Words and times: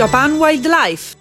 Japan 0.00 0.38
Wildlife 0.40 1.19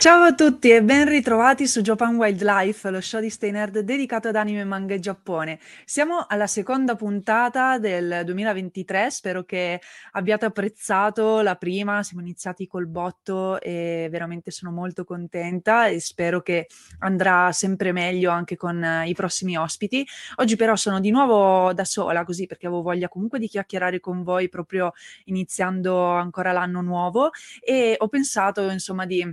Ciao 0.00 0.22
a 0.22 0.32
tutti 0.32 0.70
e 0.70 0.80
ben 0.80 1.08
ritrovati 1.08 1.66
su 1.66 1.80
Japan 1.80 2.14
Wildlife, 2.14 2.88
lo 2.88 3.00
show 3.00 3.20
di 3.20 3.30
Stay 3.30 3.50
Nerd 3.50 3.80
dedicato 3.80 4.28
ad 4.28 4.36
anime, 4.36 4.62
manga 4.62 4.94
e 4.94 5.00
Giappone. 5.00 5.58
Siamo 5.84 6.24
alla 6.28 6.46
seconda 6.46 6.94
puntata 6.94 7.80
del 7.80 8.22
2023, 8.24 9.10
spero 9.10 9.42
che 9.42 9.80
abbiate 10.12 10.44
apprezzato 10.44 11.40
la 11.40 11.56
prima, 11.56 12.04
siamo 12.04 12.22
iniziati 12.22 12.68
col 12.68 12.86
botto 12.86 13.60
e 13.60 14.06
veramente 14.08 14.52
sono 14.52 14.70
molto 14.70 15.02
contenta 15.02 15.88
e 15.88 15.98
spero 15.98 16.42
che 16.42 16.68
andrà 17.00 17.50
sempre 17.50 17.90
meglio 17.90 18.30
anche 18.30 18.54
con 18.54 19.02
i 19.04 19.14
prossimi 19.14 19.56
ospiti. 19.58 20.06
Oggi 20.36 20.54
però 20.54 20.76
sono 20.76 21.00
di 21.00 21.10
nuovo 21.10 21.72
da 21.72 21.84
sola 21.84 22.22
così 22.22 22.46
perché 22.46 22.68
avevo 22.68 22.82
voglia 22.82 23.08
comunque 23.08 23.40
di 23.40 23.48
chiacchierare 23.48 23.98
con 23.98 24.22
voi 24.22 24.48
proprio 24.48 24.92
iniziando 25.24 26.04
ancora 26.04 26.52
l'anno 26.52 26.82
nuovo 26.82 27.30
e 27.60 27.96
ho 27.98 28.06
pensato 28.06 28.70
insomma 28.70 29.04
di 29.04 29.26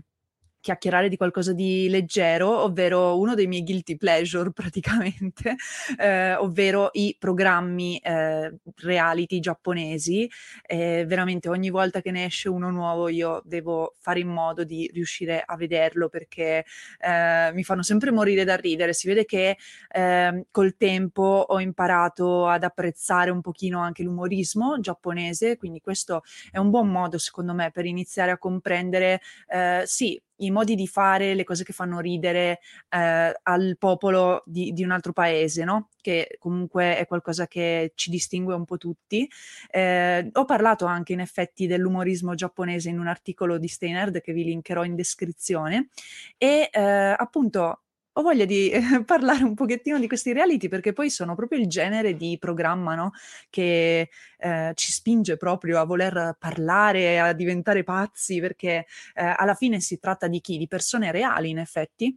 chiacchierare 0.66 1.10
di 1.10 1.16
qualcosa 1.16 1.54
di 1.54 1.88
leggero, 1.90 2.64
ovvero 2.64 3.20
uno 3.20 3.36
dei 3.36 3.46
miei 3.46 3.64
guilty 3.64 3.98
pleasure 3.98 4.50
praticamente, 4.52 5.56
eh, 5.96 6.34
ovvero 6.34 6.90
i 6.94 7.16
programmi 7.20 8.00
eh, 8.00 8.52
reality 8.78 9.40
giapponesi. 9.40 10.28
Eh, 10.66 11.06
veramente 11.08 11.50
ogni 11.50 11.70
volta 11.70 12.02
che 12.02 12.10
ne 12.10 12.26
esce 12.26 12.50
uno 12.50 12.72
nuovo 12.72 13.10
io 13.10 13.44
devo 13.46 13.94
fare 14.00 14.22
in 14.22 14.30
modo 14.30 14.64
di 14.64 14.90
riuscire 14.92 15.44
a 15.46 15.56
vederlo 15.56 16.10
perché 16.10 16.66
eh, 17.00 17.52
mi 17.54 17.64
fanno 17.64 17.84
sempre 17.84 18.10
morire 18.10 18.44
da 18.44 18.56
ridere. 18.56 18.94
Si 18.94 19.08
vede 19.08 19.26
che 19.26 19.58
ehm, 19.92 20.46
col 20.50 20.76
tempo 20.78 21.46
ho 21.48 21.60
imparato 21.60 22.48
ad 22.48 22.64
apprezzare 22.64 23.30
un 23.30 23.42
pochino 23.42 23.82
anche 23.82 24.02
l'umorismo 24.02 24.80
giapponese, 24.80 25.58
quindi 25.58 25.80
questo 25.80 26.24
è 26.50 26.58
un 26.58 26.72
buon 26.72 26.88
modo 26.88 27.20
secondo 27.20 27.54
me 27.54 27.70
per 27.70 27.86
iniziare 27.86 28.32
a 28.32 28.40
comprendere, 28.40 29.22
eh, 29.48 29.84
sì, 29.86 30.20
i 30.38 30.52
modi 30.52 30.76
di 30.76 30.88
fare, 30.88 31.34
le 31.34 31.44
cose 31.44 31.64
che 31.64 31.74
fanno 31.74 32.00
ridere 32.00 32.60
eh, 32.90 33.40
al 33.44 33.76
popolo 33.78 34.44
di, 34.46 34.74
di, 34.74 34.84
un 34.84 34.92
altro 34.92 35.14
paese, 35.14 35.64
no? 35.64 35.90
Che 36.02 36.38
comunque 36.40 36.98
è 36.98 37.06
qualcosa 37.08 37.48
che 37.48 37.94
ci 37.96 38.10
distingue 38.10 38.54
un 38.54 38.66
po' 38.66 38.78
tutti. 38.78 39.30
Eh, 39.70 40.30
ho 40.32 40.46
parlato 40.46 40.86
anche 40.86 41.14
in 41.14 41.20
effetti 41.20 41.68
dell'umorismo 41.68 42.36
giapponese 42.36 42.90
in 42.90 43.00
un 43.00 43.08
articolo 43.08 43.58
di 43.58 43.68
Steinerd 43.68 44.22
che 44.22 44.34
vi 44.34 44.44
linkerò 44.44 44.84
in 44.84 44.96
descrizione 44.96 45.90
e 46.38 46.70
eh, 46.72 47.16
appunto 47.18 47.85
ho 48.18 48.22
voglia 48.22 48.46
di 48.46 48.70
eh, 48.70 48.82
parlare 49.06 49.44
un 49.44 49.56
pochettino 49.56 50.00
di 50.00 50.08
questi 50.08 50.34
reality 50.34 50.68
perché 50.68 50.94
poi 50.94 51.10
sono 51.10 51.36
proprio 51.36 51.60
il 51.60 51.68
genere 51.68 52.16
di 52.16 52.38
programma, 52.40 52.96
no? 52.96 53.12
Che 53.50 54.10
eh, 54.38 54.72
ci 54.76 54.92
spinge 54.92 55.38
proprio 55.38 55.80
a 55.80 55.86
voler 55.86 56.36
parlare, 56.40 57.20
a 57.20 57.34
diventare 57.34 57.84
pazzi, 57.84 58.40
perché 58.40 58.86
eh, 59.14 59.34
alla 59.38 59.54
fine 59.56 59.80
si 59.80 60.00
tratta 60.00 60.28
di 60.28 60.40
chi? 60.42 60.58
Di 60.58 60.68
persone 60.68 61.12
reali, 61.12 61.50
in 61.50 61.60
effetti, 61.60 62.16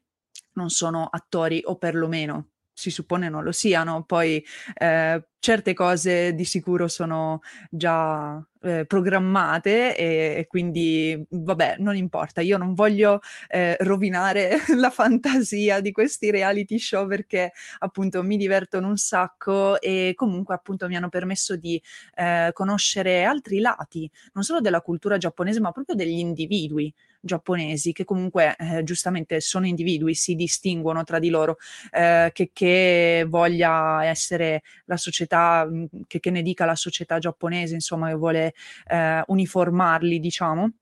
non 0.55 0.71
sono 0.71 1.09
attori 1.11 1.61
o 1.65 1.77
perlomeno 1.77 2.49
si 2.79 2.91
suppone 2.91 3.29
non 3.29 3.43
lo 3.43 3.51
siano, 3.51 4.05
poi 4.05 4.45
eh, 4.75 5.23
certe 5.41 5.75
cose 5.75 6.33
di 6.35 6.45
sicuro 6.45 6.87
sono 6.87 7.41
già 7.71 8.41
eh, 8.63 8.87
programmate 8.87 9.97
e, 9.97 10.35
e, 10.39 10.47
quindi 10.47 11.21
vabbè, 11.29 11.77
non 11.79 11.97
importa, 11.97 12.41
io 12.41 12.57
non 12.57 12.75
voglio 12.75 13.21
eh, 13.49 13.77
rovinare 13.81 14.59
la 14.77 14.91
fantasia 14.91 15.81
di 15.81 15.91
questi 15.91 16.31
reality 16.31 16.79
show 16.79 17.09
perché 17.09 17.53
appunto 17.81 18.23
mi 18.23 18.37
divertono 18.37 18.87
un 18.87 18.97
sacco 18.97 19.81
e 19.81 20.13
comunque 20.15 20.55
appunto 20.55 20.87
mi 20.87 20.95
hanno 20.95 21.09
permesso 21.09 21.57
di 21.57 21.83
eh, 22.15 22.51
conoscere 22.53 23.25
altri 23.25 23.59
lati, 23.59 24.09
non 24.35 24.45
solo 24.45 24.61
della 24.61 24.83
cultura 24.83 25.19
giapponese, 25.19 25.59
ma 25.59 25.73
proprio 25.73 25.97
degli 25.97 26.19
individui 26.19 26.95
giapponesi 27.21 27.93
che 27.93 28.05
comunque 28.05 28.57
eh, 28.59 28.83
giustamente 28.83 29.41
sono 29.41 29.67
individui, 29.67 30.15
si 30.15 30.35
distinguono 30.35 31.05
tra 31.05 31.19
di 31.19 31.29
loro, 31.29 31.57
eh, 31.91 32.31
che, 32.33 32.51
che, 32.53 33.25
voglia 33.29 34.05
essere 34.05 34.63
la 34.87 34.97
società, 34.97 35.67
mm, 35.69 35.85
che, 36.07 36.21
che, 36.21 36.31
ne 36.31 36.43
dica 36.43 36.65
la 36.65 36.77
società 36.77 37.19
giapponese, 37.19 37.75
insomma, 37.75 38.09
che 38.09 38.15
vuole 38.15 38.55
eh, 38.87 39.23
uniformarli, 39.27 40.21
diciamo. 40.21 40.73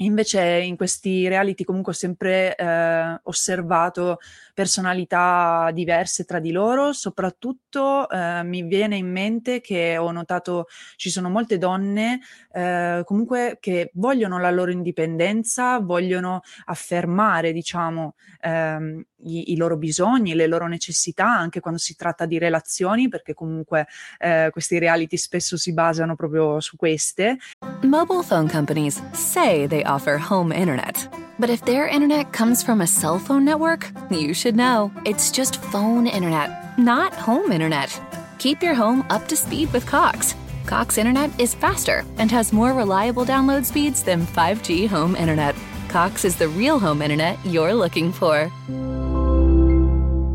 Invece 0.00 0.42
in 0.60 0.76
questi 0.76 1.26
reality 1.26 1.64
comunque 1.64 1.92
ho 1.92 1.94
sempre 1.94 2.54
eh, 2.54 3.20
osservato 3.22 4.18
personalità 4.52 5.70
diverse 5.72 6.24
tra 6.24 6.38
di 6.38 6.50
loro, 6.50 6.92
soprattutto 6.92 8.06
eh, 8.10 8.42
mi 8.42 8.62
viene 8.62 8.96
in 8.96 9.10
mente 9.10 9.62
che 9.62 9.96
ho 9.96 10.10
notato 10.12 10.66
ci 10.96 11.08
sono 11.08 11.30
molte 11.30 11.56
donne 11.56 12.20
eh, 12.52 13.02
comunque 13.06 13.56
che 13.58 13.90
vogliono 13.94 14.38
la 14.38 14.50
loro 14.50 14.70
indipendenza, 14.70 15.78
vogliono 15.78 16.42
affermare 16.66 17.52
diciamo 17.52 18.16
ehm, 18.40 19.02
i, 19.24 19.52
i, 19.52 19.56
loro 19.56 19.76
bisogni, 19.76 20.34
le 20.34 20.46
loro 20.46 20.66
necessità 20.66 21.26
anche 21.26 21.60
quando 21.60 21.78
si 21.78 21.96
tratta 21.96 22.26
di 22.26 22.38
relazioni 22.38 23.08
perché 23.08 23.34
comunque 23.34 23.86
eh, 24.18 24.48
questi 24.52 24.78
reality 24.78 25.16
spesso 25.16 25.56
si 25.56 25.72
basano 25.72 26.16
proprio 26.16 26.60
su 26.60 26.76
queste. 26.76 27.38
Mobile 27.82 28.22
phone 28.22 28.48
companies 28.48 29.02
say 29.12 29.66
they 29.66 29.82
offer 29.84 30.18
home 30.18 30.54
internet. 30.54 31.08
But 31.38 31.50
if 31.50 31.62
their 31.64 31.86
internet 31.86 32.32
comes 32.32 32.62
from 32.62 32.80
a 32.80 32.86
cell 32.86 33.18
phone 33.18 33.44
network, 33.44 33.90
you 34.10 34.32
should 34.32 34.56
know. 34.56 34.90
It's 35.04 35.30
just 35.30 35.56
phone 35.56 36.06
internet, 36.06 36.78
not 36.78 37.12
home 37.12 37.52
internet. 37.52 38.00
Keep 38.38 38.62
your 38.62 38.74
home 38.74 39.04
up 39.10 39.28
to 39.28 39.36
speed 39.36 39.70
with 39.72 39.84
Cox. 39.86 40.34
Cox 40.66 40.98
internet 40.98 41.30
is 41.38 41.54
faster 41.54 42.04
and 42.18 42.30
has 42.30 42.52
more 42.52 42.72
reliable 42.72 43.24
download 43.24 43.64
speeds 43.64 44.02
than 44.02 44.26
5G 44.26 44.88
home 44.88 45.14
internet. 45.14 45.54
Cox 45.88 46.24
is 46.24 46.36
the 46.36 46.48
real 46.48 46.78
home 46.78 47.02
internet 47.02 47.38
you're 47.44 47.74
looking 47.74 48.12
for. 48.12 48.50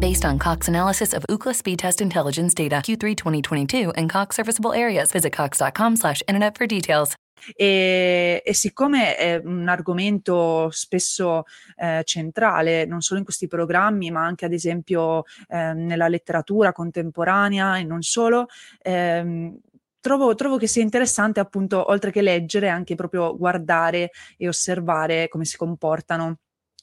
Based 0.01 0.25
on 0.25 0.39
Cox 0.39 0.67
analysis 0.67 1.13
of 1.13 1.23
Ookla 1.29 1.53
speed 1.53 1.78
test 1.78 2.01
intelligence 2.01 2.56
data 2.56 2.78
Q3 2.78 3.13
2022 3.13 3.91
and 3.91 4.09
Cox 4.09 4.35
serviceable 4.35 4.73
areas, 4.73 5.12
visit 5.12 5.31
cox.com/internet 5.31 6.57
for 6.57 6.66
details. 6.66 7.13
E, 7.56 8.41
e, 8.44 8.53
siccome 8.56 9.16
è 9.16 9.39
un 9.44 9.67
argomento 9.67 10.72
spesso 10.72 11.44
eh, 11.75 12.01
centrale, 12.03 12.85
non 12.85 13.01
solo 13.01 13.19
in 13.19 13.25
questi 13.25 13.47
programmi, 13.47 14.09
ma 14.09 14.25
anche 14.25 14.45
ad 14.45 14.53
esempio 14.53 15.22
eh, 15.47 15.73
nella 15.73 16.07
letteratura 16.07 16.72
contemporanea 16.72 17.78
e 17.78 17.83
non 17.83 18.01
solo, 18.01 18.47
ehm, 18.81 19.56
Trovo, 20.01 20.33
trovo, 20.33 20.57
che 20.57 20.65
sia 20.65 20.81
interessante 20.81 21.39
appunto, 21.39 21.92
oltre 21.92 22.09
che 22.09 22.24
leggere, 22.24 22.69
anche 22.69 22.95
proprio 22.95 23.38
guardare 23.38 24.09
e 24.36 24.47
osservare 24.47 25.27
come 25.27 25.45
si 25.45 25.57
comportano 25.57 26.39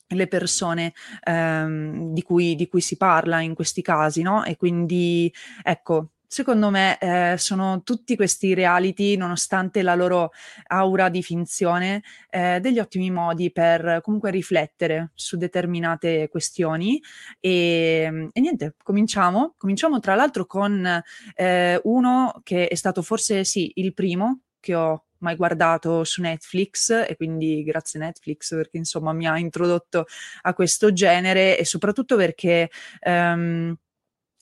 le 0.08 0.26
persone 0.26 0.92
ehm, 1.24 2.12
di, 2.12 2.22
cui, 2.22 2.54
di, 2.54 2.68
cui, 2.68 2.80
si 2.80 2.96
parla 2.96 3.40
in 3.40 3.54
questi 3.54 3.82
casi, 3.82 4.22
no? 4.22 4.44
E 4.44 4.56
quindi 4.56 5.32
ecco, 5.62 6.10
secondo 6.26 6.70
me 6.70 6.98
eh, 6.98 7.36
sono 7.38 7.82
tutti 7.82 8.14
questi 8.14 8.54
reality, 8.54 9.16
nonostante 9.16 9.82
la 9.82 9.94
loro 9.94 10.30
aura 10.68 11.08
di 11.08 11.22
finzione, 11.22 12.02
eh, 12.30 12.60
degli 12.60 12.78
ottimi 12.78 13.10
modi 13.10 13.50
per 13.50 14.00
comunque 14.02 14.30
riflettere 14.30 15.10
su 15.14 15.36
determinate 15.36 16.28
questioni. 16.28 17.02
E, 17.40 18.28
e 18.32 18.40
niente, 18.40 18.74
cominciamo. 18.82 19.54
Cominciamo 19.56 20.00
tra 20.00 20.14
l'altro 20.14 20.46
con 20.46 21.02
eh, 21.34 21.80
uno 21.84 22.40
che 22.44 22.68
è 22.68 22.74
stato 22.74 23.02
forse 23.02 23.44
sì 23.44 23.72
il 23.76 23.94
primo 23.94 24.40
che 24.68 24.74
ho 24.74 25.04
mai 25.20 25.34
guardato 25.34 26.04
su 26.04 26.20
Netflix 26.20 26.90
e 26.90 27.16
quindi 27.16 27.64
grazie 27.64 27.98
Netflix 27.98 28.54
perché 28.54 28.76
insomma 28.76 29.14
mi 29.14 29.26
ha 29.26 29.38
introdotto 29.38 30.04
a 30.42 30.52
questo 30.52 30.92
genere 30.92 31.58
e 31.58 31.64
soprattutto 31.64 32.14
perché 32.16 32.70
um, 33.06 33.74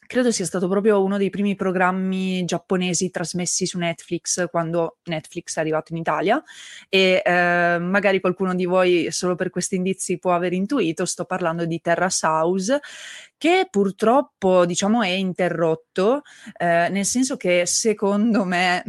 credo 0.06 0.30
sia 0.32 0.44
stato 0.44 0.68
proprio 0.68 1.02
uno 1.02 1.16
dei 1.16 1.30
primi 1.30 1.54
programmi 1.54 2.44
giapponesi 2.44 3.10
trasmessi 3.10 3.66
su 3.66 3.78
Netflix 3.78 4.48
quando 4.50 4.98
Netflix 5.04 5.56
è 5.56 5.60
arrivato 5.60 5.92
in 5.92 5.98
Italia. 5.98 6.42
E 6.88 7.22
eh, 7.24 7.78
magari 7.80 8.20
qualcuno 8.20 8.54
di 8.54 8.66
voi 8.66 9.10
solo 9.10 9.34
per 9.34 9.50
questi 9.50 9.76
indizi 9.76 10.18
può 10.18 10.32
aver 10.32 10.52
intuito, 10.52 11.04
sto 11.04 11.24
parlando 11.24 11.64
di 11.64 11.80
Terrace 11.80 12.26
House 12.26 12.80
che 13.38 13.66
purtroppo 13.70 14.64
diciamo 14.64 15.02
è 15.02 15.08
interrotto, 15.08 16.22
eh, 16.56 16.88
nel 16.88 17.04
senso 17.04 17.36
che 17.36 17.66
secondo 17.66 18.44
me 18.44 18.82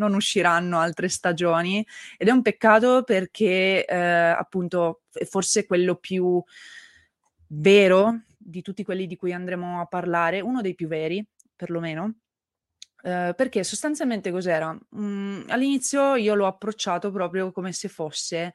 non 0.00 0.14
usciranno 0.14 0.78
altre 0.78 1.08
stagioni 1.08 1.86
ed 2.16 2.28
è 2.28 2.30
un 2.30 2.42
peccato 2.42 3.02
perché 3.04 3.84
eh, 3.84 3.96
appunto 3.96 5.02
forse 5.26 5.66
quello 5.66 5.96
più 5.96 6.42
vero 7.48 8.22
di 8.36 8.62
tutti 8.62 8.82
quelli 8.82 9.06
di 9.06 9.16
cui 9.16 9.32
andremo 9.32 9.80
a 9.80 9.86
parlare, 9.86 10.40
uno 10.40 10.62
dei 10.62 10.74
più 10.74 10.88
veri, 10.88 11.24
perlomeno, 11.54 12.14
eh, 13.02 13.34
perché 13.36 13.62
sostanzialmente 13.62 14.30
cos'era? 14.30 14.76
Mm, 14.96 15.42
all'inizio 15.48 16.16
io 16.16 16.34
l'ho 16.34 16.46
approcciato 16.46 17.10
proprio 17.10 17.52
come 17.52 17.72
se 17.72 17.88
fosse 17.88 18.54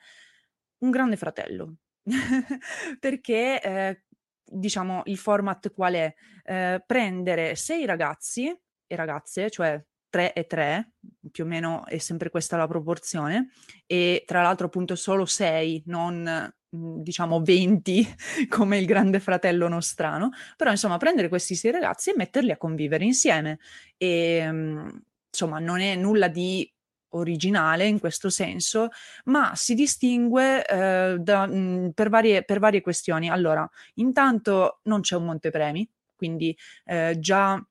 un 0.79 0.89
grande 0.89 1.15
fratello, 1.17 1.75
perché 2.99 3.61
eh, 3.61 4.03
diciamo 4.43 5.03
il 5.05 5.17
format 5.17 5.71
qual 5.71 5.93
è? 5.93 6.13
Eh, 6.43 6.83
prendere 6.85 7.55
sei 7.55 7.85
ragazzi 7.85 8.47
e 8.87 8.95
ragazze, 8.95 9.49
cioè 9.49 9.81
3 10.15 10.31
e 10.31 10.47
3, 10.47 10.91
più 11.29 11.43
o 11.43 11.47
meno 11.47 11.85
è 11.85 11.97
sempre 11.97 12.29
questa 12.29 12.55
la 12.55 12.67
proporzione, 12.67 13.49
e 13.85 14.23
tra 14.25 14.41
l'altro 14.41 14.67
appunto 14.67 14.95
solo 14.95 15.25
6, 15.25 15.83
non 15.87 16.53
Mhmm, 16.75 17.01
diciamo 17.01 17.41
20 17.41 18.05
come 18.49 18.77
il 18.77 18.85
grande 18.85 19.19
fratello 19.19 19.67
nostrano, 19.67 20.31
però 20.57 20.71
insomma 20.71 20.97
prendere 20.97 21.29
questi 21.29 21.55
sei 21.55 21.71
ragazzi 21.71 22.09
e 22.11 22.15
metterli 22.17 22.51
a 22.51 22.57
convivere 22.57 23.05
insieme. 23.05 23.59
E, 23.97 24.37
ehm, 24.37 25.01
insomma 25.29 25.59
non 25.59 25.79
è 25.81 25.95
nulla 25.95 26.27
di 26.27 26.69
originale 27.09 27.85
in 27.87 27.99
questo 27.99 28.29
senso, 28.29 28.89
ma 29.25 29.53
si 29.55 29.73
distingue 29.73 30.65
eh, 30.65 31.17
da, 31.19 31.45
mh, 31.47 31.53
mhmm, 31.53 31.89
per, 31.91 32.09
varie, 32.09 32.43
per 32.43 32.59
varie 32.59 32.81
questioni. 32.81 33.29
Allora, 33.29 33.69
intanto 33.95 34.79
non 34.83 35.01
c'è 35.01 35.15
un 35.15 35.25
montepremi, 35.25 35.89
quindi 36.15 36.55
eh, 36.85 37.15
già 37.19 37.61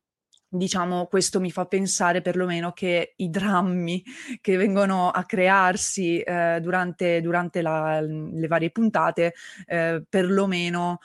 diciamo, 0.54 1.06
questo 1.06 1.40
mi 1.40 1.50
fa 1.50 1.66
pensare 1.66 2.20
perlomeno 2.20 2.72
che 2.72 3.14
i 3.16 3.28
drammi 3.28 4.02
che 4.40 4.56
vengono 4.56 5.10
a 5.10 5.24
crearsi 5.24 6.20
eh, 6.20 6.60
durante, 6.60 7.20
durante 7.20 7.60
la, 7.60 8.00
le 8.00 8.46
varie 8.46 8.70
puntate, 8.70 9.34
eh, 9.66 10.02
perlomeno 10.08 11.00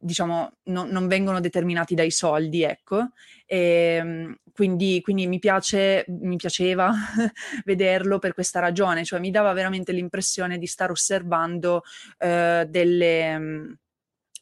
diciamo, 0.00 0.58
no, 0.64 0.84
non 0.84 1.08
vengono 1.08 1.40
determinati 1.40 1.94
dai 1.94 2.10
soldi, 2.10 2.62
ecco. 2.62 3.08
E, 3.46 3.96
ehm, 4.00 4.36
quindi, 4.52 5.00
quindi 5.02 5.26
mi, 5.26 5.38
piace, 5.38 6.04
mi 6.08 6.36
piaceva 6.36 6.92
vederlo 7.64 8.18
per 8.18 8.34
questa 8.34 8.60
ragione, 8.60 9.04
cioè 9.04 9.18
mi 9.18 9.30
dava 9.30 9.52
veramente 9.52 9.92
l'impressione 9.92 10.58
di 10.58 10.66
stare 10.66 10.92
osservando 10.92 11.82
eh, 12.18 12.66
delle 12.68 13.78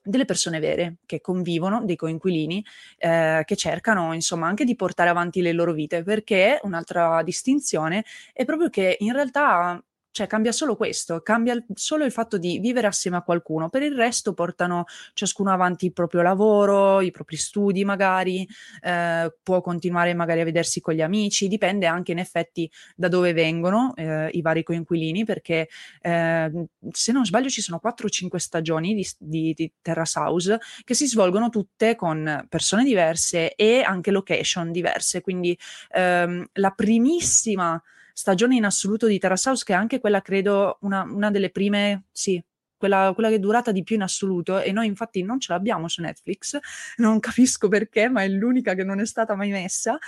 delle 0.07 0.25
persone 0.25 0.61
vere 0.61 0.97
che 1.07 1.21
convivono, 1.21 1.85
dei 1.85 1.97
coinquilini, 1.97 2.65
eh, 2.99 3.43
che 3.45 3.57
cercano 3.57 4.13
insomma 4.15 4.47
anche 4.47 4.65
di 4.65 4.77
portare 4.77 5.11
avanti 5.11 5.43
le 5.43 5.53
loro 5.53 5.73
vite, 5.73 6.03
perché 6.03 6.59
un'altra 6.63 7.23
distinzione 7.23 8.05
è 8.33 8.45
proprio 8.45 8.71
che 8.71 8.97
in 9.01 9.13
realtà 9.13 9.83
cioè 10.17 10.27
cambia 10.27 10.51
solo 10.51 10.77
questo, 10.77 11.21
cambia 11.21 11.63
solo 11.75 12.07
il 12.07 12.11
fatto 12.11 12.39
di 12.39 12.59
vivere 12.59 12.87
assieme 12.87 13.19
a 13.19 13.23
qualcuno, 13.23 13.69
per 13.69 13.83
il 13.83 13.95
resto 13.95 14.33
portano 14.33 14.87
ciascuno 15.13 15.53
avanti 15.53 15.85
il 15.85 15.93
proprio 15.93 16.23
lavoro, 16.23 17.03
i 17.03 17.11
propri 17.11 17.37
studi 17.37 17.85
magari, 17.85 18.49
eh, 18.81 19.31
può 19.43 19.61
continuare 19.61 20.15
magari 20.15 20.41
a 20.41 20.45
vedersi 20.45 20.81
con 20.81 20.95
gli 20.95 21.03
amici, 21.03 21.49
dipende 21.49 21.85
anche 21.85 22.13
in 22.13 22.19
effetti 22.19 22.71
da 22.95 23.09
dove 23.09 23.35
vengono 23.35 23.93
eh, 23.95 24.31
i 24.33 24.41
vari 24.41 24.63
coinquilini, 24.63 25.27
perché 25.27 25.69
eh, 26.01 26.51
se 26.93 27.13
non 27.13 27.27
sbaglio 27.27 27.51
ci 27.51 27.61
sono 27.61 27.79
4 27.79 28.07
o 28.07 28.09
5 28.09 28.41
stagioni 28.41 28.95
di, 28.95 29.07
di, 29.19 29.53
di 29.53 29.71
Terrace 29.83 30.19
House 30.19 30.59
che 30.83 30.95
si 30.95 31.07
svolgono 31.07 31.51
tutte 31.51 31.95
con 31.95 32.47
persone 32.49 32.85
diverse 32.85 33.55
e 33.55 33.83
anche 33.83 34.11
location 34.11 34.73
diverse, 34.73 35.21
quindi 35.21 35.59
ehm, 35.91 36.43
la 36.55 36.71
primissima 36.71 37.79
stagione 38.17 38.57
in 38.57 38.65
assoluto 38.65 39.07
di 39.07 39.19
Terrace 39.19 39.51
House, 39.51 39.63
che 39.63 39.75
è 39.75 39.77
anche 39.77 40.01
quella, 40.01 40.23
credo, 40.23 40.79
una, 40.81 41.03
una 41.03 41.31
delle 41.31 41.51
prime, 41.51 42.05
sì, 42.11 42.43
quella, 42.75 43.13
quella, 43.13 43.29
che 43.29 43.35
è 43.35 43.39
durata 43.39 43.73
di 43.73 43.83
più 43.83 43.97
in 43.97 44.03
assoluto 44.03 44.59
e 44.59 44.73
noi 44.73 44.87
infatti 44.87 45.23
non 45.23 45.39
ce 45.39 45.53
l'abbiamo 45.53 45.87
su 45.87 46.01
Netflix, 46.01 46.59
non 46.97 47.21
capisco 47.21 47.69
perché, 47.69 48.09
ma 48.09 48.23
è 48.23 48.29
l'unica 48.29 48.73
che 48.73 48.85
non 48.85 49.01
è 49.01 49.07
stata 49.07 49.35
mai 49.35 49.51
messa. 49.51 49.99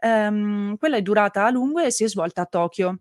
Um, 0.00 0.78
quella 0.78 0.96
è 0.96 1.02
durata 1.02 1.44
a 1.44 1.50
lungo 1.50 1.80
e 1.80 1.90
si 1.90 2.04
è 2.04 2.08
svolta 2.08 2.42
a 2.42 2.46
Tokyo. 2.46 3.00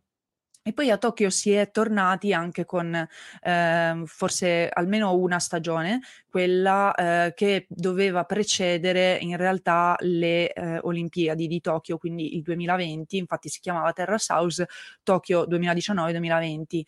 E 0.68 0.74
poi 0.74 0.92
a 0.92 0.98
Tokyo 0.98 1.30
si 1.30 1.54
è 1.54 1.72
tornati 1.72 2.34
anche 2.34 2.66
con 2.66 2.94
eh, 2.94 4.04
forse 4.06 4.68
almeno 4.68 5.16
una 5.16 5.40
stagione, 5.40 6.02
quella 6.30 6.94
eh, 6.94 7.34
che 7.34 7.68
doveva 7.69 8.25
precedere 8.25 9.18
in 9.22 9.38
realtà 9.38 9.96
le 10.00 10.52
eh, 10.52 10.80
Olimpiadi 10.80 11.48
di 11.48 11.62
Tokyo, 11.62 11.98
quindi 11.98 12.36
il 12.36 12.42
2020, 12.42 13.16
infatti 13.16 13.48
si 13.48 13.62
chiamava 13.62 13.94
Terrace 13.94 14.34
House 14.34 14.68
Tokyo 15.04 15.46
2019-2020. 15.48 16.81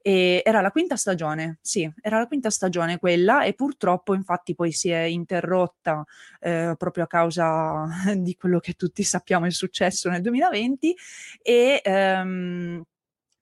E 0.00 0.42
era 0.42 0.62
la 0.62 0.70
quinta 0.70 0.96
stagione, 0.96 1.58
sì, 1.60 1.90
era 2.00 2.16
la 2.18 2.26
quinta 2.26 2.48
stagione 2.48 2.98
quella 2.98 3.42
e 3.44 3.52
purtroppo 3.52 4.14
infatti 4.14 4.54
poi 4.54 4.72
si 4.72 4.88
è 4.88 5.02
interrotta 5.02 6.02
eh, 6.40 6.74
proprio 6.78 7.04
a 7.04 7.06
causa 7.06 7.84
di 8.16 8.34
quello 8.36 8.58
che 8.58 8.72
tutti 8.72 9.02
sappiamo 9.02 9.44
è 9.44 9.50
successo 9.50 10.08
nel 10.08 10.22
2020 10.22 10.96
e... 11.42 11.82
Ehm, 11.84 12.84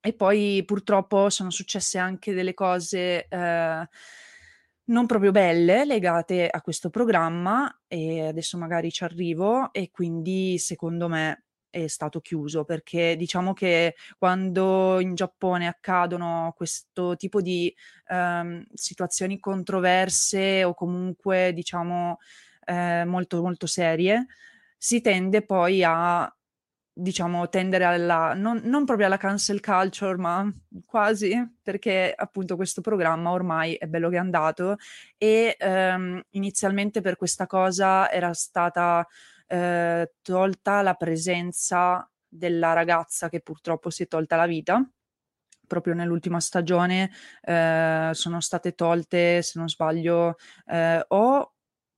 e 0.06 0.12
poi 0.12 0.62
purtroppo 0.64 1.30
sono 1.30 1.50
successe 1.50 1.98
anche 1.98 2.32
delle 2.32 2.54
cose 2.54 3.26
eh, 3.26 3.88
non 4.84 5.06
proprio 5.06 5.32
belle 5.32 5.84
legate 5.84 6.48
a 6.48 6.60
questo 6.60 6.90
programma 6.90 7.80
e 7.88 8.28
adesso 8.28 8.56
magari 8.56 8.92
ci 8.92 9.02
arrivo 9.02 9.72
e 9.72 9.90
quindi 9.90 10.58
secondo 10.58 11.08
me 11.08 11.46
è 11.68 11.88
stato 11.88 12.20
chiuso 12.20 12.62
perché 12.62 13.16
diciamo 13.16 13.52
che 13.52 13.96
quando 14.16 15.00
in 15.00 15.16
Giappone 15.16 15.66
accadono 15.66 16.54
questo 16.56 17.16
tipo 17.16 17.40
di 17.42 17.74
um, 18.08 18.64
situazioni 18.74 19.40
controverse 19.40 20.62
o 20.62 20.72
comunque 20.72 21.52
diciamo 21.52 22.18
eh, 22.64 23.04
molto 23.04 23.42
molto 23.42 23.66
serie 23.66 24.26
si 24.78 25.00
tende 25.00 25.44
poi 25.44 25.82
a 25.82 26.32
diciamo, 26.98 27.50
tendere 27.50 27.84
alla, 27.84 28.32
non, 28.32 28.62
non, 28.64 28.86
proprio 28.86 29.06
alla 29.06 29.18
cancel 29.18 29.60
culture, 29.60 30.16
ma 30.16 30.50
quasi, 30.86 31.34
perché 31.62 32.14
appunto 32.16 32.56
questo 32.56 32.80
programma 32.80 33.32
ormai 33.32 33.74
è 33.74 33.86
bello 33.86 34.08
che 34.08 34.16
è 34.16 34.18
andato 34.18 34.76
e 35.18 35.56
ehm, 35.58 36.22
inizialmente 36.30 37.02
per 37.02 37.16
questa 37.16 37.46
cosa 37.46 38.10
era 38.10 38.32
stata 38.32 39.06
eh, 39.46 40.10
tolta 40.22 40.80
la 40.80 40.94
presenza 40.94 42.10
della 42.26 42.72
ragazza 42.72 43.28
che 43.28 43.40
purtroppo 43.40 43.90
si 43.90 44.04
è 44.04 44.06
tolta 44.06 44.36
la 44.36 44.46
vita. 44.46 44.82
Proprio 45.66 45.92
nell'ultima 45.92 46.40
stagione 46.40 47.10
eh, 47.42 48.10
sono 48.14 48.40
state 48.40 48.74
tolte, 48.74 49.42
se 49.42 49.58
non 49.58 49.68
sbaglio, 49.68 50.36
eh, 50.66 51.04
o 51.08 51.55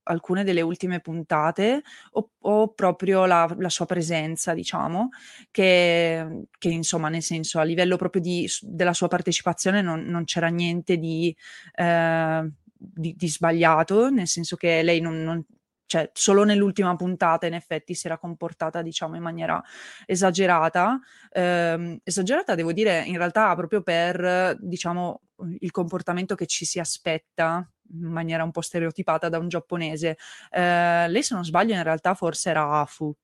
alcune 0.09 0.45
delle 0.45 0.61
ultime 0.61 1.01
puntate 1.01 1.83
o, 2.13 2.31
o 2.39 2.73
proprio 2.73 3.27
la, 3.27 3.53
la, 3.59 3.69
sua 3.69 3.87
presenza, 3.87 4.55
diciamo, 4.55 5.11
che, 5.51 6.47
che, 6.59 6.69
insomma, 6.69 7.09
nel 7.09 7.23
senso, 7.23 7.59
a 7.59 7.63
livello 7.63 7.97
proprio 7.97 8.21
di, 8.21 8.49
della 8.63 8.95
sua 8.95 9.09
partecipazione 9.09 9.81
non, 9.83 10.03
non 10.03 10.25
c'era 10.25 10.49
niente 10.49 10.97
di, 10.97 11.35
eh, 11.75 12.51
di, 12.73 13.15
di, 13.17 13.29
sbagliato, 13.29 14.11
nel 14.11 14.27
senso 14.27 14.57
che 14.57 14.83
lei 14.83 15.01
non, 15.01 15.23
non 15.23 15.45
cioè 15.89 16.11
solo 16.13 16.45
nell'ultima 16.45 16.95
puntata 16.97 17.47
in 17.47 17.55
effetti 17.55 17.95
si 17.95 18.07
era 18.07 18.19
comportata 18.19 18.83
diciamo 18.83 19.17
in 19.17 19.23
maniera 19.23 19.61
esagerata. 20.05 21.01
Ehm, 21.33 22.01
esagerata 22.05 22.55
devo 22.55 22.73
dire 22.73 23.05
in 23.07 23.17
realtà 23.17 23.55
proprio 23.55 23.81
per 23.83 24.55
diciamo 24.61 25.23
il 25.61 25.71
comportamento 25.71 26.35
che 26.35 26.47
ci 26.47 26.67
si 26.67 26.79
aspetta 26.79 27.67
in 27.93 28.11
maniera 28.11 28.43
un 28.45 28.51
po' 28.51 28.61
stereotipata 28.61 29.29
da 29.29 29.39
un 29.39 29.49
giapponese 29.49 30.17
eh, 30.51 31.09
lei 31.09 31.23
se 31.23 31.35
non 31.35 31.45
sbaglio 31.45 31.75
in 31.75 31.83
realtà 31.83 32.15
forse 32.15 32.51
era 32.51 32.81
Afu 32.81 33.15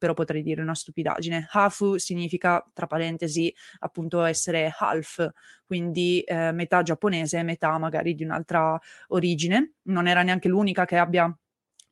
però 0.00 0.14
potrei 0.14 0.42
dire 0.42 0.62
una 0.62 0.74
stupidaggine. 0.74 1.46
Hafu 1.50 1.98
significa, 1.98 2.66
tra 2.72 2.86
parentesi, 2.86 3.54
appunto 3.80 4.22
essere 4.22 4.74
half, 4.78 5.28
quindi 5.66 6.22
eh, 6.22 6.52
metà 6.52 6.82
giapponese, 6.82 7.42
metà 7.42 7.76
magari 7.76 8.14
di 8.14 8.24
un'altra 8.24 8.80
origine. 9.08 9.74
Non 9.82 10.08
era 10.08 10.22
neanche 10.22 10.48
l'unica 10.48 10.86
che 10.86 10.96
abbia 10.96 11.30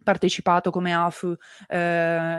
partecipato 0.03 0.71
come 0.71 0.95
AFU 0.95 1.37
eh, 1.67 1.77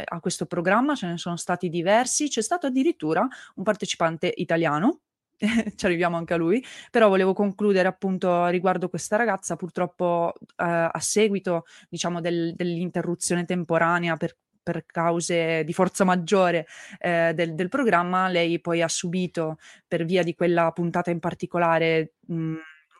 a 0.04 0.20
questo 0.20 0.48
programma, 0.48 0.96
ce 0.96 1.06
ne 1.06 1.18
sono 1.20 1.38
stati 1.38 1.70
diversi, 1.70 2.28
c'è 2.28 2.42
stato 2.42 2.66
addirittura 2.66 3.28
un 3.56 3.64
partecipante 3.64 4.34
italiano 4.38 5.02
ci 5.76 5.86
arriviamo 5.86 6.18
anche 6.18 6.34
a 6.34 6.38
lui, 6.38 6.64
però 6.92 7.08
volevo 7.08 7.34
concludere 7.34 7.88
appunto 7.88 8.48
riguardo 8.48 8.90
questa 8.90 9.16
ragazza, 9.16 9.56
purtroppo 9.56 10.34
eh, 10.38 10.90
a 10.92 11.00
seguito 11.00 11.66
diciamo 11.88 12.22
del, 12.22 12.54
dell'interruzione 12.56 13.46
temporanea 13.46 14.18
per 14.18 14.36
per 14.62 14.86
cause 14.86 15.64
di 15.64 15.74
forza 15.74 16.04
maggiore 16.04 16.68
eh, 17.00 17.32
del, 17.34 17.56
del, 17.56 17.70
programma, 17.70 18.28
lei 18.28 18.60
poi 18.60 18.84
ha 18.84 18.88
subito 18.88 19.58
per 19.88 20.06
via 20.06 20.22
di 20.22 20.36
quella 20.36 20.72
puntata 20.72 21.10
in 21.10 21.20
particolare 21.20 22.12
mh, 22.28 22.56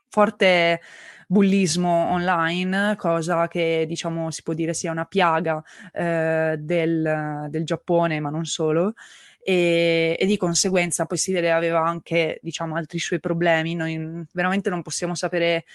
forte 0.08 0.82
bullismo 1.28 2.10
online, 2.10 2.96
cosa 2.98 3.48
che 3.48 3.86
diciamo 3.88 4.32
si 4.32 4.42
può 4.42 4.54
dire 4.54 4.74
sia 4.74 4.92
una 4.92 5.06
piaga 5.06 5.62
eh, 5.94 6.56
del, 6.58 7.46
del, 7.50 7.64
Giappone, 7.64 8.20
ma 8.20 8.32
non 8.32 8.46
solo. 8.46 8.94
E, 9.42 10.18
e, 10.20 10.26
di 10.26 10.38
conseguenza 10.38 11.06
poi 11.06 11.18
si 11.18 11.32
vede 11.32 11.52
aveva 11.52 11.82
anche 11.82 12.40
diciamo 12.42 12.76
altri 12.76 13.00
suoi 13.00 13.20
problemi. 13.20 13.76
Noi 13.76 14.26
veramente 14.34 14.70
non 14.70 14.82
possiamo 14.82 15.16
sapere 15.16 15.66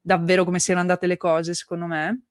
davvero 0.00 0.44
come 0.44 0.58
siano 0.58 0.80
andate 0.80 1.06
le 1.06 1.16
cose 1.16 1.54
secondo 1.54 1.86
me 1.86 2.22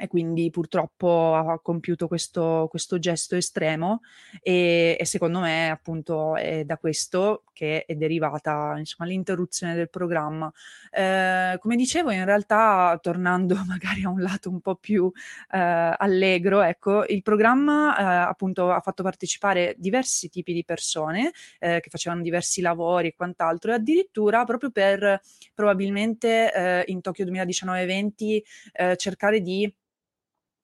e 0.00 0.06
quindi 0.06 0.48
purtroppo 0.50 1.34
ha 1.34 1.60
compiuto 1.60 2.06
questo, 2.06 2.68
questo 2.70 3.00
gesto 3.00 3.34
estremo 3.34 4.02
e, 4.40 4.96
e, 4.98 5.04
secondo 5.04 5.40
me 5.40 5.70
appunto 5.70 6.36
è 6.36 6.64
da 6.64 6.78
questo 6.78 7.42
che 7.52 7.84
è 7.84 7.96
derivata 7.96 8.76
insomma, 8.78 9.08
l'interruzione 9.08 9.74
del 9.74 9.90
programma. 9.90 10.50
Eh, 10.92 11.58
come 11.60 11.74
dicevo 11.74 12.12
in 12.12 12.24
realtà 12.24 12.96
tornando 13.02 13.56
magari 13.66 14.04
a 14.04 14.08
un 14.08 14.20
lato 14.20 14.48
un 14.48 14.60
po' 14.60 14.76
più 14.76 15.10
eh, 15.50 15.58
allegro, 15.98 16.62
ecco, 16.62 17.04
il 17.06 17.22
programma 17.22 17.98
eh, 17.98 18.28
appunto 18.28 18.70
ha 18.70 18.80
fatto 18.80 19.02
partecipare 19.02 19.74
diversi 19.78 20.28
tipi 20.28 20.52
di 20.52 20.64
persone 20.64 21.32
eh, 21.58 21.80
che 21.80 21.90
facevano 21.90 22.22
diversi 22.22 22.60
lavori 22.60 23.08
e 23.08 23.14
quant'altro 23.16 23.72
e 23.72 23.74
addirittura 23.74 24.44
proprio 24.44 24.70
per 24.70 25.20
probabilmente 25.54 26.52
eh, 26.54 26.84
in 26.86 27.00
Tokyo 27.00 27.24
2019-20 27.24 28.40
eh, 28.72 28.96
cercare 28.96 29.40
di 29.40 29.72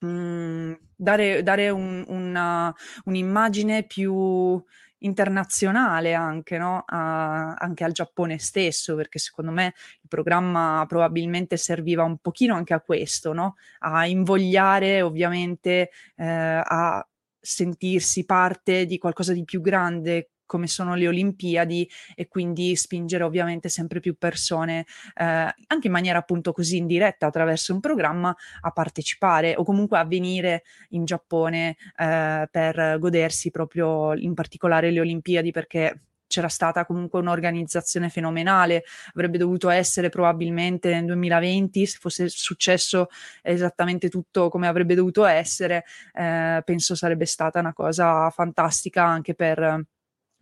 Mhmm, 0.05 0.77
dare 0.97 1.43
dare 1.43 1.71
un 1.71 2.05
una 2.09 2.75
un'immagine 3.05 3.85
più 3.87 4.63
internazionale 4.99 6.15
anche, 6.15 6.57
no, 6.59 6.83
a 6.87 7.55
anche 7.55 7.85
al 7.85 7.93
Giappone 7.93 8.39
stesso, 8.39 8.95
perché 8.97 9.19
secondo 9.19 9.51
me 9.51 9.75
il 10.03 10.09
programma 10.09 10.85
probabilmente 10.89 11.57
serviva 11.57 12.05
un 12.05 12.19
pochino 12.19 12.55
anche 12.55 12.75
a 12.75 12.81
questo, 12.81 13.33
no, 13.33 13.57
a 13.81 14.07
invogliare 14.07 15.03
ovviamente, 15.03 15.91
ehm, 16.17 16.63
a 16.65 17.07
sentirsi 17.41 18.25
parte 18.25 18.87
di 18.87 18.97
qualcosa 18.99 19.33
di 19.35 19.45
più 19.45 19.61
grande 19.61 20.31
come 20.47 20.67
sono 20.67 20.95
le 20.95 21.09
Olimpiadi 21.09 21.89
e 22.15 22.29
quindi 22.29 22.77
spingere 22.77 23.25
ovviamente 23.25 23.69
sempre 23.69 24.01
più 24.01 24.17
persone, 24.17 24.87
eh, 25.15 25.25
anche 25.67 25.87
in 25.87 25.93
maniera 25.93 26.19
appunto 26.19 26.53
così 26.53 26.77
indiretta 26.77 27.27
attraverso 27.27 27.73
un 27.73 27.81
programma, 27.81 28.35
a 28.61 28.71
partecipare 28.71 29.55
o 29.57 29.65
comunque 29.65 29.99
a 29.99 30.05
venire 30.05 30.63
in 30.91 31.05
Giappone 31.05 31.77
eh, 31.97 32.49
per 32.51 32.99
godersi 32.99 33.51
proprio 33.51 34.15
in 34.15 34.35
particolare 34.35 34.91
le 34.91 35.01
Olimpiadi 35.01 35.51
perché 35.51 36.01
c'era 36.27 36.49
stata 36.49 36.85
comunque 36.85 37.21
un'organizzazione 37.21 38.09
fenomenale, 38.09 38.85
avrebbe 39.15 39.39
dovuto 39.39 39.69
essere 39.69 40.09
probabilmente 40.09 40.91
nel 40.91 41.05
2020, 41.07 41.87
se 41.87 41.99
fosse 42.01 42.29
successo 42.29 43.07
esattamente 43.43 44.09
tutto 44.09 44.49
come 44.49 44.67
avrebbe 44.67 44.95
dovuto 44.95 45.25
essere, 45.25 45.85
eh, 46.13 46.61
penso 46.65 46.95
sarebbe 46.95 47.27
stata 47.27 47.61
una 47.61 47.73
cosa 47.73 48.31
fantastica 48.31 49.05
anche 49.05 49.35
per 49.35 49.87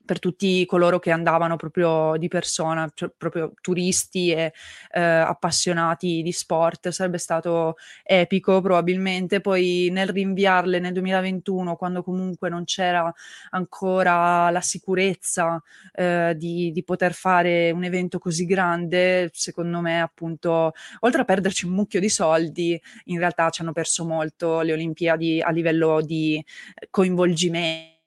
per 0.05 0.19
tutti 0.19 0.65
coloro 0.67 0.99
che 0.99 1.11
andavano 1.11 1.57
proprio 1.57 2.17
di 2.17 2.29
persona, 2.29 2.91
cioè 2.95 3.11
proprio 3.17 3.53
turisti 3.61 4.31
e 4.31 4.53
eh, 4.93 5.01
appassionati 5.01 6.23
di 6.23 6.33
sport, 6.33 6.89
sarebbe 6.89 7.19
stato 7.19 7.77
epico 8.03 8.61
probabilmente. 8.61 9.41
Poi 9.41 9.89
nel 9.91 10.09
rinviarle 10.09 10.79
nel 10.79 10.93
2021, 10.93 11.77
quando 11.77 12.03
comunque 12.03 12.49
non 12.49 12.65
c'era 12.65 13.13
ancora 13.51 14.51
la 14.51 14.61
sicurezza 14.61 15.63
eh, 15.93 16.35
di, 16.37 16.73
di, 16.73 16.85
poter 16.85 17.13
fare 17.13 17.71
un 17.71 17.85
evento 17.85 18.19
così 18.19 18.45
grande, 18.45 19.31
secondo 19.33 19.81
me 19.81 20.01
appunto, 20.01 20.73
oltre 21.01 21.23
a 21.23 21.25
perderci 21.25 21.67
un 21.67 21.73
mucchio 21.73 22.01
di 22.01 22.09
soldi, 22.09 22.81
in 23.05 23.19
realtà 23.19 23.51
ci 23.51 23.63
hanno 23.63 23.73
perso 23.73 24.05
molto 24.05 24.61
le 24.61 24.73
Olimpiadi 24.73 25.41
a 25.41 25.51
livello 25.51 26.01
di 26.03 26.45
coinvolgimento 26.91 28.01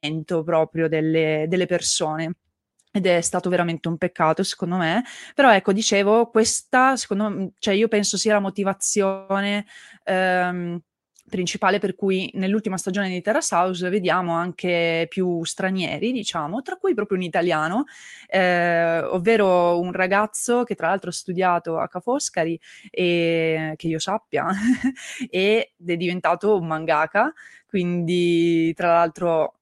proprio 0.43 0.87
delle, 0.87 1.45
delle 1.47 1.65
persone. 1.65 2.35
Ed 2.91 3.05
è 3.07 3.19
stato 3.19 3.49
veramente 3.49 3.89
un 3.89 3.97
peccato 3.97 4.41
secondo 4.43 4.77
me, 4.77 5.03
però 5.33 5.53
ecco 5.53 5.73
dicevo 5.73 6.29
questa 6.29 6.95
secondo 6.95 7.29
me, 7.29 7.51
cioè 7.59 7.73
io 7.73 7.89
penso 7.89 8.15
sia 8.15 8.33
la 8.33 8.39
motivazione 8.39 9.65
ehm, 10.05 10.79
principale 11.29 11.79
per 11.79 11.95
cui 11.95 12.29
nell'ultima 12.35 12.77
stagione 12.77 13.09
di 13.09 13.21
Terra 13.21 13.39
House 13.51 13.89
vediamo 13.89 14.33
anche 14.33 15.07
più 15.09 15.43
stranieri, 15.43 16.11
diciamo, 16.11 16.61
tra 16.61 16.77
cui 16.77 16.93
proprio 16.93 17.17
un 17.17 17.23
italiano, 17.23 17.85
eh, 18.27 18.99
ovvero 19.01 19.79
un 19.79 19.91
ragazzo 19.91 20.63
che 20.63 20.75
tra 20.75 20.87
l'altro 20.87 21.09
ha 21.09 21.13
studiato 21.13 21.77
a 21.79 21.87
Ca' 21.87 21.99
Foscari 21.99 22.59
e 22.91 23.73
che 23.75 23.87
io 23.87 23.99
sappia 23.99 24.47
ed 25.29 25.67
è 25.85 25.97
diventato 25.97 26.57
un 26.57 26.67
mangaka, 26.67 27.33
quindi 27.65 28.73
tra 28.73 28.93
l'altro 28.93 29.59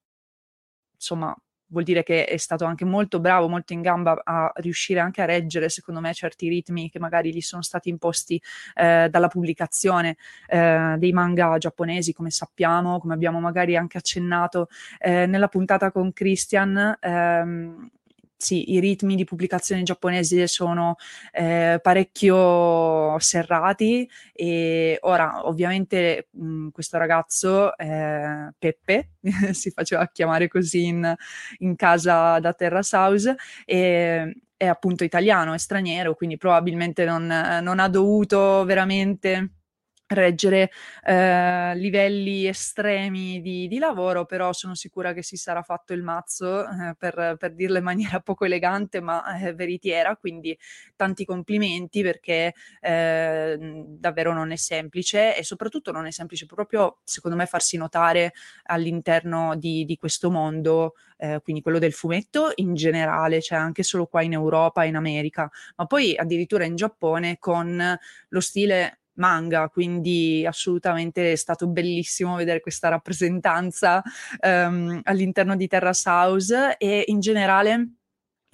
insomma 1.04 1.36
vuol 1.66 1.84
dire 1.84 2.02
che 2.02 2.24
è 2.24 2.36
stato 2.36 2.64
anche 2.64 2.84
molto 2.84 3.20
bravo, 3.20 3.48
molto 3.48 3.72
in 3.72 3.82
gamba 3.82 4.20
a 4.22 4.52
riuscire 4.56 5.00
anche 5.00 5.22
a 5.22 5.24
reggere, 5.24 5.68
secondo 5.68 6.00
me, 6.00 6.14
certi 6.14 6.48
ritmi 6.48 6.88
che 6.88 7.00
magari 7.00 7.34
gli 7.34 7.40
sono 7.40 7.62
stati 7.62 7.88
imposti 7.88 8.40
eh, 8.74 9.08
dalla 9.10 9.28
pubblicazione 9.28 10.16
eh, 10.46 10.94
dei 10.98 11.12
manga 11.12 11.58
giapponesi, 11.58 12.12
come 12.12 12.30
sappiamo, 12.30 13.00
come 13.00 13.14
abbiamo 13.14 13.40
magari 13.40 13.76
anche 13.76 13.98
accennato 13.98 14.68
eh, 15.00 15.26
nella 15.26 15.48
puntata 15.48 15.90
con 15.90 16.12
Christian. 16.12 16.96
Ehm, 17.00 17.90
sì, 18.44 18.72
i 18.74 18.78
ritmi 18.78 19.16
di 19.16 19.24
pubblicazione 19.24 19.82
giapponesi 19.82 20.46
sono 20.46 20.96
eh, 21.32 21.78
parecchio 21.82 23.18
serrati 23.18 24.08
e 24.34 24.98
ora 25.00 25.46
ovviamente 25.48 26.28
mh, 26.30 26.68
questo 26.68 26.98
ragazzo, 26.98 27.74
eh, 27.78 28.52
Peppe, 28.58 29.12
si 29.52 29.70
faceva 29.70 30.06
chiamare 30.12 30.48
così 30.48 30.84
in, 30.84 31.14
in 31.58 31.74
casa 31.74 32.38
da 32.38 32.52
Terrace 32.52 32.96
House, 32.96 33.34
e, 33.64 34.42
è 34.58 34.66
appunto 34.66 35.04
italiano, 35.04 35.54
è 35.54 35.58
straniero, 35.58 36.14
quindi 36.14 36.36
probabilmente 36.36 37.06
non, 37.06 37.26
non 37.62 37.78
ha 37.80 37.88
dovuto 37.88 38.64
veramente 38.64 39.52
reggere 40.14 40.70
eh, 41.04 41.74
livelli 41.76 42.46
estremi 42.46 43.40
di, 43.40 43.68
di, 43.68 43.78
lavoro, 43.78 44.24
però 44.24 44.52
sono 44.52 44.74
sicura 44.74 45.12
che 45.12 45.22
si 45.22 45.36
sarà 45.36 45.62
fatto 45.62 45.92
il 45.92 46.02
mazzo, 46.02 46.62
eh, 46.62 46.94
per, 46.98 47.36
per, 47.38 47.54
dirlo 47.54 47.78
in 47.78 47.84
maniera 47.84 48.20
poco 48.20 48.44
elegante, 48.44 49.00
ma 49.00 49.38
eh, 49.38 49.54
veritiera, 49.54 50.16
quindi 50.16 50.56
tanti 50.96 51.24
complimenti 51.24 52.02
perché 52.02 52.54
eh, 52.80 53.84
davvero 53.86 54.32
non 54.32 54.50
è 54.50 54.56
semplice 54.56 55.36
e 55.36 55.42
soprattutto 55.44 55.92
non 55.92 56.06
è 56.06 56.10
semplice 56.10 56.46
proprio, 56.46 56.98
secondo 57.04 57.36
me, 57.36 57.46
farsi 57.46 57.76
notare 57.76 58.32
all'interno 58.64 59.56
di, 59.56 59.84
di 59.84 59.96
questo 59.96 60.30
mondo, 60.30 60.94
eh, 61.18 61.40
quindi 61.42 61.62
quello 61.62 61.78
del 61.78 61.92
fumetto 61.92 62.52
in 62.56 62.74
generale, 62.74 63.40
cioè 63.40 63.58
anche 63.58 63.82
solo 63.82 64.06
qua 64.06 64.22
in 64.22 64.32
Europa, 64.32 64.84
in 64.84 64.96
America, 64.96 65.50
ma 65.76 65.86
poi 65.86 66.16
addirittura 66.16 66.64
in 66.64 66.76
Giappone 66.76 67.38
con 67.38 67.98
lo 68.28 68.40
stile 68.40 68.98
manga, 69.14 69.68
quindi 69.68 70.44
assolutamente 70.46 71.32
è 71.32 71.36
stato 71.36 71.66
bellissimo 71.68 72.36
vedere 72.36 72.60
questa 72.60 72.88
rappresentanza 72.88 74.02
um, 74.40 75.00
all'interno 75.04 75.56
di 75.56 75.66
Terrace 75.68 76.08
House 76.08 76.76
e 76.78 77.04
in 77.06 77.20
generale 77.20 77.88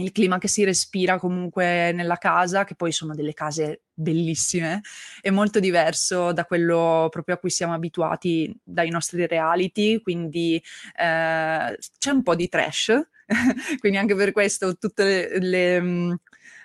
il 0.00 0.12
clima 0.12 0.38
che 0.38 0.48
si 0.48 0.64
respira 0.64 1.18
comunque 1.18 1.92
nella 1.92 2.16
casa, 2.16 2.64
che 2.64 2.74
poi 2.74 2.90
sono 2.90 3.14
delle 3.14 3.34
case 3.34 3.82
bellissime, 3.92 4.80
è 5.20 5.30
molto 5.30 5.60
diverso 5.60 6.32
da 6.32 6.46
quello 6.46 7.08
proprio 7.10 7.34
a 7.34 7.38
cui 7.38 7.50
siamo 7.50 7.74
abituati 7.74 8.54
dai 8.62 8.88
nostri 8.88 9.26
reality, 9.26 10.00
quindi 10.00 10.56
eh, 10.56 11.78
c'è 11.98 12.10
un 12.10 12.22
po' 12.22 12.34
di 12.34 12.48
trash, 12.48 13.08
quindi 13.78 13.98
anche 13.98 14.14
per 14.14 14.32
questo 14.32 14.76
tutte 14.76 15.04
le, 15.04 15.38
le 15.38 16.18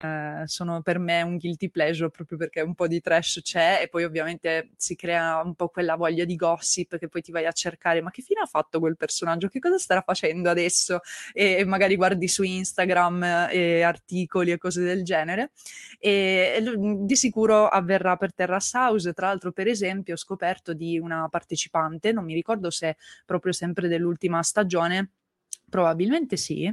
Eh, 0.00 0.42
sono 0.46 0.80
per 0.80 1.00
me 1.00 1.22
un 1.22 1.38
guilty 1.38 1.70
pleasure 1.70 2.08
proprio 2.08 2.38
perché 2.38 2.60
un 2.60 2.76
po' 2.76 2.86
di 2.86 3.00
trash 3.00 3.40
c'è 3.42 3.80
e 3.82 3.88
poi 3.88 4.04
ovviamente 4.04 4.70
si 4.76 4.94
crea 4.94 5.42
un 5.44 5.56
po' 5.56 5.70
quella 5.70 5.96
voglia 5.96 6.24
di 6.24 6.36
gossip 6.36 6.98
che 6.98 7.08
poi 7.08 7.20
ti 7.20 7.32
vai 7.32 7.46
a 7.46 7.50
cercare 7.52 8.00
ma 8.00 8.12
che 8.12 8.22
fine 8.22 8.40
ha 8.40 8.46
fatto 8.46 8.78
quel 8.78 8.96
personaggio, 8.96 9.48
che 9.48 9.58
cosa 9.58 9.76
starà 9.76 10.00
facendo 10.02 10.50
adesso? 10.50 11.00
E, 11.32 11.56
e 11.58 11.64
magari 11.64 11.96
guardi 11.96 12.28
su 12.28 12.44
Instagram 12.44 13.48
eh, 13.50 13.82
articoli 13.82 14.52
e 14.52 14.58
cose 14.58 14.82
del 14.84 15.02
genere. 15.02 15.50
E, 15.98 16.54
e 16.56 16.74
di 17.04 17.16
sicuro 17.16 17.66
avverrà 17.66 18.16
per 18.16 18.32
Terrace 18.34 18.76
House, 18.78 19.12
tra 19.12 19.26
l'altro 19.28 19.50
per 19.52 19.66
esempio 19.66 20.14
ho 20.14 20.16
scoperto 20.16 20.74
di 20.74 20.98
una 20.98 21.26
partecipante, 21.28 22.12
non 22.12 22.24
mi 22.24 22.34
ricordo 22.34 22.70
se 22.70 22.96
proprio 23.26 23.52
sempre 23.52 23.88
dell'ultima 23.88 24.42
stagione, 24.42 25.10
Probabilmente 25.70 26.38
sì, 26.38 26.64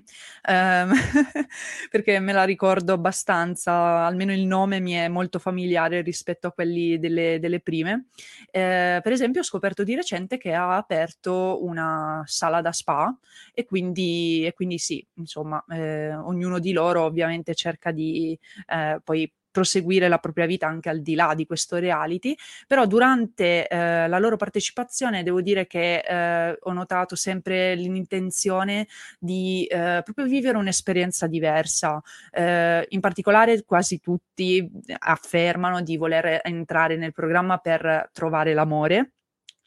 ehm, 0.43 0.91
perché 1.91 2.17
me 2.19 2.31
la 2.31 2.45
ricordo 2.45 2.93
abbastanza, 2.93 4.05
almeno 4.05 4.31
il 4.31 4.45
nome 4.45 4.79
mi 4.79 4.93
è 4.93 5.09
molto 5.09 5.37
familiare 5.37 6.01
rispetto 6.01 6.47
a 6.47 6.51
quelli 6.53 6.97
delle, 6.97 7.37
delle 7.39 7.59
prime. 7.59 8.05
Eh, 8.51 9.01
per 9.03 9.11
esempio, 9.11 9.41
ho 9.41 9.43
scoperto 9.43 9.83
di 9.83 9.95
recente 9.95 10.37
che 10.37 10.53
ha 10.53 10.77
aperto 10.77 11.61
una 11.65 12.23
sala 12.25 12.61
da 12.61 12.71
spa 12.71 13.13
e 13.53 13.65
quindi, 13.65 14.45
e 14.45 14.53
quindi 14.53 14.77
sì, 14.77 15.05
insomma, 15.15 15.61
eh, 15.69 16.15
ognuno 16.15 16.59
di 16.59 16.71
loro 16.71 17.03
ovviamente 17.03 17.53
cerca 17.53 17.91
di 17.91 18.37
eh, 18.67 19.01
poi 19.03 19.29
proseguire 19.55 20.09
la 20.09 20.17
propria 20.17 20.45
vita 20.45 20.67
anche 20.67 20.89
al 20.89 21.01
di 21.01 21.15
là 21.15 21.33
di 21.33 21.45
questo 21.45 21.77
reality, 21.77 22.35
però 22.67 22.85
durante 22.85 23.65
eh, 23.65 24.05
la 24.05 24.19
loro 24.19 24.35
partecipazione 24.35 25.23
devo 25.23 25.39
dire 25.39 25.65
che 25.65 25.99
eh, 25.99 26.57
ho 26.59 26.73
notato 26.73 27.15
sempre 27.15 27.73
l'intenzione 27.75 28.85
di 29.17 29.65
eh, 29.67 30.01
proprio 30.03 30.25
vivere 30.25 30.57
un'esperienza 30.57 31.27
diversa. 31.27 32.01
Eh, 32.31 32.85
in 32.89 32.99
particolare 32.99 33.63
quasi 33.63 34.01
tutti 34.01 34.69
affermano 34.99 35.79
di 35.79 35.95
voler 35.95 36.41
entrare 36.43 36.97
nel 36.97 37.13
programma 37.13 37.57
per 37.57 38.09
trovare 38.11 38.53
l'amore. 38.53 39.11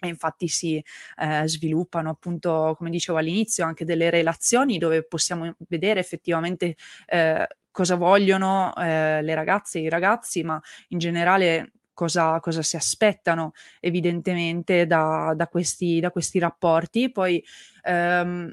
E 0.00 0.06
infatti 0.06 0.48
si 0.48 0.76
eh, 1.16 1.42
sviluppano 1.48 2.10
appunto, 2.10 2.74
come 2.76 2.90
dicevo 2.90 3.18
all'inizio, 3.18 3.64
anche 3.64 3.84
delle 3.86 4.10
relazioni 4.10 4.78
dove 4.78 5.02
possiamo 5.02 5.56
vedere 5.66 5.98
effettivamente 5.98 6.76
eh, 7.06 7.46
cosa 7.78 7.94
vogliono 7.94 8.74
eh, 8.74 9.22
le 9.22 9.34
ragazze 9.36 9.78
e 9.78 9.82
i 9.82 9.88
ragazzi, 9.88 10.42
ma 10.42 10.60
in 10.88 10.98
generale 10.98 11.74
cosa, 11.92 12.40
cosa 12.40 12.60
si 12.60 12.74
aspettano 12.74 13.52
evidentemente 13.78 14.84
da, 14.84 15.32
da, 15.36 15.46
questi, 15.46 16.00
da 16.00 16.10
questi 16.10 16.40
rapporti. 16.40 17.12
Poi 17.12 17.40
ehm, 17.84 18.52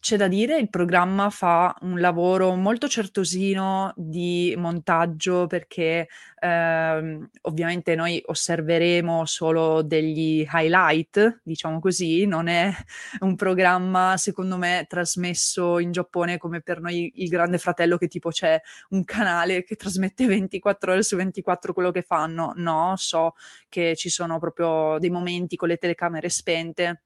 c'è 0.00 0.16
da 0.16 0.28
dire, 0.28 0.58
il 0.58 0.70
programma 0.70 1.28
fa 1.28 1.76
un 1.82 2.00
lavoro 2.00 2.54
molto 2.54 2.88
certosino 2.88 3.92
di 3.96 4.54
montaggio 4.56 5.46
perché 5.46 6.08
ehm, 6.40 7.28
ovviamente 7.42 7.94
noi 7.94 8.20
osserveremo 8.24 9.26
solo 9.26 9.82
degli 9.82 10.46
highlight, 10.50 11.40
diciamo 11.44 11.80
così, 11.80 12.24
non 12.24 12.48
è 12.48 12.72
un 13.20 13.36
programma 13.36 14.16
secondo 14.16 14.56
me 14.56 14.86
trasmesso 14.88 15.78
in 15.78 15.92
Giappone 15.92 16.38
come 16.38 16.62
per 16.62 16.80
noi 16.80 17.12
il 17.16 17.28
Grande 17.28 17.58
Fratello 17.58 17.98
che 17.98 18.08
tipo 18.08 18.30
c'è 18.30 18.58
un 18.90 19.04
canale 19.04 19.64
che 19.64 19.76
trasmette 19.76 20.24
24 20.26 20.92
ore 20.92 21.02
su 21.02 21.16
24 21.16 21.74
quello 21.74 21.90
che 21.90 22.00
fanno, 22.02 22.52
no, 22.56 22.94
so 22.96 23.34
che 23.68 23.94
ci 23.96 24.08
sono 24.08 24.38
proprio 24.38 24.96
dei 24.98 25.10
momenti 25.10 25.56
con 25.56 25.68
le 25.68 25.76
telecamere 25.76 26.30
spente 26.30 27.02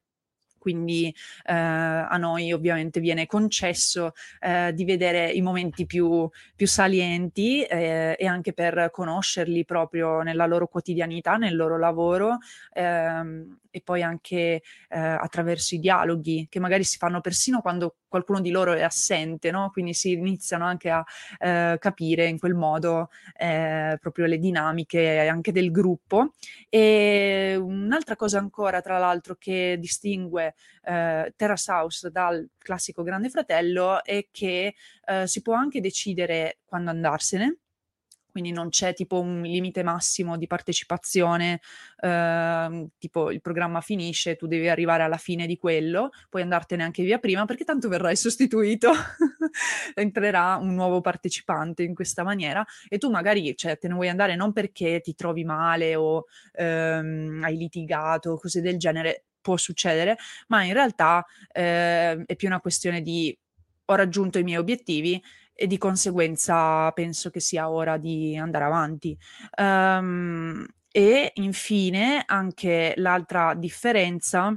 quindi 0.65 1.15
eh, 1.45 1.53
a 1.53 2.17
noi 2.17 2.55
ovviamente 2.55 2.99
viene 2.99 3.27
concesso 3.27 4.13
eh, 4.41 4.73
di 4.73 4.87
vedere 4.87 5.31
i 5.31 5.43
momenti 5.43 5.85
più, 5.85 6.27
più 6.57 6.67
salienti 6.67 7.63
eh, 7.65 8.17
e 8.19 8.27
anche 8.27 8.55
per 8.55 8.89
conoscerli 8.91 9.67
proprio 9.67 10.23
nella 10.23 10.47
loro 10.47 10.67
quotidianità, 10.67 11.37
nel 11.37 11.55
loro 11.55 11.77
lavoro 11.77 12.39
ehm, 12.73 13.59
e 13.71 13.83
poi 13.83 14.03
anche 14.03 14.39
eh, 14.39 14.63
attraverso 14.89 15.75
i 15.75 15.81
dialoghi 15.81 16.47
che 16.49 16.61
magari 16.61 16.85
si 16.85 16.97
fanno 16.97 17.21
persino 17.21 17.61
quando 17.61 17.97
qualcuno 18.15 18.41
di 18.41 18.51
loro 18.51 18.75
è 18.75 18.83
assente, 18.83 19.51
no? 19.51 19.71
quindi 19.73 19.93
si 19.93 20.13
iniziano 20.13 20.65
anche 20.65 20.89
a 20.89 21.05
eh, 21.41 21.79
capire 21.81 22.27
in 22.27 22.39
quel 22.39 22.55
modo 22.55 23.11
eh, 23.37 23.99
proprio 24.01 24.27
le 24.27 24.39
dinamiche 24.39 25.27
anche 25.27 25.51
del 25.51 25.73
gruppo. 25.73 26.35
E 26.69 27.57
un'altra 27.61 28.15
cosa 28.15 28.39
ancora, 28.39 28.81
tra 28.81 28.99
l'altro, 28.99 29.35
che 29.37 29.79
distingue 29.81 30.55
eh, 30.85 31.33
Terrace 31.35 31.73
House 31.73 32.11
dal 32.11 32.49
classico 32.57 33.03
Grande 33.03 33.31
Fratello 33.31 34.05
è 34.05 34.29
che 34.31 34.77
eh, 35.07 35.27
si 35.27 35.43
può 35.43 35.55
anche 35.55 35.81
decidere 35.81 36.59
quando 36.65 36.91
andarsene 36.91 37.64
quindi 38.35 38.51
non 38.51 38.69
c'è 38.69 38.95
tipo 38.95 39.21
un 39.21 39.43
limite 39.43 39.85
massimo 39.85 40.37
di 40.37 40.49
partecipazione, 40.49 41.61
eh, 42.01 42.89
tipo 42.99 43.31
il 43.31 43.41
programma 43.41 43.81
finisce, 43.81 44.35
tu 44.35 44.49
devi 44.49 44.69
arrivare 44.69 45.05
alla 45.05 45.19
fine 45.19 45.47
di 45.47 45.57
quello, 45.57 46.11
puoi 46.29 46.43
andartene 46.43 46.83
anche 46.83 47.05
via 47.05 47.19
prima 47.19 47.45
perché 47.45 47.63
tanto 47.63 47.89
verrai 47.89 48.17
sostituito, 48.17 48.91
entrerà 49.95 50.57
un 50.57 50.75
nuovo 50.75 51.01
partecipante 51.01 51.85
in 51.85 51.95
questa 51.95 52.25
maniera 52.25 52.67
e 52.89 52.99
tu 52.99 53.09
magari 53.09 53.57
cioè, 53.57 53.79
te 53.79 53.87
ne 53.87 53.95
vuoi 53.95 54.09
andare 54.09 54.35
non 54.35 54.53
perché 54.53 55.01
ti 55.01 55.15
trovi 55.15 55.45
male 55.45 55.95
o 55.95 56.25
ehm, 56.55 57.41
hai 57.45 57.57
litigato, 57.57 58.37
cose 58.37 58.61
del 58.61 58.79
genere, 58.79 59.27
può 59.41 59.57
succedere, 59.57 60.17
ma 60.49 60.65
in 60.65 60.73
realtà 60.73 61.25
eh, 61.53 62.21
è 62.27 62.35
più 62.35 62.49
una 62.49 62.59
questione 62.59 63.01
di 63.01 63.39
ho 63.87 63.95
raggiunto 63.95 64.39
i 64.39 64.43
miei 64.43 64.59
obiettivi 64.59 65.23
e 65.55 65.67
di 65.67 65.79
conseguenza 65.79 66.91
penso 66.93 67.31
che 67.31 67.41
sia 67.41 67.71
ora 67.71 67.97
di 67.97 68.37
andare 68.37 68.65
avanti. 68.65 69.17
Um, 69.57 70.67
e 70.91 71.33
infine 71.35 72.23
anche 72.27 72.95
l'altra 72.97 73.55
differenza 73.55 74.57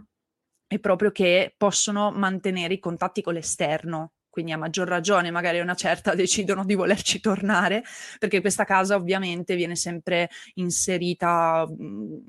è 0.68 0.80
proprio 0.80 1.12
che 1.12 1.54
possono 1.58 2.12
mantenere 2.12 2.76
i 2.76 2.80
contatti 2.80 3.22
con 3.22 3.34
l'esterno, 3.34 4.12
quindi 4.38 4.54
a 4.54 4.58
maggior 4.60 4.88
ragione 4.88 5.32
magari 5.32 5.58
a 5.58 5.64
una 5.64 5.74
certa 5.74 6.14
decidono 6.14 6.64
di 6.64 6.76
volerci 6.76 7.20
tornare, 7.20 7.84
perché 8.20 8.40
questa 8.40 8.66
casa 8.66 8.96
ovviamente 8.96 9.56
viene 9.56 9.76
sempre 9.76 10.30
inserita 10.56 11.68
mhmm, 11.68 12.20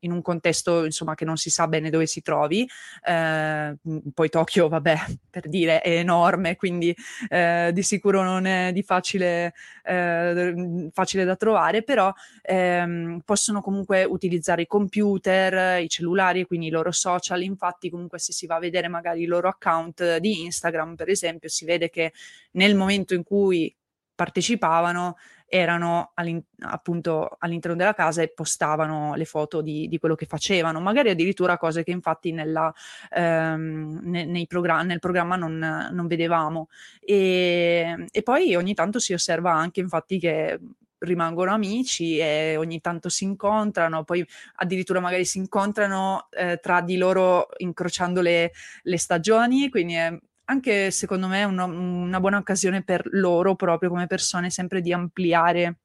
in 0.00 0.12
un 0.12 0.20
contesto 0.20 0.84
insomma 0.84 1.14
che 1.14 1.24
non 1.24 1.38
si 1.38 1.48
sa 1.48 1.66
bene 1.66 1.88
dove 1.88 2.04
si 2.04 2.20
trovi, 2.20 2.68
eh, 3.02 3.76
poi 4.12 4.28
Tokyo 4.28 4.68
vabbè 4.68 4.96
per 5.30 5.48
dire 5.48 5.80
è 5.80 5.96
enorme, 5.96 6.56
quindi 6.56 6.94
eh, 7.30 7.70
di 7.72 7.82
sicuro 7.82 8.22
non 8.22 8.44
è 8.44 8.70
di 8.70 8.82
facile, 8.82 9.54
eh, 9.84 10.88
facile 10.92 11.24
da 11.24 11.36
trovare, 11.36 11.82
però 11.82 12.12
ehm, 12.42 13.20
possono 13.24 13.60
comunque 13.60 14.04
utilizzare 14.04 14.62
i 14.62 14.66
computer, 14.66 15.80
i 15.80 15.88
cellulari, 15.88 16.44
quindi 16.44 16.66
i 16.66 16.70
loro 16.70 16.90
social, 16.92 17.42
infatti 17.42 17.90
comunque 17.90 18.18
se 18.18 18.32
si 18.32 18.46
va 18.46 18.56
a 18.56 18.60
vedere 18.60 18.88
magari 18.88 19.22
il 19.22 19.28
loro 19.28 19.48
account 19.48 20.16
di 20.18 20.44
Instagram 20.44 20.94
per 20.94 21.08
esempio 21.08 21.48
si 21.48 21.64
vede 21.64 21.90
che 21.90 22.12
nel 22.52 22.74
momento 22.74 23.14
in 23.14 23.22
cui 23.22 23.74
partecipavano 24.14 25.16
erano 25.54 26.10
all'in- 26.14 26.42
appunto 26.62 27.36
all'interno 27.38 27.76
della 27.76 27.94
casa 27.94 28.22
e 28.22 28.28
postavano 28.28 29.14
le 29.14 29.24
foto 29.24 29.60
di, 29.60 29.86
di, 29.86 29.98
quello 29.98 30.16
che 30.16 30.26
facevano, 30.26 30.80
magari 30.80 31.10
addirittura 31.10 31.58
cose 31.58 31.84
che 31.84 31.92
infatti 31.92 32.32
nella, 32.32 32.74
ehm, 33.10 34.00
ne, 34.02 34.46
programm- 34.48 34.88
nel 34.88 34.98
programma 34.98 35.36
non, 35.36 35.90
non 35.92 36.06
vedevamo. 36.08 36.68
E, 36.98 38.06
e, 38.10 38.22
poi 38.24 38.56
ogni 38.56 38.74
tanto 38.74 38.98
si 38.98 39.12
osserva 39.12 39.52
anche 39.52 39.78
infatti 39.78 40.18
che 40.18 40.58
rimangono 40.98 41.52
amici 41.52 42.18
e 42.18 42.56
ogni 42.56 42.80
tanto 42.80 43.08
si 43.08 43.22
incontrano, 43.22 44.02
poi 44.02 44.26
addirittura 44.56 44.98
magari 44.98 45.24
si 45.24 45.38
incontrano 45.38 46.26
eh, 46.30 46.58
tra 46.60 46.80
di 46.80 46.96
loro 46.96 47.46
incrociando 47.58 48.20
le, 48.20 48.50
le 48.82 48.98
stagioni, 48.98 49.68
quindi 49.68 49.94
è 49.94 50.18
anche 50.46 50.90
secondo 50.90 51.26
me 51.26 51.44
una, 51.44 51.64
una 51.64 52.20
buona 52.20 52.38
occasione 52.38 52.82
per 52.82 53.02
loro 53.12 53.54
proprio 53.54 53.88
come 53.88 54.06
persone 54.06 54.50
sempre 54.50 54.80
di 54.80 54.92
ampliare 54.92 55.78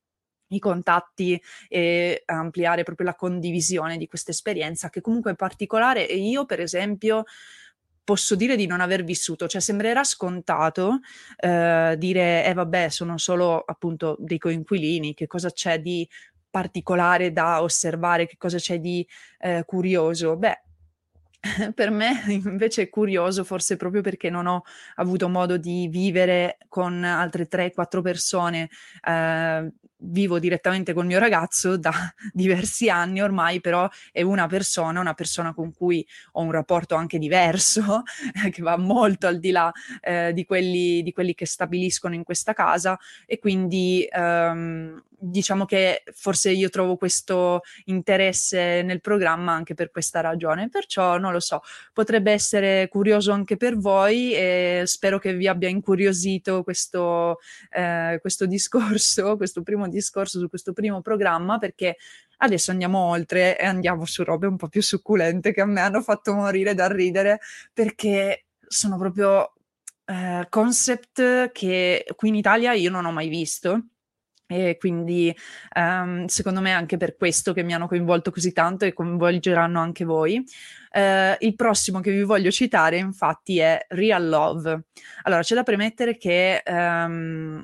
i 0.52 0.60
contatti 0.60 1.42
e 1.68 2.24
ampliare 2.26 2.84
proprio 2.84 3.08
la 3.08 3.16
condivisione 3.16 3.98
di 3.98 4.08
questa 4.08 4.32
esperienza 4.32 4.90
che 4.90 5.02
comunque 5.02 5.32
è 5.32 5.36
particolare 5.36 6.08
e 6.08 6.18
io 6.18 6.46
per 6.46 6.60
esempio 6.60 7.24
posso 8.04 8.34
dire 8.34 8.56
di 8.56 8.66
non 8.66 8.82
aver 8.82 9.04
vissuto, 9.04 9.48
cioè 9.48 9.62
sembrerà 9.62 10.04
scontato 10.04 11.02
eh, 11.38 11.94
dire 11.96 12.44
eh 12.44 12.54
vabbè 12.54 12.90
sono 12.90 13.20
solo 13.20 13.60
appunto 13.60 14.16
dei 14.20 14.40
coinquilini, 14.40 15.14
che 15.14 15.28
cosa 15.28 15.52
c'è 15.52 15.80
di 15.80 16.08
particolare 16.50 17.32
da 17.32 17.62
osservare, 17.62 18.26
che 18.26 18.38
cosa 18.38 18.58
c'è 18.58 18.80
di 18.80 19.08
eh, 19.38 19.64
curioso? 19.64 20.36
Beh, 20.38 20.60
per 21.74 21.90
me 21.90 22.24
invece 22.28 22.84
è 22.84 22.90
curioso, 22.90 23.44
forse 23.44 23.78
proprio 23.78 24.02
perché 24.02 24.30
non 24.30 24.46
ho 24.48 24.64
avuto 24.96 25.30
modo 25.30 25.58
di 25.58 25.88
vivere 25.88 26.58
con 26.68 27.04
altre 27.04 27.48
3-4 27.48 28.02
persone 28.02 28.70
eh, 29.04 29.72
vivo 30.02 30.40
direttamente 30.40 30.94
col 30.94 31.06
mio 31.06 31.20
ragazzo 31.20 31.78
da 31.78 31.92
diversi 32.34 32.90
anni 32.90 33.22
ormai, 33.22 33.62
però 33.62 33.90
è 34.12 34.22
una 34.22 34.48
persona, 34.48 35.00
una 35.00 35.14
persona 35.14 35.54
con 35.54 35.74
cui 35.74 36.06
ho 36.34 36.42
un 36.42 36.52
rapporto 36.52 36.96
anche 36.96 37.18
diverso, 37.18 38.04
che 38.52 38.62
va 38.62 38.78
molto 38.78 39.28
al 39.28 39.40
di 39.40 39.52
là 39.52 39.72
eh, 40.02 40.32
di, 40.34 40.46
quelli, 40.46 41.02
di, 41.04 41.12
quelli, 41.12 41.34
che 41.34 41.46
stabiliscono 41.46 42.16
in 42.16 42.24
questa 42.24 42.54
casa 42.54 42.98
e 43.26 43.40
quindi 43.40 44.08
ehm, 44.10 45.04
diciamo 45.20 45.66
che 45.66 46.04
forse 46.14 46.52
io 46.52 46.70
trovo 46.70 46.96
questo 46.96 47.62
interesse 47.86 48.82
nel 48.84 49.02
programma 49.02 49.54
anche 49.54 49.74
per 49.74 49.92
questa 49.92 50.22
ragione, 50.22 50.70
perciò 50.70 51.18
non 51.18 51.32
lo 51.32 51.40
so, 51.40 51.62
potrebbe 51.94 52.32
essere 52.32 52.88
curioso 52.88 53.32
anche 53.32 53.58
per 53.58 53.78
voi 53.78 54.34
e 54.34 54.84
spero 54.86 55.20
che 55.20 55.34
vi 55.34 55.48
abbia 55.48 55.70
incuriosito 55.70 56.64
questo, 56.64 57.40
eh, 57.72 58.18
questo 58.22 58.46
discorso, 58.46 59.36
questo 59.38 59.62
primo 59.62 59.88
discorso 59.88 60.40
su 60.40 60.50
questo 60.50 60.74
primo 60.74 61.02
programma 61.02 61.58
perché 61.58 61.98
adesso 62.38 62.72
andiamo 62.72 63.00
oltre 63.00 63.60
e 63.60 63.66
andiamo 63.66 64.06
su 64.06 64.24
robe 64.24 64.48
un 64.48 64.56
po' 64.56 64.70
più 64.70 64.82
succulente 64.82 65.52
che 65.52 65.62
a 65.62 65.66
me 65.66 65.82
hanno 65.82 66.02
fatto 66.02 66.34
morire 66.34 66.74
da 66.74 66.88
ridere 66.88 67.40
perché 67.74 68.46
sono 68.66 68.98
proprio 68.98 69.54
eh, 70.06 70.46
concept 70.50 71.52
che 71.52 72.06
qui 72.16 72.30
in 72.30 72.36
Italia 72.36 72.74
io 72.74 72.90
non 72.90 73.06
ho 73.06 73.12
mai 73.12 73.28
visto 73.28 73.84
e 74.52 74.78
quindi 74.80 75.36
um, 75.76 76.26
secondo 76.26 76.60
me 76.60 76.72
è 76.72 76.74
anche 76.74 76.98
per 76.98 77.16
questo 77.16 77.54
che 77.54 77.62
mi 77.62 77.76
hanno 77.76 77.88
coinvolto 77.88 78.32
così 78.32 78.52
tanto 78.52 78.84
e 78.84 78.94
coinvolgeranno 78.94 79.80
anche 79.80 80.06
voi. 80.06 80.44
Uh, 80.92 81.36
il 81.38 81.54
prossimo 81.56 82.00
che 82.00 82.10
vi 82.10 82.24
voglio 82.24 82.50
citare 82.50 82.98
infatti 82.98 83.60
è 83.60 83.86
Real 83.90 84.28
Love. 84.28 84.86
Allora 85.24 85.44
c'è 85.44 85.54
da 85.54 85.62
premettere 85.62 86.18
che 86.18 86.64
um, 86.66 87.64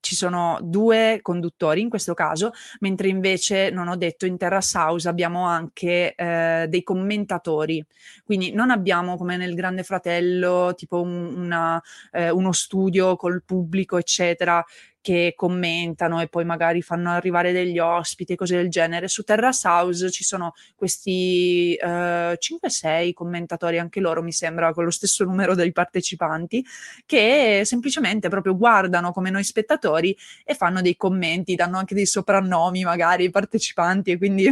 ci 0.00 0.14
sono 0.14 0.58
due 0.62 1.20
conduttori 1.22 1.80
in 1.80 1.88
questo 1.88 2.14
caso, 2.14 2.52
mentre 2.80 3.08
invece 3.08 3.70
non 3.70 3.88
ho 3.88 3.96
detto 3.96 4.26
in 4.26 4.36
Terrace 4.36 4.76
House 4.76 5.08
abbiamo 5.08 5.46
anche 5.46 6.14
eh, 6.14 6.66
dei 6.68 6.82
commentatori. 6.82 7.84
Quindi 8.22 8.52
non 8.52 8.70
abbiamo 8.70 9.16
come 9.16 9.36
nel 9.38 9.54
Grande 9.54 9.82
Fratello 9.82 10.74
tipo 10.76 11.00
un, 11.00 11.34
una, 11.36 11.82
eh, 12.12 12.30
uno 12.30 12.52
studio 12.52 13.16
col 13.16 13.42
pubblico, 13.44 13.96
eccetera, 13.96 14.62
che 15.04 15.34
commentano 15.36 16.18
e 16.22 16.28
poi 16.28 16.46
magari 16.46 16.80
fanno 16.80 17.10
arrivare 17.10 17.52
degli 17.52 17.78
ospiti 17.78 18.32
e 18.32 18.36
cose 18.36 18.56
del 18.56 18.70
genere. 18.70 19.06
Su 19.06 19.22
Terrace 19.22 19.68
House 19.68 20.10
ci 20.10 20.24
sono 20.24 20.54
questi 20.74 21.76
uh, 21.78 21.86
5-6 21.86 23.12
commentatori, 23.12 23.78
anche 23.78 24.00
loro 24.00 24.22
mi 24.22 24.32
sembra, 24.32 24.72
con 24.72 24.84
lo 24.84 24.90
stesso 24.90 25.24
numero 25.24 25.54
dei 25.54 25.72
partecipanti, 25.72 26.64
che 27.04 27.64
semplicemente 27.66 28.30
proprio 28.30 28.56
guardano 28.56 29.12
come 29.12 29.28
noi 29.28 29.44
spettatori 29.44 30.16
e 30.42 30.54
fanno 30.54 30.80
dei 30.80 30.96
commenti, 30.96 31.54
danno 31.54 31.76
anche 31.76 31.94
dei 31.94 32.06
soprannomi 32.06 32.82
magari 32.82 33.24
ai 33.24 33.30
partecipanti 33.30 34.12
e 34.12 34.16
quindi 34.16 34.48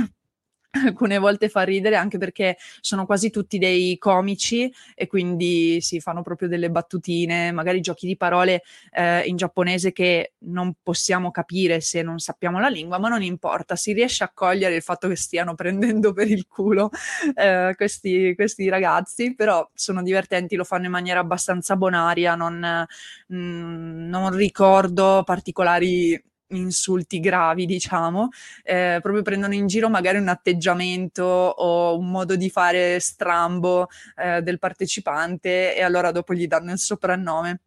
alcune 0.73 1.19
volte 1.19 1.49
fa 1.49 1.63
ridere 1.63 1.97
anche 1.97 2.19
perché 2.19 2.57
sono 2.81 3.05
quasi 3.05 3.31
tutti 3.31 3.59
dei 3.59 3.99
comici 3.99 4.73
e 4.95 5.07
quindi 5.07 5.81
si 5.81 6.01
fanno 6.01 6.23
proprio 6.23 6.49
delle 6.49 6.71
battutine, 6.71 7.53
magari 7.53 7.81
giochi 7.81 8.07
di 8.07 8.17
parole 8.17 8.63
eh, 8.93 9.23
in 9.27 9.37
giapponese 9.37 9.93
che 9.93 10.33
non 10.39 10.75
possiamo 10.83 11.31
capire 11.31 11.81
se 11.81 12.03
non 12.03 12.19
sappiamo 12.19 12.59
la 12.59 12.69
lingua, 12.69 12.99
ma 12.99 13.09
non 13.09 13.23
importa, 13.23 13.77
si 13.77 13.93
riesce 13.93 14.25
a 14.25 14.31
cogliere 14.33 14.75
il 14.75 14.83
fatto 14.83 15.09
che 15.09 15.17
stiano 15.17 15.55
prendendo 15.55 16.13
per 16.13 16.31
il 16.31 16.47
culo 16.47 16.91
eh, 17.35 17.75
questi, 17.77 18.35
questi, 18.35 18.69
ragazzi, 18.69 19.35
però 19.35 19.69
sono 19.75 20.03
divertenti, 20.03 20.57
lo 20.57 20.65
fanno 20.65 20.87
in 20.87 20.91
maniera 20.91 21.21
abbastanza 21.21 21.77
bonaria, 21.77 22.35
non, 22.35 22.87
mh, 23.27 23.37
mm, 23.37 24.09
non 24.09 24.35
ricordo 24.35 25.23
particolari 25.25 26.21
insulti 26.53 27.21
gravi, 27.21 27.67
diciamo, 27.67 28.29
eh, 28.63 28.99
proprio 29.03 29.23
prendono 29.23 29.55
in 29.55 29.67
giro 29.67 29.89
magari 29.89 30.19
un 30.19 30.29
atteggiamento 30.29 31.23
o 31.25 31.97
un 31.97 32.11
modo 32.11 32.37
di 32.37 32.51
fare 32.51 33.01
strambo 33.01 33.89
eh, 34.17 34.43
del 34.43 34.59
partecipante 34.59 35.77
e 35.77 35.83
allora 35.83 36.11
dopo 36.13 36.35
gli 36.35 36.47
danno 36.47 36.73
il 36.73 36.79
soprannome. 36.79 37.61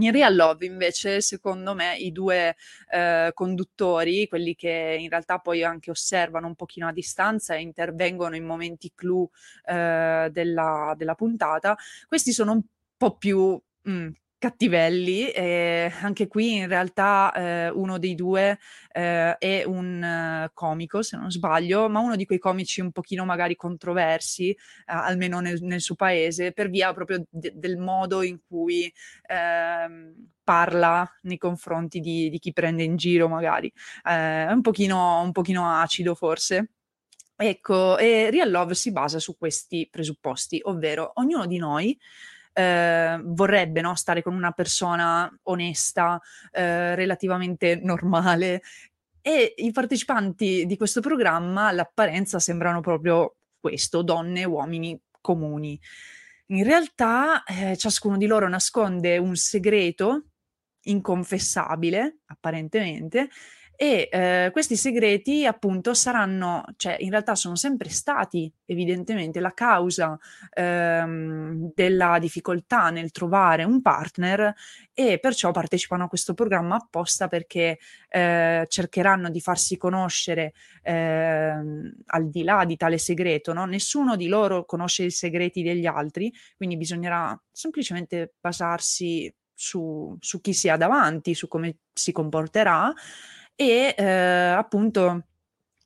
In 0.00 0.12
Real 0.12 0.34
Love 0.34 0.64
invece, 0.64 1.20
secondo 1.20 1.74
me, 1.74 1.94
i 1.96 2.10
due 2.10 2.56
eh, 2.90 3.30
conduttori, 3.34 4.26
quelli 4.28 4.54
che 4.54 4.96
in 4.98 5.10
realtà 5.10 5.38
poi 5.38 5.62
anche 5.62 5.90
osservano 5.90 6.46
un 6.46 6.54
pochino 6.54 6.88
a 6.88 6.92
distanza 6.92 7.54
e 7.54 7.60
intervengono 7.60 8.34
in 8.34 8.44
momenti 8.46 8.92
clou 8.94 9.28
eh, 9.66 10.28
della, 10.32 10.94
della, 10.96 11.14
puntata, 11.14 11.76
questi 12.08 12.32
sono 12.32 12.52
un 12.52 12.62
po' 12.96 13.16
più 13.18 13.60
mm, 13.88 14.08
cattivelli. 14.40 15.30
E 15.30 15.92
anche 16.00 16.26
qui 16.26 16.56
in 16.56 16.66
realtà 16.66 17.32
eh, 17.32 17.68
uno 17.68 17.98
dei 17.98 18.16
due 18.16 18.58
eh, 18.90 19.36
è 19.38 19.62
un 19.64 20.46
uh, 20.46 20.50
comico, 20.52 21.02
se 21.02 21.16
non 21.16 21.30
sbaglio, 21.30 21.88
ma 21.88 22.00
uno 22.00 22.16
di 22.16 22.24
quei 22.24 22.40
comici 22.40 22.80
un 22.80 22.90
pochino 22.90 23.24
magari 23.24 23.54
controversi, 23.54 24.50
eh, 24.50 24.56
almeno 24.86 25.38
nel, 25.40 25.62
nel, 25.62 25.80
suo 25.80 25.94
paese, 25.94 26.52
per 26.52 26.70
via 26.70 26.92
proprio 26.92 27.24
de- 27.28 27.52
del 27.54 27.76
modo 27.76 28.22
in 28.22 28.40
cui 28.48 28.92
ehm, 29.26 30.14
parla 30.42 31.08
nei 31.22 31.38
confronti 31.38 32.00
di, 32.00 32.30
di, 32.30 32.38
chi 32.38 32.52
prende 32.52 32.82
in 32.82 32.96
giro 32.96 33.28
magari. 33.28 33.72
Eh, 34.02 34.46
è 34.46 34.50
un 34.52 34.62
pochino, 34.62 35.20
un 35.20 35.32
pochino 35.32 35.70
acido 35.80 36.14
forse. 36.14 36.70
Ecco, 37.36 37.96
e 37.96 38.30
Real 38.30 38.50
Love 38.50 38.74
si 38.74 38.92
basa 38.92 39.18
su 39.18 39.36
questi 39.38 39.88
presupposti, 39.90 40.60
ovvero 40.64 41.12
ognuno 41.14 41.46
di 41.46 41.56
noi 41.56 41.98
eh, 42.52 43.20
vorrebbe 43.22 43.80
no, 43.80 43.94
stare 43.94 44.22
con 44.22 44.34
una 44.34 44.52
persona 44.52 45.30
onesta, 45.44 46.20
eh, 46.52 46.94
relativamente 46.94 47.76
normale. 47.76 48.62
E 49.22 49.54
i 49.58 49.70
partecipanti 49.70 50.64
di 50.66 50.76
questo 50.76 51.00
programma 51.00 51.68
all'apparenza 51.68 52.38
sembrano 52.38 52.80
proprio 52.80 53.36
questo, 53.58 54.02
donne 54.02 54.44
uomini 54.44 54.98
comuni. 55.20 55.78
In 56.46 56.64
realtà 56.64 57.44
eh, 57.44 57.76
ciascuno 57.76 58.16
di 58.16 58.26
loro 58.26 58.48
nasconde 58.48 59.18
un 59.18 59.36
segreto 59.36 60.24
inconfessabile, 60.84 62.20
apparentemente, 62.26 63.28
e 63.82 64.10
eh, 64.12 64.50
questi 64.52 64.76
segreti 64.76 65.46
appunto 65.46 65.94
saranno, 65.94 66.64
cioè 66.76 66.98
in 67.00 67.08
realtà 67.08 67.34
sono 67.34 67.56
sempre 67.56 67.88
stati 67.88 68.52
evidentemente 68.66 69.40
la 69.40 69.54
causa 69.54 70.18
ehm, 70.52 71.72
della 71.74 72.18
difficoltà 72.18 72.90
nel 72.90 73.10
trovare 73.10 73.64
un 73.64 73.80
partner 73.80 74.54
e 74.92 75.18
perciò 75.18 75.50
partecipano 75.50 76.04
a 76.04 76.08
questo 76.08 76.34
programma 76.34 76.76
apposta 76.76 77.26
perché 77.26 77.78
eh, 78.10 78.66
cercheranno 78.68 79.30
di 79.30 79.40
farsi 79.40 79.78
conoscere 79.78 80.52
eh, 80.82 81.54
al 82.04 82.28
di 82.28 82.42
là 82.42 82.66
di 82.66 82.76
tale 82.76 82.98
segreto, 82.98 83.54
no? 83.54 83.64
nessuno 83.64 84.14
di 84.14 84.28
loro 84.28 84.66
conosce 84.66 85.04
i 85.04 85.10
segreti 85.10 85.62
degli 85.62 85.86
altri, 85.86 86.30
quindi 86.54 86.76
bisognerà 86.76 87.34
semplicemente 87.50 88.34
basarsi 88.38 89.34
su, 89.54 90.14
su 90.20 90.42
chi 90.42 90.52
si 90.52 90.68
ha 90.68 90.76
davanti, 90.76 91.32
su 91.32 91.48
come 91.48 91.78
si 91.94 92.12
comporterà 92.12 92.92
e 93.60 93.94
eh, 93.94 94.04
appunto 94.04 95.24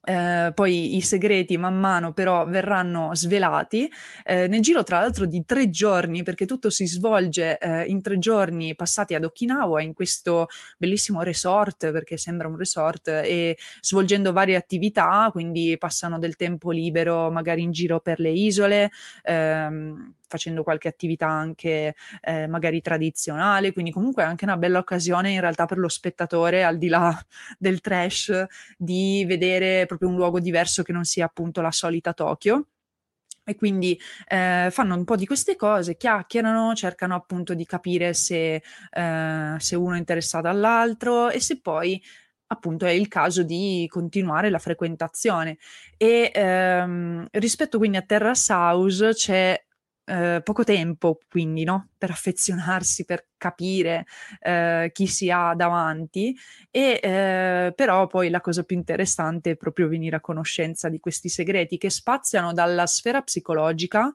eh, 0.05 0.53
poi 0.55 0.95
i 0.95 1.01
segreti 1.01 1.57
man 1.57 1.75
mano 1.75 2.13
però 2.13 2.47
verranno 2.47 3.13
svelati 3.17 3.91
eh, 4.23 4.47
nel 4.47 4.61
giro 4.61 4.85
tra 4.85 5.01
l'altro 5.01 5.27
di 5.27 5.45
tre 5.45 5.71
giorni 5.71 6.23
perché 6.23 6.47
tutto 6.47 6.71
si 6.71 6.87
svolge 6.87 7.59
eh, 7.59 7.85
in 7.87 8.01
tre 8.01 8.19
giorni 8.19 8.77
passati 8.77 9.17
ad 9.17 9.25
Okinawa 9.25 9.83
in 9.83 9.93
questo 9.93 10.47
bellissimo 10.79 11.23
resort 11.23 11.91
perché 11.91 12.17
sembra 12.17 12.47
un 12.47 12.57
resort 12.57 13.09
e 13.09 13.59
svolgendo 13.81 14.33
varie 14.33 14.55
attività 14.55 15.29
quindi 15.33 15.75
passano 15.77 16.21
del 16.21 16.37
tempo 16.37 16.71
libero 16.71 17.29
magari 17.33 17.63
in 17.63 17.73
giro 17.73 17.99
per 17.99 18.21
le 18.21 18.31
isole 18.31 18.93
ehm, 19.25 20.15
facendo 20.27 20.63
qualche 20.63 20.89
attività 20.89 21.29
anche 21.29 21.95
eh, 22.23 22.47
magari 22.47 22.81
tradizionale, 22.81 23.73
quindi 23.73 23.91
comunque 23.91 24.23
è 24.23 24.27
anche 24.27 24.45
una 24.45 24.57
bella 24.57 24.79
occasione 24.79 25.31
in 25.31 25.41
realtà 25.41 25.67
per 25.67 25.79
lo 25.79 25.89
spettatore, 25.89 26.65
al 26.65 26.79
di 26.79 26.89
là 26.89 27.17
del 27.59 27.81
trash, 27.81 28.47
di 28.77 29.25
vedere 29.27 29.87
proprio 29.87 30.09
un 30.09 30.17
luogo 30.17 30.41
diverso 30.41 30.83
che 30.83 30.93
non 30.93 31.05
sia 31.05 31.27
appunto 31.27 31.61
la 31.61 31.73
solita 31.73 32.13
Tokyo. 32.13 32.67
E 33.47 33.57
quindi 33.57 33.99
eh, 34.29 34.69
fanno 34.71 34.95
un 34.97 35.05
po' 35.05 35.17
di 35.17 35.27
queste 35.27 35.55
cose, 35.55 35.99
chiacchierano, 35.99 36.75
cercano 36.75 37.15
appunto 37.15 37.53
di 37.53 37.67
capire 37.67 38.15
se, 38.15 38.63
eh, 38.91 39.55
se 39.59 39.77
uno 39.77 39.95
è 39.95 39.99
interessato 39.99 40.49
all'altro 40.49 41.29
e 41.29 41.41
se 41.41 41.61
poi 41.61 42.03
appunto 42.47 42.87
è 42.87 42.91
il 42.91 43.09
caso 43.09 43.43
di 43.43 43.87
continuare 43.91 44.49
la 44.49 44.59
frequentazione. 44.59 45.59
E 45.99 46.31
ehm, 46.35 47.27
rispetto 47.33 47.79
quindi 47.79 47.99
a 47.99 48.03
Terrace 48.03 48.53
House 48.53 49.13
c'è 49.13 49.63
eh, 50.07 50.41
poco 50.43 50.65
tempo, 50.65 51.19
quindi, 51.29 51.65
no? 51.65 51.89
per 51.97 52.11
affezionarsi, 52.11 53.05
per 53.05 53.27
capire 53.37 54.07
eh, 54.41 54.91
chi 54.93 55.07
si 55.07 55.31
ha 55.31 55.55
davanti, 55.55 56.37
e 56.71 57.01
eh, 57.03 57.73
però 57.75 58.07
poi 58.07 58.31
la 58.31 58.41
cosa 58.41 58.63
più 58.63 58.77
interessante 58.77 59.53
è 59.53 59.57
proprio 59.57 59.89
venire 59.89 60.17
a 60.17 60.21
conoscenza 60.21 60.89
di 60.89 61.01
questi 61.01 61.29
segreti 61.29 61.79
che 61.79 61.91
spaziano 61.91 62.53
dalla 62.53 62.87
sfera 62.87 63.23
psicologica. 63.23 64.13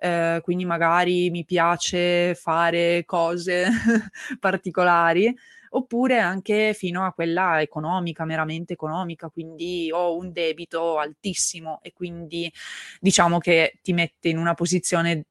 Eh, 0.00 0.40
quindi 0.42 0.64
magari 0.64 1.28
mi 1.30 1.44
piace 1.44 2.36
fare 2.36 3.02
cose 3.04 3.66
particolari 4.38 5.34
oppure 5.70 6.18
anche 6.18 6.74
fino 6.74 7.04
a 7.04 7.12
quella 7.12 7.60
economica, 7.60 8.24
meramente 8.24 8.72
economica, 8.74 9.28
quindi 9.28 9.90
ho 9.92 10.16
un 10.16 10.32
debito 10.32 10.98
altissimo 10.98 11.80
e 11.82 11.92
quindi 11.92 12.52
diciamo 13.00 13.38
che 13.38 13.78
ti 13.82 13.92
mette 13.92 14.28
in 14.28 14.38
una 14.38 14.54
posizione 14.54 15.26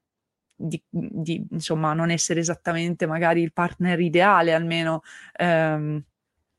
di, 0.56 0.82
di 0.90 1.46
insomma 1.52 1.94
non 1.94 2.10
essere 2.10 2.40
esattamente 2.40 3.06
magari 3.06 3.42
il 3.42 3.54
partner 3.54 4.00
ideale 4.00 4.54
almeno 4.54 5.02
ehm, 5.36 6.04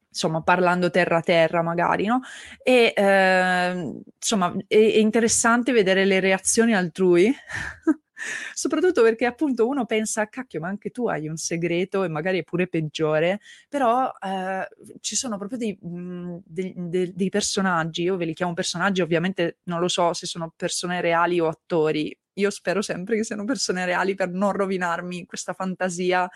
insomma 0.08 0.42
parlando 0.42 0.90
terra 0.90 1.18
a 1.18 1.20
terra 1.20 1.62
magari, 1.62 2.06
no? 2.06 2.20
E 2.62 2.92
eh, 2.96 4.02
insomma 4.16 4.54
è, 4.66 4.74
è, 4.74 4.98
interessante 4.98 5.72
vedere 5.72 6.04
le 6.04 6.20
reazioni 6.20 6.74
altrui, 6.74 7.32
soprattutto 8.54 9.02
perché 9.02 9.26
appunto 9.26 9.66
uno 9.66 9.86
pensa, 9.86 10.28
cacchio, 10.28 10.60
ma 10.60 10.68
anche 10.68 10.90
tu 10.90 11.08
hai 11.08 11.28
un 11.28 11.36
segreto 11.36 12.04
e 12.04 12.08
magari 12.08 12.38
è 12.38 12.44
pure 12.44 12.66
peggiore, 12.68 13.40
però 13.68 14.12
eh, 14.20 14.68
ci 15.00 15.16
sono 15.16 15.36
proprio 15.38 15.58
dei, 15.58 15.78
mh, 15.80 15.88
mhmm, 15.88 16.40
dei, 16.44 16.72
dei, 16.76 17.12
dei 17.14 17.28
personaggi, 17.28 18.02
io 18.02 18.16
ve 18.16 18.24
li 18.24 18.34
chiamo 18.34 18.54
personaggi, 18.54 19.00
ovviamente 19.00 19.58
non 19.64 19.80
lo 19.80 19.88
so 19.88 20.12
se 20.12 20.26
sono 20.26 20.52
persone 20.56 21.00
reali 21.00 21.40
o 21.40 21.48
attori, 21.48 22.16
io 22.34 22.50
spero 22.50 22.82
sempre 22.82 23.16
che 23.16 23.24
siano 23.24 23.44
persone 23.44 23.84
reali 23.84 24.14
per 24.14 24.30
non 24.30 24.52
rovinarmi 24.52 25.26
questa 25.26 25.52
fantasia 25.52 26.28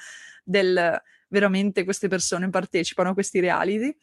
del 0.42 1.01
veramente 1.33 1.83
queste 1.85 2.09
persone 2.09 2.51
partecipano 2.51 3.11
a 3.11 3.14
questi 3.14 3.40
reality. 3.40 3.95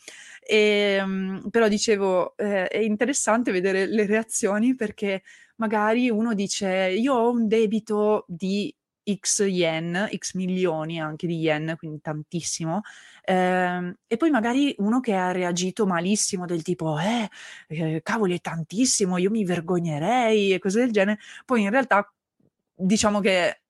E, 0.41 0.97
ehm, 0.99 1.49
però 1.51 1.67
dicevo, 1.67 2.35
eh, 2.37 2.67
è 2.67 2.79
interessante 2.79 3.51
vedere 3.51 3.85
le 3.85 4.05
reazioni 4.05 4.75
perché 4.75 5.21
magari 5.59 6.09
uno 6.09 6.33
dice 6.33 6.89
io 6.97 7.13
ho 7.13 7.31
un 7.31 7.47
debito 7.47 8.25
di 8.27 8.73
X 9.15 9.45
yen, 9.47 10.09
X 10.15 10.33
milioni 10.35 10.99
anche 10.99 11.27
di 11.27 11.37
yen, 11.39 11.75
quindi 11.77 11.99
tantissimo, 12.01 12.81
eh, 13.23 13.95
e 14.07 14.17
poi 14.17 14.29
magari 14.29 14.75
uno 14.79 14.99
che 14.99 15.13
ha 15.13 15.31
reagito 15.31 15.85
malissimo 15.87 16.45
del 16.45 16.61
tipo, 16.61 16.97
eh, 16.99 17.29
eh, 17.67 18.01
cavoli 18.03 18.35
è 18.35 18.41
tantissimo, 18.41 19.17
io 19.17 19.29
mi 19.31 19.45
vergognerei 19.45 20.53
e 20.53 20.59
cose 20.59 20.79
del 20.81 20.91
genere, 20.91 21.19
poi 21.45 21.63
in 21.63 21.69
realtà 21.71 22.11
diciamo 22.75 23.19
che 23.19 23.61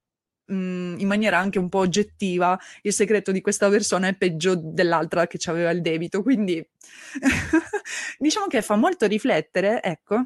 mh, 0.46 0.96
in 1.00 1.08
maniera 1.08 1.38
anche 1.40 1.60
un 1.60 1.70
po' 1.70 1.80
oggettiva, 1.80 2.60
il 2.82 2.94
segreto 2.94 3.32
di 3.32 3.42
questa 3.42 3.70
persona 3.70 4.08
è 4.08 4.16
peggio 4.16 4.56
dell'altra 4.56 5.28
che 5.28 5.40
aveva 5.50 5.70
il 5.72 5.82
debito. 5.82 6.22
Quindi 6.22 6.66
diciamo 8.18 8.48
che 8.48 8.62
fa 8.62 8.76
molto 8.76 9.06
riflettere, 9.08 9.82
ecco, 9.82 10.26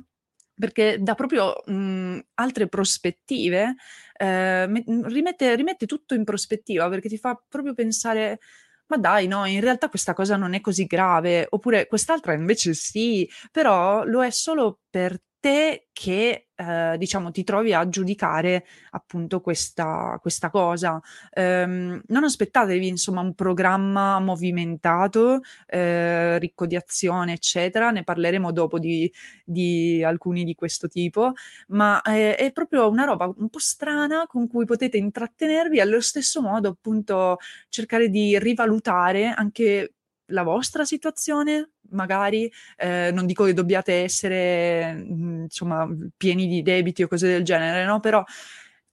perché 0.55 0.97
dà 1.01 1.15
proprio 1.15 1.55
mh, 1.65 2.19
altre 2.35 2.67
prospettive, 2.67 3.75
eh, 4.17 4.65
rimette, 4.65 5.55
rimette 5.55 5.85
tutto 5.85 6.13
in 6.15 6.23
prospettiva 6.23 6.89
perché 6.89 7.09
ti 7.09 7.17
fa 7.17 7.41
proprio 7.47 7.73
pensare 7.73 8.39
ma 8.87 8.97
dai, 8.97 9.27
no, 9.27 9.45
in 9.45 9.61
realtà 9.61 9.89
questa 9.89 10.13
cosa 10.13 10.35
non 10.35 10.53
è 10.53 10.61
così 10.61 10.85
grave, 10.85 11.47
oppure 11.49 11.87
quest'altra 11.87 12.33
invece 12.33 12.73
sì, 12.73 13.27
però 13.51 14.03
lo 14.03 14.23
è 14.23 14.29
solo 14.29 14.81
per 14.89 15.17
te 15.43 15.87
che 15.91 16.47
eh, 16.55 16.95
diciamo 16.97 17.29
ti 17.31 17.43
trovi 17.43 17.73
a 17.73 17.89
giudicare 17.89 18.65
appunto 18.91 19.41
questa, 19.41 20.17
questa 20.21 20.49
cosa. 20.49 21.01
Um, 21.35 22.01
non 22.07 22.23
aspettatevi 22.23 22.87
insomma 22.87 23.19
un 23.19 23.33
programma 23.33 24.19
movimentato, 24.19 25.41
eh, 25.67 26.39
ricco 26.39 26.65
di 26.65 26.77
azione, 26.77 27.33
eccetera. 27.33 27.91
Ne 27.91 28.05
parleremo 28.05 28.53
dopo 28.53 28.79
di, 28.79 29.11
di 29.43 30.01
alcuni 30.01 30.45
di 30.45 30.55
questo 30.55 30.87
tipo, 30.87 31.33
ma 31.67 32.01
è, 32.01 32.37
è 32.37 32.51
proprio 32.53 32.89
una 32.89 33.03
roba 33.03 33.25
un 33.35 33.49
po' 33.49 33.59
strana 33.59 34.25
con 34.27 34.47
cui 34.47 34.63
potete 34.63 34.95
intrattenervi 34.95 35.77
e 35.77 35.81
allo 35.81 35.99
stesso 35.99 36.41
modo 36.41 36.69
appunto 36.69 37.37
cercare 37.67 38.07
di 38.07 38.39
rivalutare 38.39 39.25
anche 39.27 39.95
la 40.33 40.43
vostra 40.43 40.83
situazione, 40.83 41.73
magari, 41.91 42.51
eh, 42.77 43.11
non 43.13 43.25
dico 43.25 43.45
che 43.45 43.53
dobbiate 43.53 43.93
essere, 44.03 44.93
mm, 44.93 45.43
insomma, 45.43 45.87
pieni 46.17 46.47
di 46.47 46.61
debiti 46.61 47.03
o 47.03 47.07
cose 47.07 47.27
del 47.27 47.43
genere, 47.43 47.85
no? 47.85 47.99
Però 47.99 48.23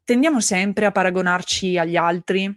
tendiamo 0.04 0.40
sempre 0.40 0.86
a 0.86 0.92
paragonarci 0.92 1.78
agli 1.78 1.96
altri 1.96 2.54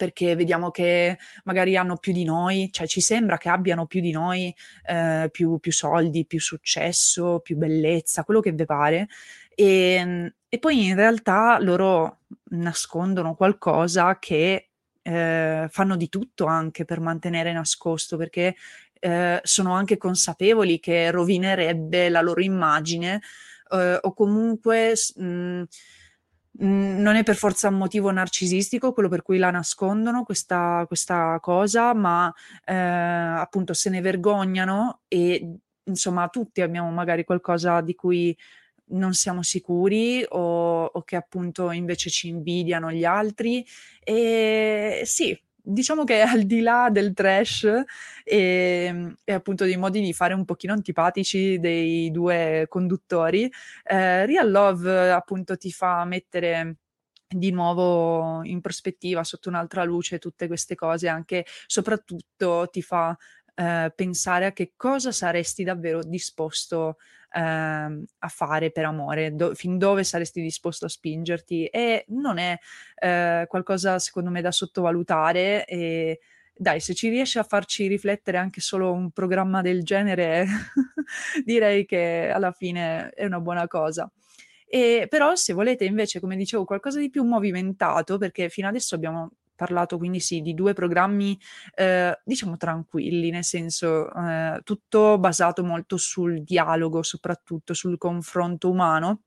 perché 0.00 0.34
vediamo 0.34 0.70
che 0.70 1.18
magari 1.44 1.76
hanno 1.76 1.98
più 1.98 2.14
di 2.14 2.24
noi, 2.24 2.70
cioè 2.72 2.86
ci 2.86 3.02
sembra 3.02 3.36
che 3.36 3.50
abbiano 3.50 3.84
più 3.86 4.00
di 4.00 4.12
noi, 4.12 4.54
eh, 4.86 5.28
più, 5.30 5.58
più, 5.58 5.72
soldi, 5.72 6.24
più 6.24 6.40
successo, 6.40 7.40
più 7.40 7.56
bellezza, 7.56 8.24
quello 8.24 8.40
che 8.40 8.52
vi 8.52 8.64
pare. 8.64 9.08
E, 9.54 10.34
e 10.48 10.58
poi 10.58 10.86
in 10.86 10.94
realtà 10.94 11.58
loro 11.60 12.20
nascondono 12.52 13.34
qualcosa 13.34 14.18
che 14.18 14.69
eh, 15.02 15.66
fanno 15.70 15.96
di 15.96 16.08
tutto 16.08 16.46
anche 16.46 16.84
per 16.84 17.00
mantenere 17.00 17.52
nascosto, 17.52 18.16
perché 18.16 18.56
eh, 19.00 19.40
sono 19.42 19.72
anche 19.72 19.96
consapevoli 19.96 20.78
che 20.78 21.10
rovinerebbe 21.10 22.08
la 22.08 22.20
loro 22.20 22.42
immagine 22.42 23.22
eh, 23.70 23.98
o 24.00 24.12
comunque 24.12 24.94
mh, 25.16 25.22
mh, 25.22 25.62
non 26.52 27.16
è 27.16 27.22
per 27.22 27.36
forza 27.36 27.68
un 27.68 27.76
motivo 27.76 28.10
narcisistico 28.10 28.92
quello 28.92 29.08
per 29.08 29.22
cui 29.22 29.38
la 29.38 29.50
nascondono 29.50 30.22
questa, 30.24 30.84
questa 30.86 31.38
cosa, 31.40 31.94
ma 31.94 32.32
eh, 32.64 32.74
appunto 32.74 33.72
se 33.72 33.90
ne 33.90 34.00
vergognano 34.00 35.00
e 35.08 35.56
insomma 35.84 36.28
tutti 36.28 36.60
abbiamo 36.60 36.90
magari 36.90 37.24
qualcosa 37.24 37.80
di 37.80 37.94
cui 37.94 38.36
non 38.90 39.14
siamo 39.14 39.42
sicuri 39.42 40.24
o, 40.28 40.84
o, 40.84 41.02
che 41.02 41.16
appunto 41.16 41.70
invece 41.70 42.10
ci 42.10 42.28
invidiano 42.28 42.90
gli 42.90 43.04
altri. 43.04 43.64
E 44.02 45.02
sì, 45.04 45.38
diciamo 45.62 46.04
che 46.04 46.20
al 46.22 46.42
di 46.42 46.60
là 46.60 46.88
del 46.90 47.12
trash 47.14 47.64
e, 48.24 49.14
e, 49.24 49.32
appunto 49.32 49.64
dei 49.64 49.76
modi 49.76 50.00
di 50.00 50.12
fare 50.12 50.34
un 50.34 50.44
pochino 50.44 50.72
antipatici 50.72 51.58
dei 51.58 52.10
due 52.10 52.66
conduttori, 52.68 53.50
eh, 53.84 54.26
Real 54.26 54.50
Love 54.50 55.10
appunto 55.10 55.56
ti 55.56 55.70
fa 55.72 56.04
mettere 56.04 56.76
di 57.32 57.52
nuovo 57.52 58.42
in 58.42 58.60
prospettiva 58.60 59.22
sotto 59.22 59.48
un'altra 59.48 59.84
luce 59.84 60.18
tutte 60.18 60.48
queste 60.48 60.74
cose, 60.74 61.08
anche 61.08 61.44
soprattutto 61.66 62.68
ti 62.72 62.82
fa 62.82 63.16
eh, 63.54 63.92
pensare 63.94 64.46
a 64.46 64.52
che 64.52 64.72
cosa 64.76 65.12
saresti 65.12 65.62
davvero 65.62 66.02
disposto 66.02 66.96
ehm, 67.32 68.04
a 68.18 68.28
fare 68.28 68.70
per 68.70 68.84
amore, 68.84 69.34
do- 69.34 69.54
fin 69.54 69.78
dove 69.78 70.04
saresti 70.04 70.40
disposto 70.40 70.86
a 70.86 70.88
spingerti 70.88 71.66
e 71.66 72.04
non 72.08 72.38
è 72.38 72.58
eh, 72.96 73.44
qualcosa 73.48 73.98
secondo 73.98 74.30
me 74.30 74.40
da 74.40 74.52
sottovalutare 74.52 75.64
e 75.64 76.20
dai, 76.60 76.78
se 76.80 76.94
ci 76.94 77.08
riesce 77.08 77.38
a 77.38 77.42
farci 77.42 77.86
riflettere 77.86 78.36
anche 78.36 78.60
solo 78.60 78.92
un 78.92 79.12
programma 79.12 79.62
del 79.62 79.82
genere, 79.82 80.44
direi 81.42 81.86
che 81.86 82.30
alla 82.30 82.52
fine 82.52 83.08
è 83.10 83.24
una 83.24 83.40
buona 83.40 83.66
cosa. 83.66 84.10
E, 84.66 85.06
però 85.08 85.34
se 85.36 85.54
volete 85.54 85.84
invece, 85.84 86.20
come 86.20 86.36
dicevo, 86.36 86.64
qualcosa 86.64 86.98
di 87.00 87.08
più 87.08 87.24
movimentato, 87.24 88.18
perché 88.18 88.50
fino 88.50 88.68
adesso 88.68 88.94
abbiamo 88.94 89.30
parlato 89.60 89.98
quindi 89.98 90.20
sì 90.20 90.40
di 90.40 90.54
due 90.54 90.72
programmi 90.72 91.38
eh, 91.74 92.18
diciamo 92.24 92.56
tranquilli, 92.56 93.28
nel 93.30 93.44
senso 93.44 94.10
eh, 94.14 94.60
tutto 94.64 95.18
basato 95.18 95.62
molto 95.62 95.98
sul 95.98 96.42
dialogo, 96.42 97.02
soprattutto 97.02 97.74
sul 97.74 97.98
confronto 97.98 98.70
umano 98.70 99.22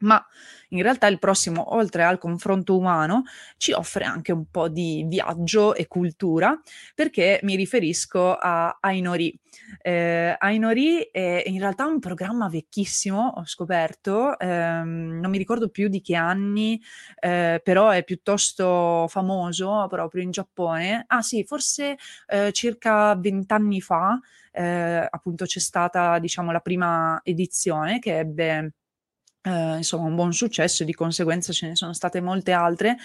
ma 0.00 0.24
in 0.70 0.82
realtà 0.82 1.06
il 1.08 1.18
prossimo, 1.18 1.74
oltre 1.74 2.04
al 2.04 2.18
confronto 2.18 2.76
umano, 2.76 3.22
ci 3.56 3.72
offre 3.72 4.04
anche 4.04 4.32
un 4.32 4.46
po' 4.50 4.68
di 4.68 5.04
viaggio 5.08 5.74
e 5.74 5.86
cultura, 5.88 6.58
perché 6.94 7.40
mi 7.42 7.56
riferisco 7.56 8.34
a 8.36 8.78
Ainori. 8.80 9.36
Eh, 9.82 10.34
Ainori 10.38 11.08
è 11.10 11.42
in 11.46 11.58
realtà 11.58 11.86
un 11.86 11.98
programma 11.98 12.48
vecchissimo, 12.48 13.32
ho 13.36 13.44
scoperto, 13.46 14.38
ehm, 14.38 15.18
non 15.20 15.30
mi 15.30 15.38
ricordo 15.38 15.68
più 15.68 15.88
di 15.88 16.00
che 16.00 16.14
anni, 16.14 16.80
eh, 17.18 17.60
però 17.62 17.90
è 17.90 18.04
piuttosto 18.04 19.06
famoso 19.08 19.86
proprio 19.88 20.22
in 20.22 20.30
Giappone. 20.30 21.04
Ah 21.08 21.22
sì, 21.22 21.44
forse 21.44 21.96
eh, 22.26 22.52
circa 22.52 23.14
vent'anni 23.16 23.80
fa, 23.80 24.18
eh, 24.52 25.06
appunto 25.08 25.44
c'è 25.44 25.60
stata, 25.60 26.18
diciamo, 26.18 26.52
la 26.52 26.60
prima 26.60 27.20
edizione 27.22 27.98
che 27.98 28.18
ebbe 28.18 28.72
eh, 29.42 29.76
insomma 29.76 30.06
un 30.06 30.14
buon 30.14 30.32
successo 30.32 30.82
e 30.82 30.86
di 30.86 30.92
conseguenza 30.94 31.52
ce 31.52 31.68
ne 31.68 31.76
sono 31.76 31.92
state 31.92 32.20
molte 32.20 32.52
altre. 32.52 32.96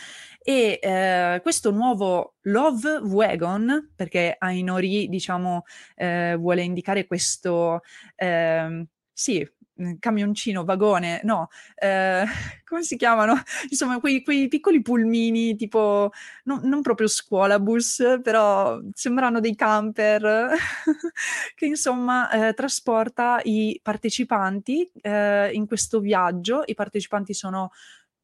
E 0.42 0.80
eh, 0.82 1.40
questo 1.42 1.72
nuovo 1.72 2.36
Love 2.42 3.00
Wagon 3.04 3.92
perché 3.96 4.36
Ainori 4.38 5.08
diciamo 5.08 5.64
eh, 5.96 6.36
vuole 6.38 6.64
indicare 6.64 7.08
questo 7.08 7.82
ehm, 8.16 8.86
sì 9.16 9.48
Mhmm, 9.78 9.98
camioncino, 10.00 10.64
vagone, 10.64 11.20
no, 11.26 11.50
eh, 11.76 12.24
come 12.64 12.82
si 12.84 12.96
chiamano? 12.96 13.34
Insomma, 13.70 14.00
quei, 14.00 14.24
quei 14.24 14.48
piccoli 14.48 14.82
pulmini 14.82 15.58
tipo, 15.58 16.12
no, 16.46 16.62
non 16.64 16.82
proprio 16.82 17.08
scuolabus, 17.08 18.20
però 18.24 18.80
sembrano 18.94 19.42
dei 19.42 19.54
camper, 19.54 20.50
che 21.56 21.66
insomma 21.66 22.30
eh, 22.48 22.54
trasporta 22.54 23.42
i 23.44 23.78
partecipanti 23.84 24.90
eh, 25.02 25.50
in 25.52 25.68
questo 25.68 26.00
viaggio. 26.00 26.64
I 26.66 26.74
partecipanti 26.74 27.34
sono 27.34 27.72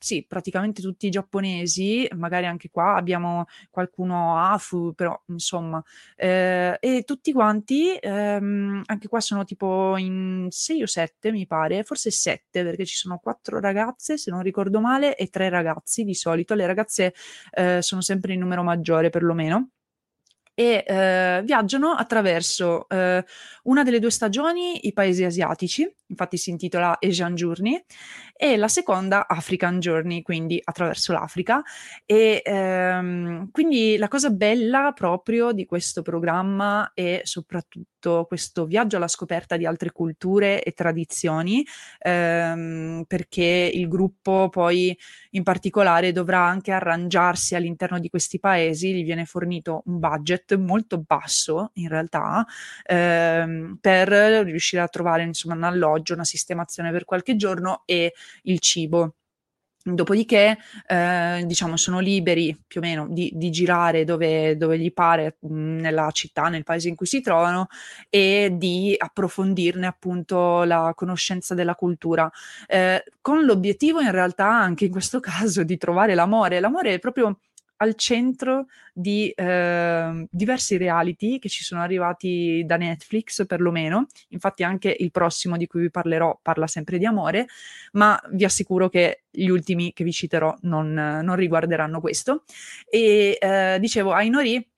sì, 0.04 0.26
praticamente 0.28 0.82
tutti 0.82 1.06
i 1.06 1.10
giapponesi, 1.12 2.08
magari 2.16 2.48
anche 2.48 2.70
qua 2.72 2.96
abbiamo 2.96 3.46
qualcuno 3.70 4.36
Afu, 4.40 4.94
però 4.96 5.20
insomma, 5.28 5.82
eh, 6.16 6.76
e 6.80 7.04
tutti 7.06 7.32
quanti, 7.32 7.96
ehm, 8.00 8.82
anche 8.86 9.08
qua 9.08 9.20
sono 9.20 9.44
tipo 9.44 9.96
in 9.98 10.48
6 10.50 10.82
o 10.82 10.88
7 10.88 11.32
mi 11.32 11.46
pare, 11.46 11.84
forse 11.84 12.10
7 12.10 12.64
perché 12.64 12.84
ci 12.86 12.96
sono 12.96 13.20
4 13.20 13.60
ragazze 13.60 14.18
se 14.18 14.32
non 14.32 14.42
ricordo 14.42 14.80
male 14.82 15.16
e 15.16 15.28
3 15.30 15.50
ragazzi 15.50 16.04
di 16.04 16.16
solito, 16.16 16.56
le 16.56 16.66
ragazze 16.66 17.14
eh, 17.52 17.82
sono 17.84 18.02
sempre 18.02 18.34
in 18.34 18.40
numero 18.40 18.64
maggiore 18.64 19.10
perlomeno 19.12 19.70
e 20.62 20.84
eh, 20.86 21.42
viaggiano 21.44 21.94
attraverso 21.94 22.88
eh, 22.88 23.26
una 23.64 23.82
delle 23.82 23.98
due 23.98 24.12
stagioni 24.12 24.86
i 24.86 24.94
paesi 24.94 25.24
asiatici, 25.24 25.92
infatti 26.06 26.38
si 26.38 26.52
intitola 26.52 27.00
Asian 27.00 27.34
Journey, 27.34 27.84
e 28.36 28.58
la 28.58 28.68
seconda 28.68 29.28
African 29.28 29.80
Journey, 29.80 30.24
quindi 30.24 30.60
attraverso 30.64 31.14
l'Africa. 31.14 31.62
E 32.06 32.42
ehm, 32.44 33.52
quindi 33.52 33.98
la 33.98 34.08
cosa 34.08 34.32
bella 34.32 34.94
proprio 34.96 35.52
di 35.52 35.66
questo 35.66 36.02
programma 36.02 36.92
è 36.96 37.22
soprattutto 37.24 38.26
questo 38.26 38.66
viaggio 38.66 38.98
alla 38.98 39.08
scoperta 39.08 39.58
di 39.58 39.68
altre 39.68 39.92
culture 39.92 40.64
e 40.64 40.72
tradizioni, 40.72 41.64
ehm, 42.00 43.04
perché 43.08 43.72
il 43.72 43.88
gruppo 43.88 44.50
poi 44.50 44.98
in 45.32 45.44
particolare 45.44 46.12
dovrà 46.12 46.40
anche 46.40 46.72
arrangiarsi 46.72 47.54
all'interno 47.54 48.00
di 48.00 48.10
questi 48.10 48.40
paesi, 48.40 48.94
gli 48.94 49.04
viene 49.04 49.26
fornito 49.26 49.84
un 49.86 50.00
budget 50.00 50.51
molto 50.58 51.00
basso 51.00 51.72
in 51.76 51.88
realtà 51.88 52.46
ehm, 52.86 53.78
per 53.80 54.10
riuscire 54.10 54.82
a 54.82 54.88
trovare 54.88 55.24
insomma 55.24 55.56
un 55.56 55.64
alloggio, 55.64 56.14
una 56.14 56.24
sistemazione 56.24 56.92
per 56.92 57.06
qualche 57.06 57.36
giorno 57.36 57.84
e 57.86 58.14
il 58.44 58.60
cibo. 58.60 59.16
Dopodiché, 59.84 60.60
eh, 60.86 61.42
diciamo, 61.44 61.76
sono 61.76 61.98
liberi 61.98 62.56
più 62.68 62.82
o 62.82 62.84
meno 62.84 63.08
di, 63.10 63.32
di 63.34 63.50
girare 63.50 64.04
dove, 64.04 64.56
dove, 64.56 64.78
gli 64.78 64.94
pare 64.94 65.38
mh, 65.40 65.80
nella 65.80 66.12
città, 66.12 66.50
nel 66.50 66.64
paese 66.64 66.90
in 66.90 66.96
cui 66.96 67.08
si 67.08 67.20
trovano 67.20 67.66
e 68.08 68.52
di 68.54 68.94
approfondirne 68.96 69.88
appunto 69.88 70.64
la 70.66 70.94
conoscenza 70.96 71.56
della 71.56 71.74
cultura, 71.74 72.30
eh, 72.68 73.04
con 73.22 73.44
l'obiettivo 73.44 74.02
in 74.02 74.12
realtà 74.12 74.48
anche 74.48 74.86
in 74.86 74.92
questo 74.92 75.20
caso 75.20 75.64
di 75.64 75.78
trovare 75.78 76.14
l'amore. 76.14 76.60
L'amore 76.60 76.94
è 76.94 77.00
proprio 77.00 77.40
al 77.82 77.96
centro 77.96 78.68
di 78.94 79.30
eh, 79.30 80.28
diversi 80.30 80.78
reality 80.78 81.40
che 81.40 81.50
ci 81.50 81.64
sono 81.64 81.82
arrivati 81.82 82.64
da 82.66 82.78
Netflix 82.78 83.46
perlomeno, 83.46 84.08
infatti 84.30 84.64
anche 84.64 84.96
il 84.98 85.12
prossimo 85.12 85.58
di 85.58 85.68
cui 85.68 85.82
vi 85.82 85.92
parlerò 85.92 86.40
parla 86.42 86.68
sempre 86.68 86.98
di 86.98 87.06
amore, 87.06 87.48
ma 87.94 88.20
vi 88.32 88.46
assicuro 88.46 88.88
che 88.88 89.24
gli 89.32 89.48
ultimi 89.48 89.94
che 89.94 90.04
vi 90.04 90.12
citerò 90.12 90.56
non, 90.62 90.94
non 90.94 91.36
riguarderanno 91.36 92.00
questo. 92.00 92.44
E 92.88 93.38
eh, 93.40 93.78
dicevo, 93.80 94.12
Ainori 94.14 94.71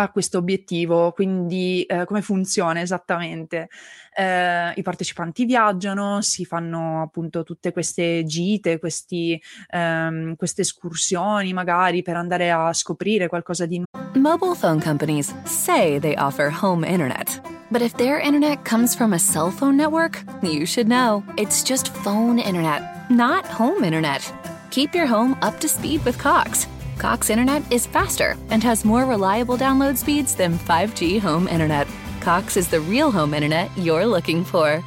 ha 0.00 0.10
questo 0.10 0.38
obiettivo, 0.38 1.12
quindi 1.12 1.82
eh, 1.82 2.04
come 2.04 2.22
funziona 2.22 2.80
esattamente? 2.80 3.68
Eh, 4.14 4.72
I 4.74 4.82
partecipanti 4.82 5.44
viaggiano, 5.44 6.20
si 6.20 6.44
fanno 6.44 7.02
appunto 7.02 7.42
tutte 7.42 7.72
queste 7.72 8.24
gite, 8.24 8.78
questi, 8.78 9.40
ehm, 9.70 10.36
queste 10.36 10.62
escursioni 10.62 11.52
magari 11.52 12.02
per 12.02 12.16
andare 12.16 12.50
a 12.50 12.72
scoprire 12.72 13.28
qualcosa 13.28 13.66
di 13.66 13.82
nuovo. 13.82 14.10
Mobile 14.18 14.54
phone 14.54 14.80
companies 14.80 15.34
say 15.44 15.98
they 15.98 16.14
offer 16.16 16.50
home 16.50 16.86
internet. 16.86 17.40
But 17.70 17.80
if 17.80 17.94
their 17.96 18.20
internet 18.20 18.64
comes 18.64 18.94
from 18.94 19.14
a 19.14 19.18
cell 19.18 19.50
phone 19.50 19.76
network, 19.76 20.22
you 20.42 20.66
should 20.66 20.88
know. 20.88 21.24
It's 21.36 21.62
just 21.64 21.88
phone 22.04 22.38
internet, 22.38 22.82
not 23.08 23.46
home 23.46 23.82
internet. 23.82 24.30
Keep 24.70 24.94
your 24.94 25.06
home 25.06 25.36
up 25.40 25.58
to 25.60 25.68
speed 25.68 26.04
with 26.04 26.18
Cox. 26.18 26.66
Cox 26.98 27.30
Internet 27.30 27.62
is 27.70 27.86
faster 27.86 28.36
and 28.50 28.62
has 28.62 28.84
more 28.84 29.04
reliable 29.04 29.56
download 29.56 29.96
speeds 29.96 30.34
than 30.34 30.58
5G 30.58 31.20
home 31.20 31.48
internet. 31.48 31.86
Cox 32.20 32.56
is 32.56 32.68
the 32.68 32.80
real 32.80 33.10
home 33.10 33.34
internet 33.34 33.70
you're 33.76 34.06
looking 34.06 34.44
for. 34.44 34.82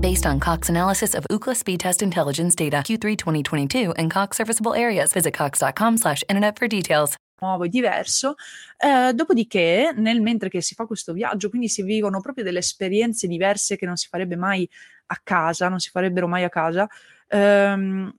Based 0.00 0.26
on 0.26 0.38
Cox 0.38 0.68
analysis 0.68 1.14
of 1.14 1.26
Ookla 1.30 1.56
speed 1.56 1.80
test 1.80 2.02
intelligence 2.02 2.54
data 2.54 2.76
Q3 2.76 3.16
2022 3.16 3.92
and 3.92 4.10
Cox 4.10 4.36
serviceable 4.36 4.74
areas, 4.74 5.12
visit 5.12 5.34
cox.com/internet 5.34 6.58
for 6.58 6.68
details. 6.68 7.16
nuovo 7.40 7.64
e 7.64 7.68
diverso. 7.68 8.34
Eh, 8.78 9.12
dopodiché, 9.12 9.92
nel 9.96 10.20
mentre 10.20 10.48
che 10.48 10.60
si 10.60 10.74
fa 10.74 10.86
questo 10.86 11.12
viaggio, 11.12 11.48
quindi 11.48 11.68
si 11.68 11.82
vivono 11.82 12.20
proprio 12.20 12.44
delle 12.44 12.58
esperienze 12.60 13.26
diverse 13.26 13.76
che 13.76 13.86
non 13.86 13.96
si 13.96 14.08
farebbe 14.08 14.36
mai 14.36 14.68
a 15.06 15.20
casa, 15.22 15.68
non 15.68 15.78
si 15.78 15.90
farebbero 15.90 16.26
mai 16.28 16.44
a 16.44 16.48
casa. 16.48 16.88
Ehm, 17.28 18.12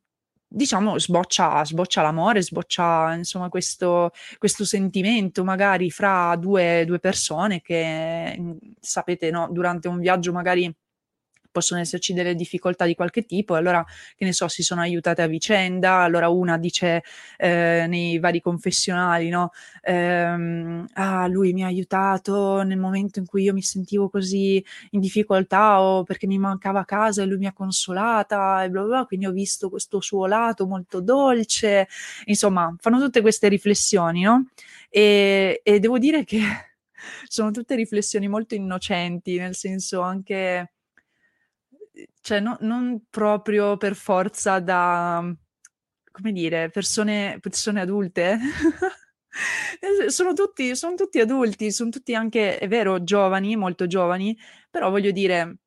diciamo, 0.48 0.98
sboccia, 0.98 1.64
sboccia 1.66 2.02
l'amore, 2.02 2.42
sboccia 2.42 3.14
insomma 3.14 3.50
questo, 3.50 4.12
questo 4.38 4.66
sentimento 4.66 5.44
magari 5.44 5.92
fra 5.92 6.36
due, 6.38 6.84
due 6.86 7.00
persone 7.00 7.62
che 7.62 8.58
sapete, 8.80 9.30
no, 9.32 9.50
durante 9.52 9.88
un 9.88 10.00
viaggio 10.00 10.32
magari 10.32 10.74
possono 11.58 11.82
esserci 11.82 12.14
delle 12.14 12.36
difficoltà 12.36 12.86
di 12.86 12.94
qualche 12.94 13.26
tipo, 13.26 13.56
allora, 13.56 13.84
che 14.16 14.26
ne 14.26 14.32
so, 14.32 14.48
si 14.48 14.62
sono 14.62 14.82
aiutate 14.82 15.24
a 15.24 15.28
vicenda, 15.28 16.02
allora 16.02 16.30
una 16.30 16.58
dice 16.60 17.04
eh, 17.38 17.86
nei 17.88 18.20
vari 18.20 18.42
confessionali, 18.42 19.30
no? 19.30 19.52
Ehm, 19.82 20.86
ah, 20.94 21.26
lui 21.28 21.54
mi 21.54 21.64
ha 21.64 21.68
aiutato 21.68 22.62
nel 22.62 22.78
momento 22.78 23.18
in 23.18 23.26
cui 23.26 23.42
io 23.44 23.54
mi 23.54 23.64
sentivo 23.64 24.08
così 24.10 24.64
in 24.92 25.00
difficoltà 25.00 25.82
o 25.82 26.04
perché 26.04 26.28
mi 26.28 26.38
mancava 26.38 26.86
casa 26.86 27.24
e 27.24 27.26
lui 27.26 27.38
mi 27.38 27.48
ha 27.48 27.54
consolata 27.54 28.64
e 28.64 28.70
bla 28.70 28.82
bla, 28.82 28.90
bla 28.90 29.06
quindi 29.06 29.26
ho 29.26 29.32
visto 29.32 29.70
questo 29.70 30.00
suo 30.00 30.28
lato 30.28 30.68
molto 30.68 31.02
dolce, 31.02 31.88
insomma, 32.26 32.74
fanno 32.80 33.00
tutte 33.00 33.22
queste 33.22 33.48
riflessioni, 33.48 34.22
no? 34.22 34.48
E, 34.90 35.62
e 35.64 35.80
devo 35.80 35.98
dire 35.98 36.24
che 36.24 36.40
sono 37.28 37.50
tutte 37.52 37.76
riflessioni 37.76 38.28
molto 38.28 38.54
innocenti, 38.54 39.38
nel 39.38 39.56
senso 39.56 40.02
anche 40.02 40.74
cioè 42.22 42.40
no, 42.40 42.58
non 42.62 43.06
proprio 43.10 43.78
per 43.78 43.96
forza 43.96 44.60
da, 44.60 45.24
come 46.12 46.32
dire, 46.32 46.70
persone, 46.70 47.38
persone 47.42 47.82
adulte. 47.82 48.38
sono, 50.08 50.34
tutti, 50.34 50.76
sono 50.76 50.96
tutti 50.96 51.20
adulti, 51.20 51.72
sono 51.72 51.90
tutti 51.90 52.16
anche, 52.16 52.58
è 52.58 52.68
vero, 52.68 53.04
giovani, 53.04 53.56
molto 53.56 53.88
giovani, 53.88 54.38
però 54.70 54.90
voglio 54.90 55.12
dire, 55.12 55.60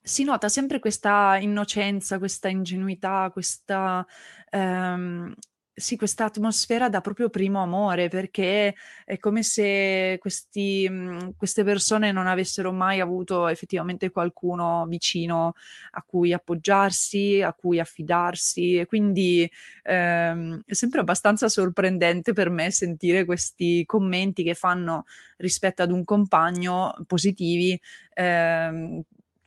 si 0.00 0.24
nota 0.24 0.48
sempre 0.48 0.78
questa 0.78 1.36
innocenza, 1.38 2.18
questa 2.18 2.48
ingenuità, 2.48 3.30
questa... 3.32 4.06
Ehm, 4.50 5.34
sì, 5.78 5.96
questa 5.96 6.24
atmosfera 6.26 6.88
da 6.88 7.00
proprio 7.00 7.30
primo 7.30 7.62
amore, 7.62 8.08
perché 8.08 8.74
è 9.04 9.18
come 9.18 9.42
se 9.42 10.16
questi, 10.20 10.86
mhmm, 10.88 11.34
queste 11.36 11.64
persone 11.64 12.12
non 12.12 12.26
avessero 12.26 12.72
mai 12.72 13.00
avuto 13.00 13.48
effettivamente 13.48 14.10
qualcuno 14.10 14.86
vicino 14.86 15.54
a 15.92 16.02
cui 16.06 16.32
appoggiarsi, 16.32 17.40
a 17.42 17.52
cui 17.54 17.78
affidarsi 17.80 18.76
e 18.78 18.86
quindi 18.86 19.50
ehm, 19.84 20.62
è 20.66 20.74
sempre 20.74 21.00
abbastanza 21.00 21.48
sorprendente 21.48 22.32
per 22.32 22.50
me 22.50 22.70
sentire 22.70 23.24
questi 23.24 23.84
commenti 23.86 24.42
che 24.42 24.54
fanno 24.54 25.04
rispetto 25.38 25.82
ad 25.82 25.90
un 25.90 26.04
compagno 26.04 26.94
positivi. 27.06 27.80
Ehm, 28.14 29.02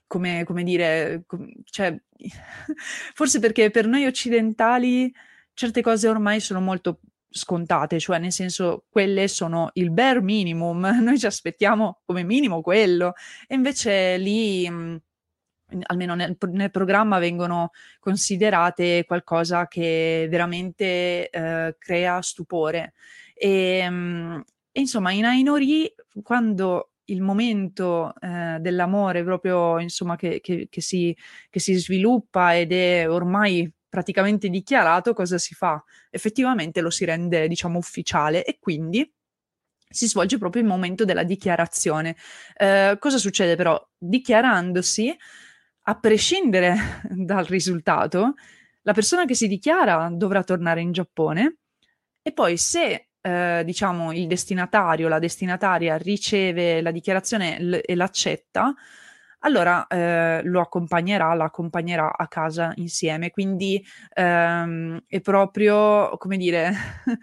come, 0.07 0.43
come 0.43 0.63
dire, 0.63 1.23
com- 1.25 1.49
cioè, 1.65 1.97
forse 3.13 3.39
perché 3.39 3.69
per 3.71 3.87
noi 3.87 4.05
occidentali 4.05 5.11
certe 5.53 5.81
cose 5.81 6.07
ormai 6.07 6.39
sono 6.39 6.61
molto 6.61 6.99
scontate, 7.29 7.99
cioè 7.99 8.19
nel 8.19 8.31
senso 8.31 8.85
quelle 8.89 9.27
sono 9.27 9.69
il 9.73 9.91
bare 9.91 10.21
minimum, 10.21 10.81
noi 11.01 11.17
ci 11.17 11.25
aspettiamo 11.25 12.01
come 12.05 12.23
minimo 12.23 12.61
quello. 12.61 13.13
E 13.47 13.55
invece 13.55 14.17
lì 14.17 14.69
mh, 14.69 15.01
almeno 15.83 16.15
nel, 16.15 16.37
nel, 16.51 16.71
programma 16.71 17.19
vengono 17.19 17.71
considerate 17.99 19.05
qualcosa 19.05 19.67
che 19.67 20.27
veramente 20.29 21.29
eh, 21.29 21.75
crea 21.77 22.21
stupore. 22.21 22.93
E, 23.33 23.89
mh, 23.89 24.43
e, 24.71 24.79
insomma 24.79 25.11
in 25.11 25.25
Ainori 25.25 25.93
quando 26.23 26.91
il 27.05 27.21
momento 27.21 28.13
eh, 28.21 28.57
dell'amore 28.59 29.23
proprio 29.23 29.79
insomma 29.79 30.15
che, 30.15 30.39
che, 30.41 30.67
che, 30.69 30.81
si, 30.81 31.15
che 31.49 31.59
si 31.59 31.73
sviluppa 31.73 32.57
ed 32.57 32.71
è 32.71 33.09
ormai 33.09 33.69
praticamente 33.91 34.47
dichiarato, 34.47 35.13
cosa 35.13 35.37
si 35.37 35.53
fa? 35.53 35.83
Effettivamente 36.09 36.79
lo 36.79 36.89
si 36.89 37.03
rende, 37.03 37.49
diciamo, 37.49 37.77
ufficiale 37.77 38.45
e 38.45 38.57
quindi 38.57 39.07
si 39.89 40.07
svolge 40.07 40.37
proprio 40.37 40.61
il 40.61 40.67
momento 40.69 41.03
della 41.03 41.23
dichiarazione. 41.23 42.15
Eh, 42.55 42.95
cosa 42.97 43.17
succede 43.17 43.57
però? 43.57 43.77
Dichiarandosi, 43.97 45.13
a 45.83 45.99
prescindere 45.99 47.03
dal 47.11 47.43
risultato, 47.45 48.35
la 48.83 48.93
persona 48.93 49.25
che 49.25 49.35
si 49.35 49.49
dichiara 49.49 50.09
dovrà 50.11 50.41
tornare 50.43 50.79
in 50.79 50.93
Giappone 50.93 51.57
e 52.21 52.31
poi 52.31 52.55
se 52.55 53.09
eh, 53.19 53.61
diciamo 53.65 54.13
il 54.13 54.25
destinatario, 54.25 55.09
la 55.09 55.19
destinataria 55.19 55.97
riceve 55.97 56.81
la 56.81 56.91
dichiarazione 56.91 57.61
l- 57.61 57.81
e 57.83 57.95
l'accetta, 57.95 58.73
allora 59.41 59.87
eh, 59.87 60.41
lo 60.43 60.61
accompagnerà, 60.61 61.33
la 61.33 61.45
accompagnerà 61.45 62.13
a 62.15 62.27
casa 62.27 62.71
insieme. 62.75 63.31
Quindi 63.31 63.83
ehm, 64.13 65.03
è 65.07 65.21
proprio, 65.21 66.15
come 66.17 66.37
dire, 66.37 66.71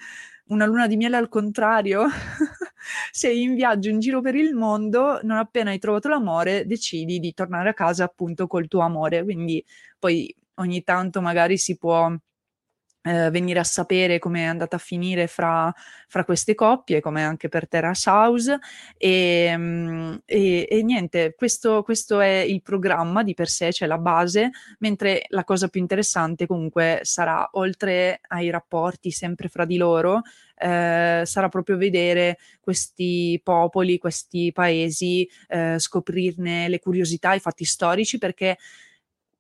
una 0.49 0.67
luna 0.67 0.87
di 0.87 0.97
miele 0.97 1.17
al 1.17 1.29
contrario. 1.29 2.05
Sei 3.13 3.43
in 3.43 3.55
viaggio 3.55 3.89
in 3.89 4.01
giro 4.01 4.21
per 4.21 4.35
il 4.35 4.55
mondo, 4.55 5.21
non 5.23 5.37
appena 5.39 5.71
hai 5.71 5.79
trovato 5.79 6.09
l'amore, 6.09 6.67
decidi 6.67 7.19
di 7.19 7.33
tornare 7.35 7.69
a 7.71 7.75
casa 7.75 8.05
appunto 8.05 8.47
col 8.47 8.69
tuo 8.69 8.81
amore. 8.81 9.23
Quindi 9.25 9.65
poi 9.99 10.35
ogni 10.55 10.83
tanto 10.83 11.21
magari 11.21 11.57
si 11.59 11.77
può 11.77 12.13
eh, 13.09 13.31
venire 13.31 13.59
a 13.59 13.65
sapere 13.65 14.19
come 14.19 14.41
è 14.43 14.45
andata 14.45 14.77
a 14.77 14.79
finire 14.79 15.27
fra, 15.27 15.73
fra 16.07 16.25
queste 16.25 16.55
coppie, 16.55 17.01
come 17.01 17.25
anche 17.25 17.49
per 17.49 17.67
Terrace 17.67 18.11
House. 18.11 18.59
E, 18.99 19.55
mm, 19.57 20.15
e, 20.27 20.69
e 20.71 20.83
niente, 20.83 21.35
questo, 21.35 21.83
questo, 21.83 22.21
è 22.21 22.39
il 22.41 22.61
programma 22.63 23.23
di 23.23 23.33
per 23.33 23.49
sé, 23.49 23.73
cioè 23.73 23.89
la 23.89 23.99
base, 23.99 24.51
mentre 24.81 25.25
la 25.29 25.45
cosa 25.45 25.69
più 25.69 25.81
interessante 25.81 26.47
comunque 26.47 27.01
sarà, 27.03 27.49
oltre 27.53 28.21
ai 28.29 28.51
rapporti 28.51 29.11
sempre 29.11 29.49
fra 29.49 29.65
di 29.65 29.79
loro, 29.79 30.23
eh, 30.59 31.23
sarà 31.25 31.49
proprio 31.49 31.77
vedere 31.77 32.39
questi 32.61 33.41
popoli, 33.43 33.99
questi 33.99 34.53
paesi, 34.53 35.29
eh, 35.49 35.79
scoprirne 35.79 36.69
le 36.69 36.79
curiosità, 36.79 37.33
i 37.35 37.41
fatti 37.41 37.65
storici, 37.65 38.19
perché 38.19 38.59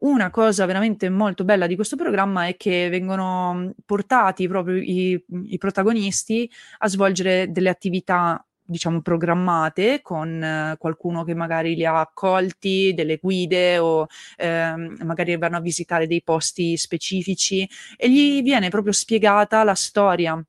una 0.01 0.31
cosa 0.31 0.67
veramente 0.67 1.09
molto 1.09 1.45
bella 1.45 1.67
di 1.67 1.75
questo 1.75 1.97
programma 1.97 2.47
è 2.47 2.57
che 2.57 2.89
vengono 2.89 3.53
mhmm, 3.55 3.71
portati 3.85 4.47
proprio 4.47 4.77
i, 4.77 5.23
i 5.47 5.59
protagonisti 5.59 6.51
a 6.79 6.89
svolgere 6.89 7.51
delle 7.51 7.69
attività 7.69 8.43
diciamo 8.69 9.01
programmate 9.01 10.03
con 10.03 10.77
qualcuno 10.79 11.25
che 11.25 11.35
magari 11.35 11.75
li 11.75 11.87
ha 11.87 12.01
accolti, 12.01 12.93
delle 12.95 13.17
guide 13.17 13.79
o 13.79 14.07
ehm, 14.37 14.99
magari 15.05 15.37
vanno 15.39 15.57
a 15.57 15.61
visitare 15.61 16.07
dei 16.07 16.23
posti 16.23 16.77
specifici 16.77 17.67
e 17.97 18.11
gli 18.11 18.43
viene 18.43 18.69
proprio 18.69 18.93
spiegata 18.93 19.65
la 19.65 19.75
storia 19.75 20.41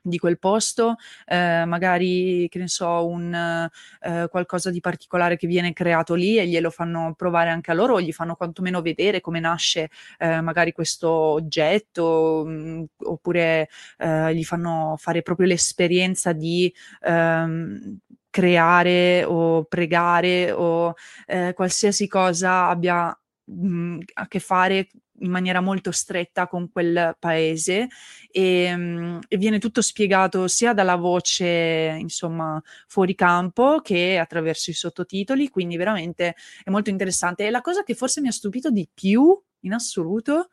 di 0.00 0.18
quel 0.18 0.38
posto, 0.38 0.96
eh, 1.26 1.64
magari 1.66 2.48
che 2.48 2.58
ne 2.58 2.68
so, 2.68 3.06
un 3.06 3.68
eh, 4.00 4.28
qualcosa 4.28 4.70
di 4.70 4.80
particolare 4.80 5.36
che 5.36 5.46
viene 5.46 5.72
creato 5.72 6.14
lì 6.14 6.38
e 6.38 6.46
glielo 6.46 6.70
fanno 6.70 7.14
provare 7.16 7.50
anche 7.50 7.70
a 7.70 7.74
loro, 7.74 7.94
o 7.94 8.00
gli 8.00 8.12
fanno 8.12 8.34
quantomeno 8.34 8.80
vedere 8.80 9.20
come 9.20 9.40
nasce 9.40 9.90
eh, 10.18 10.40
magari 10.40 10.72
questo 10.72 11.08
oggetto, 11.10 12.44
mh, 12.46 12.50
mm, 12.50 12.84
oppure 13.04 13.68
eh, 13.98 14.34
gli 14.34 14.44
fanno 14.44 14.94
fare 14.98 15.22
proprio 15.22 15.46
l'esperienza 15.46 16.32
di 16.32 16.72
ehm, 17.02 17.98
creare 18.30 19.24
o 19.24 19.64
pregare 19.64 20.52
o 20.52 20.94
eh, 21.26 21.52
qualsiasi 21.54 22.06
cosa 22.08 22.68
abbia 22.68 23.16
mh, 23.44 23.66
mm, 23.68 23.98
a 24.14 24.28
che 24.28 24.40
fare 24.40 24.88
in 25.20 25.30
maniera 25.30 25.60
molto 25.60 25.90
stretta 25.90 26.46
con 26.46 26.70
quel 26.70 27.16
paese 27.18 27.88
e, 28.30 28.76
mhmm, 28.76 29.20
e, 29.28 29.36
viene 29.36 29.58
tutto 29.58 29.82
spiegato 29.82 30.48
sia 30.48 30.72
dalla 30.72 30.96
voce, 30.96 31.96
insomma, 31.98 32.60
fuori 32.86 33.14
campo 33.14 33.80
che 33.80 34.18
attraverso 34.18 34.70
i 34.70 34.74
sottotitoli, 34.74 35.48
quindi 35.48 35.76
veramente 35.76 36.34
è 36.62 36.70
molto 36.70 36.90
interessante. 36.90 37.46
E 37.46 37.50
la 37.50 37.60
cosa 37.60 37.82
che 37.82 37.94
forse 37.94 38.20
mi 38.20 38.28
ha 38.28 38.32
stupito 38.32 38.70
di 38.70 38.88
più 38.92 39.38
in 39.60 39.72
assoluto 39.72 40.50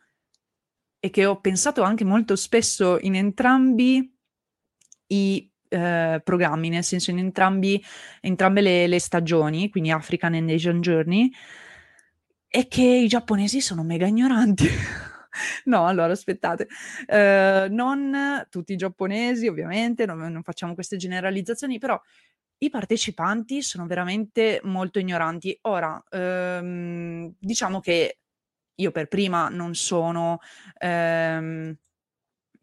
e 0.99 1.09
che 1.09 1.26
ho 1.26 1.39
pensato 1.39 1.84
anche 1.84 2.03
molto 2.03 2.36
spesso 2.36 2.97
in 2.99 3.16
entrambi 3.16 4.11
i 5.07 5.51
eh, 5.68 6.22
programmi, 6.24 6.70
nel 6.70 6.84
senso 6.84 7.11
in 7.11 7.20
entrambi, 7.20 7.84
entrambe 8.22 8.61
le, 8.61 8.88
le 8.88 8.99
stagioni, 8.99 9.70
quindi 9.70 9.91
African 9.91 10.34
and 10.34 10.49
Asian 10.49 10.82
Journey, 10.82 11.32
è 12.56 12.70
che 12.70 12.84
i 12.84 13.08
giapponesi 13.10 13.60
sono 13.60 13.84
mega 13.84 14.08
ignoranti. 14.08 14.66
no, 15.66 15.86
allora 15.86 16.14
aspettate, 16.14 16.68
uh, 17.08 17.70
non 17.74 18.47
tutti 18.49 18.72
i 18.72 18.78
giapponesi 18.78 19.47
ovviamente, 19.47 20.06
non, 20.06 20.20
non 20.20 20.41
facciamo 20.41 20.74
queste 20.74 20.95
generalizzazioni, 20.95 21.80
però 21.80 22.01
i 22.60 22.70
partecipanti 22.70 23.62
sono 23.62 23.86
veramente 23.88 24.62
molto 24.64 24.99
ignoranti. 24.99 25.58
Ora, 25.64 26.01
um, 26.12 27.34
diciamo 27.38 27.82
che 27.82 28.20
io 28.76 28.91
per 28.91 29.08
prima 29.10 29.49
non 29.49 29.76
sono... 29.76 30.39
Um, 30.80 31.76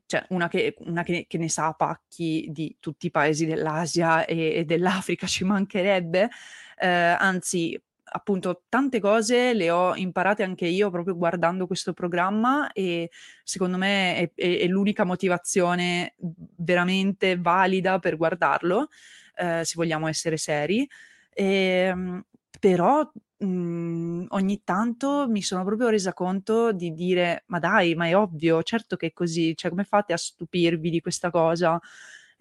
cioè 0.07 0.24
una, 0.28 0.49
che, 0.49 0.74
una 0.80 1.03
che, 1.03 1.26
che, 1.26 1.38
ne 1.38 1.49
sa 1.49 1.66
a 1.68 1.72
pacchi 1.74 2.47
di 2.51 2.76
tutti 2.80 3.07
i 3.07 3.11
paesi 3.11 3.47
dell'Asia 3.47 4.24
e, 4.24 4.55
e 4.57 4.64
dell'Africa, 4.64 5.26
ci 5.28 5.45
mancherebbe, 5.45 6.30
eh, 6.78 6.86
anzi 6.86 7.78
appunto 8.14 8.64
tante 8.68 9.00
cose 9.00 9.54
le 9.54 9.70
ho 9.70 9.96
imparate 9.96 10.42
anche 10.42 10.66
io 10.66 10.90
proprio 10.90 11.16
guardando 11.16 11.66
questo 11.66 11.92
programma 11.92 12.70
e 12.72 13.10
secondo 13.42 13.78
me 13.78 14.16
è, 14.16 14.32
è, 14.34 14.58
è 14.60 14.66
l'unica 14.66 15.04
motivazione 15.04 16.14
veramente 16.56 17.38
valida 17.38 17.98
per 17.98 18.16
guardarlo, 18.16 18.88
eh, 19.36 19.64
se 19.64 19.72
vogliamo 19.76 20.08
essere 20.08 20.36
seri. 20.36 20.88
E, 21.32 21.44
ehm, 21.44 22.24
però 22.60 23.10
mh, 23.38 23.46
mhmm, 23.46 24.26
ogni 24.30 24.62
tanto 24.64 25.26
mi 25.28 25.42
sono 25.42 25.64
proprio 25.64 25.88
resa 25.88 26.12
conto 26.12 26.72
di 26.72 26.92
dire 26.92 27.44
ma 27.46 27.58
dai, 27.58 27.94
ma 27.94 28.06
è 28.06 28.16
ovvio, 28.16 28.62
certo 28.62 28.96
che 28.96 29.08
è 29.08 29.12
così, 29.12 29.56
cioè 29.56 29.70
come 29.70 29.84
fate 29.84 30.12
a 30.12 30.16
stupirvi 30.16 30.90
di 30.90 31.00
questa 31.00 31.30
cosa? 31.30 31.80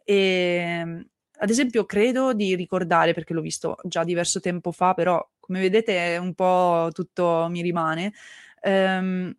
E, 0.04 0.16
ehm, 0.16 1.06
ad 1.42 1.50
esempio, 1.50 1.86
credo 1.86 2.34
di 2.34 2.56
ricordare, 2.56 3.14
perché 3.14 3.34
l'ho 3.34 3.42
visto 3.42 3.76
già 3.84 4.04
diverso 4.04 4.40
tempo 4.40 4.72
fa, 4.72 4.94
però 4.94 5.28
come 5.52 5.60
vedete 5.60 6.18
un 6.18 6.34
po' 6.34 6.90
tutto 6.94 7.48
mi 7.50 7.62
rimane. 7.62 8.14
Ehm, 8.62 9.36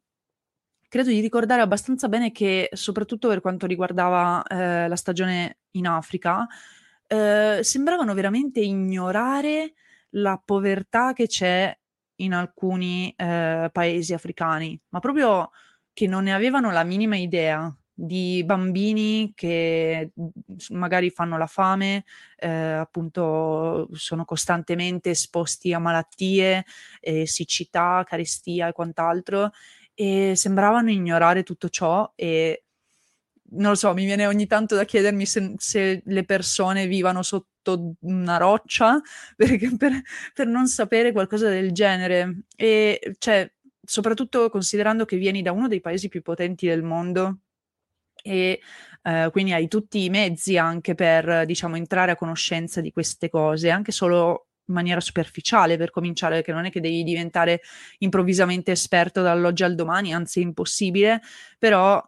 credo 0.86 1.08
di 1.08 1.20
ricordare 1.20 1.62
abbastanza 1.62 2.06
bene 2.08 2.32
che, 2.32 2.68
soprattutto 2.72 3.28
per 3.28 3.40
quanto 3.40 3.64
riguardava 3.64 4.42
eh, 4.42 4.88
la 4.88 4.96
stagione 4.96 5.60
in 5.70 5.86
Africa, 5.86 6.46
eh, 7.06 7.60
sembravano 7.62 8.12
veramente 8.12 8.60
ignorare 8.60 9.72
la 10.10 10.40
povertà 10.44 11.14
che 11.14 11.26
c'è 11.26 11.74
in 12.16 12.34
alcuni 12.34 13.10
eh, 13.16 13.70
paesi 13.72 14.12
africani, 14.12 14.78
ma 14.90 15.00
proprio 15.00 15.50
che 15.94 16.06
non 16.06 16.24
ne 16.24 16.34
avevano 16.34 16.70
la 16.70 16.84
minima 16.84 17.16
idea 17.16 17.74
di 17.94 18.42
bambini 18.44 19.32
che 19.34 20.12
mhmm, 20.14 20.78
magari 20.78 21.10
fanno 21.10 21.36
la 21.38 21.46
fame, 21.46 22.04
eh, 22.36 22.48
appunto 22.48 23.88
sono 23.92 24.24
costantemente 24.24 25.10
esposti 25.10 25.72
a 25.72 25.78
malattie, 25.78 26.64
eh, 27.00 27.26
siccità, 27.26 28.04
carestia 28.06 28.68
e 28.68 28.72
quant'altro 28.72 29.50
e 29.94 30.32
sembravano 30.36 30.90
ignorare 30.90 31.42
tutto 31.42 31.68
ciò 31.68 32.10
e 32.14 32.64
non 33.54 33.70
lo 33.70 33.76
so, 33.76 33.92
mi 33.92 34.04
viene 34.04 34.26
ogni 34.26 34.46
tanto 34.46 34.74
da 34.74 34.84
chiedermi 34.84 35.26
se, 35.26 35.54
se 35.58 36.02
le 36.04 36.24
persone 36.24 36.86
vivano 36.86 37.22
sotto 37.22 37.94
una 38.00 38.36
roccia 38.38 39.00
perché, 39.36 39.76
per, 39.76 39.92
per 40.34 40.46
non 40.46 40.66
sapere 40.68 41.12
qualcosa 41.12 41.48
del 41.48 41.72
genere. 41.72 42.44
E 42.56 43.14
cioè 43.18 43.50
soprattutto 43.84 44.48
considerando 44.48 45.04
che 45.04 45.16
vieni 45.16 45.42
da 45.42 45.52
uno 45.52 45.68
dei 45.68 45.80
paesi 45.80 46.08
più 46.08 46.22
potenti 46.22 46.66
del 46.66 46.82
mondo 46.82 47.40
e 48.22 48.60
eh, 49.02 49.28
quindi 49.32 49.52
hai 49.52 49.68
tutti 49.68 50.04
i 50.04 50.10
mezzi 50.10 50.56
anche 50.56 50.94
per, 50.94 51.44
diciamo, 51.44 51.76
entrare 51.76 52.12
a 52.12 52.16
conoscenza 52.16 52.80
di 52.80 52.92
queste 52.92 53.28
cose, 53.28 53.70
anche 53.70 53.92
solo 53.92 54.46
in 54.66 54.74
maniera 54.74 55.00
superficiale 55.00 55.76
per 55.76 55.90
cominciare, 55.90 56.36
perché 56.36 56.52
non 56.52 56.64
è 56.64 56.70
che 56.70 56.80
devi 56.80 57.02
diventare 57.02 57.60
improvvisamente 57.98 58.70
esperto 58.70 59.20
dall'oggi 59.22 59.64
al 59.64 59.74
domani, 59.74 60.14
anzi 60.14 60.40
è 60.40 60.42
impossibile, 60.42 61.20
però 61.58 62.02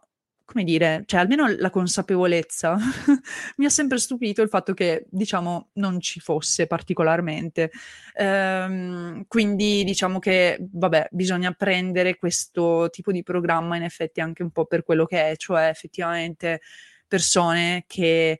come 0.45 0.63
dire, 0.63 1.03
cioè 1.07 1.19
almeno 1.19 1.47
la 1.47 1.71
consapevolezza 1.71 2.77
mi 3.57 3.65
ha 3.65 3.69
sempre 3.69 3.97
stupito 3.97 4.43
il 4.43 4.49
fatto 4.49 4.73
che, 4.73 5.05
diciamo, 5.09 5.69
non 5.73 5.99
ci 5.99 6.19
fosse 6.19 6.67
particolarmente. 6.67 7.71
Ehm, 8.13 9.25
quindi 9.27 9.83
diciamo 9.83 10.19
che, 10.19 10.57
vabbè, 10.59 11.09
bisogna 11.11 11.51
prendere 11.51 12.15
questo 12.15 12.89
tipo 12.91 13.11
di 13.11 13.23
programma 13.23 13.75
in 13.75 13.83
effetti 13.83 14.21
anche 14.21 14.43
un 14.43 14.51
po' 14.51 14.65
per 14.65 14.83
quello 14.83 15.05
che 15.05 15.31
è, 15.31 15.35
cioè 15.35 15.67
effettivamente 15.67 16.61
persone 17.07 17.83
che 17.87 18.39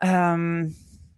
um, 0.00 0.68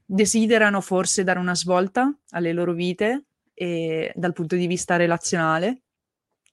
desiderano 0.04 0.80
forse 0.80 1.24
dare 1.24 1.38
una 1.38 1.54
svolta 1.54 2.14
alle 2.30 2.52
loro 2.52 2.72
vite 2.72 3.24
e, 3.54 4.12
dal 4.14 4.32
punto 4.32 4.54
di 4.56 4.66
vista 4.66 4.96
relazionale 4.96 5.80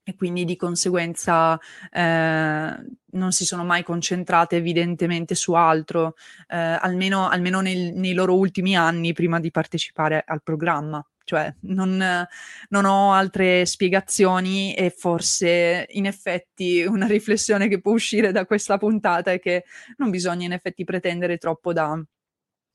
e 0.04 0.16
quindi 0.16 0.46
di 0.46 0.56
conseguenza 0.56 1.60
eh, 1.92 2.76
non 3.14 3.32
si 3.32 3.46
sono 3.46 3.64
mai 3.64 3.84
concentrate 3.84 4.58
evidentemente 4.58 5.36
su 5.36 5.54
altro, 5.54 6.16
eh, 6.48 6.58
almeno, 6.58 7.28
almeno 7.30 7.62
nel, 7.62 7.94
nei 7.94 8.14
loro 8.14 8.36
ultimi 8.36 8.76
anni 8.76 9.14
prima 9.14 9.40
di 9.40 9.52
partecipare 9.52 10.24
al 10.26 10.42
programma. 10.44 11.04
Cioè, 11.24 11.54
non, 11.62 12.28
non, 12.70 12.86
ho 12.86 13.14
altre 13.14 13.66
spiegazioni 13.66 14.74
e 14.74 14.90
forse 14.90 15.86
in 15.92 16.06
effetti 16.06 16.84
una 16.84 17.06
riflessione 17.08 17.68
che 17.68 17.80
può 17.80 17.94
uscire 17.94 18.32
da 18.32 18.46
questa 18.46 18.78
puntata 18.78 19.32
è 19.32 19.40
che 19.40 19.64
non 19.98 20.10
bisogna 20.10 20.46
in 20.46 20.52
effetti 20.52 20.84
pretendere 20.84 21.38
troppo 21.38 21.72
da, 21.74 21.98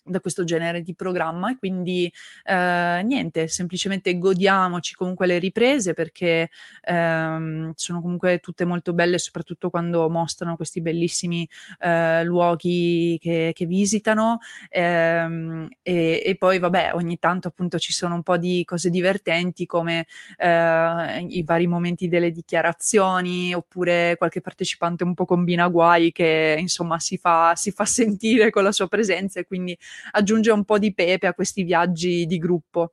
da 0.07 0.20
questo 0.20 0.44
genere 0.44 0.82
di 0.82 0.94
programma 0.94 1.50
e 1.50 1.57
quindi 1.59 2.11
eh, 2.44 3.02
niente, 3.04 3.48
semplicemente 3.48 4.16
godiamoci 4.18 4.94
comunque 4.94 5.26
le 5.26 5.38
riprese 5.38 5.94
perché 5.94 6.50
ehm, 6.82 7.72
sono 7.74 8.00
comunque 8.00 8.38
tutte 8.38 8.64
molto 8.64 8.92
belle, 8.92 9.18
soprattutto 9.18 9.70
quando 9.70 10.09
mostrano 10.09 10.57
questi 10.57 10.80
bellissimi 10.80 11.48
eh, 11.80 12.24
luoghi 12.24 13.18
che, 13.20 13.52
che 13.54 13.66
visitano. 13.66 14.38
Ehm, 14.70 15.68
e, 15.82 16.22
e, 16.24 16.36
poi 16.36 16.59
vabbè 16.59 16.92
ogni 16.94 17.18
tanto 17.18 17.48
appunto 17.48 17.78
ci 17.78 17.92
sono 17.92 18.14
un 18.14 18.22
po' 18.22 18.36
di 18.36 18.62
cose 18.64 18.90
divertenti 18.90 19.66
come 19.66 20.07
eh, 20.38 21.26
i 21.28 21.42
vari 21.44 21.66
momenti 21.66 22.09
delle 22.09 22.30
dichiarazioni 22.30 23.54
oppure 23.54 24.16
qualche 24.16 24.40
partecipante 24.40 25.04
un 25.04 25.14
po' 25.14 25.24
combina 25.24 25.68
guai 25.68 26.12
che 26.12 26.57
insomma 26.59 26.98
si 26.98 27.16
fa, 27.16 27.54
si 27.57 27.70
fa 27.70 27.84
sentire 27.84 28.50
con 28.50 28.62
la 28.62 28.72
sua 28.72 28.88
presenza 28.88 29.40
e 29.40 29.46
quindi 29.46 29.76
aggiunge 30.12 30.51
un 30.51 30.64
po' 30.64 30.78
di 30.78 30.94
pepe 30.94 31.26
a 31.26 31.34
questi 31.34 31.62
viaggi 31.62 32.26
di 32.26 32.38
gruppo. 32.38 32.92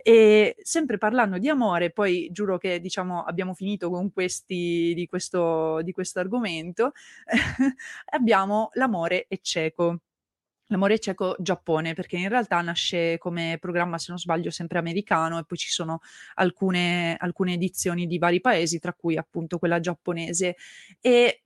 E 0.00 0.56
sempre 0.62 0.96
parlando 0.96 1.38
di 1.38 1.48
amore, 1.48 1.90
poi 1.90 2.28
giuro 2.30 2.56
che 2.56 2.80
diciamo 2.80 3.24
abbiamo 3.24 3.52
finito 3.52 3.90
con 3.90 4.12
questi 4.12 4.92
di 4.94 5.06
questo, 5.08 5.82
di 5.82 5.92
questo 5.92 6.20
argomento, 6.20 6.92
abbiamo 8.12 8.70
l'amore 8.74 9.26
è 9.28 9.38
cieco. 9.42 10.00
L'amore 10.70 10.98
cieco 10.98 11.34
Giappone, 11.38 11.94
perché 11.94 12.16
in 12.18 12.28
realtà 12.28 12.60
nasce 12.60 13.16
come 13.18 13.56
programma, 13.60 13.98
se 13.98 14.06
non 14.10 14.18
sbaglio, 14.18 14.50
sempre 14.50 14.78
americano 14.78 15.38
e 15.38 15.44
poi 15.44 15.56
ci 15.58 15.70
sono 15.70 16.00
alcune, 16.34 17.16
alcune 17.18 17.54
edizioni 17.54 18.06
di 18.06 18.18
vari 18.18 18.40
paesi, 18.40 18.78
tra 18.78 18.92
cui 18.92 19.16
appunto 19.16 19.58
quella 19.58 19.80
giapponese. 19.80 20.56
E 21.00 21.42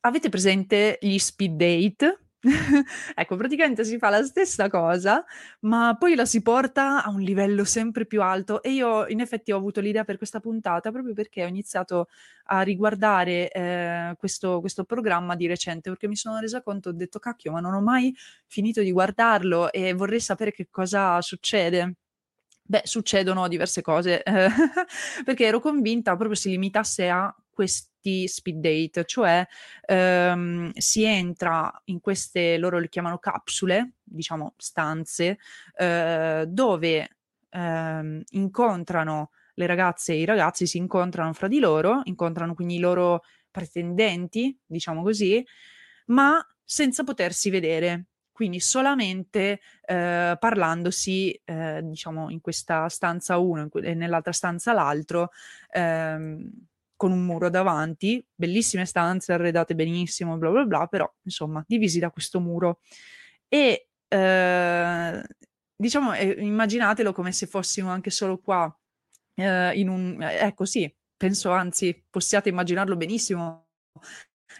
avete 0.00 0.28
presente 0.30 0.98
gli 1.00 1.18
speed 1.18 1.56
date? 1.56 2.23
ecco, 3.14 3.36
praticamente 3.36 3.84
si 3.84 3.96
fa 3.96 4.10
la 4.10 4.22
stessa 4.22 4.68
cosa, 4.68 5.24
ma 5.60 5.96
poi 5.98 6.14
la 6.14 6.26
si 6.26 6.42
porta 6.42 7.02
a 7.02 7.08
un 7.08 7.20
livello 7.20 7.64
sempre 7.64 8.04
più 8.04 8.20
alto 8.20 8.62
e 8.62 8.72
io 8.72 9.06
in 9.08 9.20
effetti 9.20 9.50
ho 9.50 9.56
avuto 9.56 9.80
l'idea 9.80 10.04
per 10.04 10.18
questa 10.18 10.40
puntata 10.40 10.90
proprio 10.90 11.14
perché 11.14 11.42
ho 11.44 11.46
iniziato 11.46 12.08
a 12.46 12.60
riguardare 12.60 13.50
eh, 13.50 14.14
questo, 14.18 14.60
questo 14.60 14.84
programma 14.84 15.36
di 15.36 15.46
recente 15.46 15.88
perché 15.88 16.06
mi 16.06 16.16
sono 16.16 16.38
resa 16.38 16.62
conto, 16.62 16.90
ho 16.90 16.92
detto 16.92 17.18
cacchio, 17.18 17.50
ma 17.52 17.60
non 17.60 17.72
ho 17.72 17.80
mai 17.80 18.14
finito 18.46 18.82
di 18.82 18.92
guardarlo 18.92 19.72
e 19.72 19.94
vorrei 19.94 20.20
sapere 20.20 20.52
che 20.52 20.68
cosa 20.70 21.20
succede. 21.22 21.94
Beh, 22.66 22.82
succedono 22.84 23.46
diverse 23.48 23.82
cose, 23.82 24.22
perché 25.24 25.44
ero 25.44 25.60
convinta 25.60 26.16
proprio 26.16 26.34
si 26.34 26.48
limitasse 26.50 27.08
a 27.10 27.34
questi 27.54 28.28
speed 28.28 28.60
date, 28.60 29.04
cioè 29.06 29.46
ehm, 29.86 30.72
si 30.74 31.04
entra 31.04 31.72
in 31.84 32.00
queste, 32.00 32.58
loro 32.58 32.78
le 32.78 32.90
chiamano 32.90 33.18
capsule, 33.18 33.94
diciamo 34.02 34.54
stanze, 34.58 35.38
eh, 35.78 36.44
dove 36.46 37.08
ehm, 37.50 38.22
incontrano 38.30 39.30
le 39.54 39.66
ragazze 39.66 40.12
e 40.12 40.20
i 40.20 40.24
ragazzi, 40.24 40.66
si 40.66 40.76
incontrano 40.78 41.32
fra 41.32 41.48
di 41.48 41.60
loro, 41.60 42.00
incontrano 42.04 42.54
quindi 42.54 42.76
i 42.76 42.80
loro 42.80 43.22
pretendenti, 43.50 44.58
diciamo 44.66 45.02
così, 45.02 45.44
ma 46.06 46.44
senza 46.64 47.04
potersi 47.04 47.50
vedere. 47.50 48.06
Quindi 48.32 48.58
solamente 48.58 49.60
eh, 49.86 50.36
parlandosi, 50.36 51.40
eh, 51.44 51.80
diciamo, 51.84 52.30
in 52.30 52.40
questa 52.40 52.88
stanza 52.88 53.38
uno 53.38 53.68
e 53.74 53.94
nell'altra 53.94 54.32
stanza 54.32 54.72
l'altro, 54.72 55.30
ehm, 55.70 56.50
con 57.04 57.12
un 57.12 57.26
muro 57.26 57.50
davanti, 57.50 58.26
bellissime 58.34 58.86
stanze 58.86 59.34
arredate 59.34 59.74
benissimo, 59.74 60.38
bla 60.38 60.48
bla 60.48 60.64
bla, 60.64 60.86
però 60.86 61.06
insomma 61.24 61.62
divisi 61.68 61.98
da 61.98 62.10
questo 62.10 62.40
muro. 62.40 62.80
E 63.46 63.88
eh, 64.08 65.22
diciamo, 65.76 66.14
eh, 66.14 66.34
immaginatelo 66.38 67.12
come 67.12 67.30
se 67.32 67.46
fossimo 67.46 67.90
anche 67.90 68.08
solo 68.08 68.38
qua, 68.38 68.74
eh, 69.34 69.78
in 69.78 69.90
un... 69.90 70.16
ecco 70.22 70.64
sì, 70.64 70.90
penso 71.14 71.50
anzi 71.50 72.06
possiate 72.08 72.48
immaginarlo 72.48 72.96
benissimo. 72.96 73.66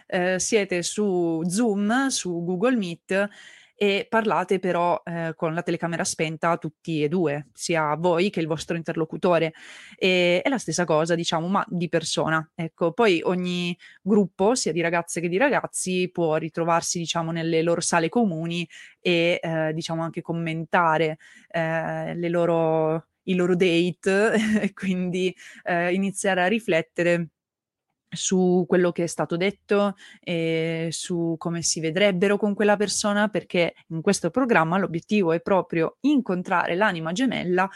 Eh, 0.05 0.37
siete 0.37 0.83
su 0.83 1.41
Zoom, 1.47 2.09
su 2.09 2.43
Google 2.43 2.75
Meet 2.75 3.27
e 3.75 4.05
parlate 4.09 4.59
però 4.59 5.01
eh, 5.03 5.33
con 5.35 5.53
la 5.53 5.61
telecamera 5.61 6.03
spenta 6.03 6.57
tutti 6.57 7.03
e 7.03 7.09
due, 7.09 7.47
sia 7.53 7.95
voi 7.95 8.29
che 8.29 8.39
il 8.39 8.47
vostro 8.47 8.77
interlocutore. 8.77 9.53
E, 9.97 10.41
è 10.41 10.49
la 10.49 10.57
stessa 10.57 10.85
cosa, 10.85 11.15
diciamo, 11.15 11.47
ma 11.47 11.65
di 11.67 11.89
persona. 11.89 12.49
Ecco, 12.55 12.93
poi 12.93 13.21
ogni 13.23 13.77
gruppo, 14.01 14.55
sia 14.55 14.71
di 14.71 14.81
ragazze 14.81 15.19
che 15.21 15.27
di 15.29 15.37
ragazzi, 15.37 16.09
può 16.11 16.35
ritrovarsi, 16.37 16.99
diciamo, 16.99 17.31
nelle 17.31 17.61
loro 17.61 17.81
sale 17.81 18.09
comuni 18.09 18.67
e, 18.99 19.39
eh, 19.41 19.73
diciamo, 19.73 20.01
anche 20.01 20.21
commentare 20.21 21.17
eh, 21.49 22.15
le 22.15 22.29
loro, 22.29 23.07
i 23.23 23.35
loro 23.35 23.55
date 23.55 24.33
e 24.61 24.73
quindi 24.73 25.35
eh, 25.63 25.93
iniziare 25.93 26.41
a 26.43 26.47
riflettere 26.47 27.29
su 28.15 28.65
quello 28.67 28.91
che 28.91 29.03
è 29.03 29.07
stato 29.07 29.37
detto 29.37 29.95
e 30.19 30.89
su 30.91 31.35
come 31.37 31.61
si 31.61 31.79
vedrebbero 31.79 32.37
con 32.37 32.53
quella 32.53 32.75
persona, 32.75 33.27
perché 33.27 33.73
in 33.89 34.01
questo 34.01 34.29
programma 34.29 34.77
l'obiettivo 34.77 35.31
è 35.33 35.41
proprio 35.41 35.97
incontrare 36.01 36.75
l'anima 36.75 37.11
gemella 37.11 37.69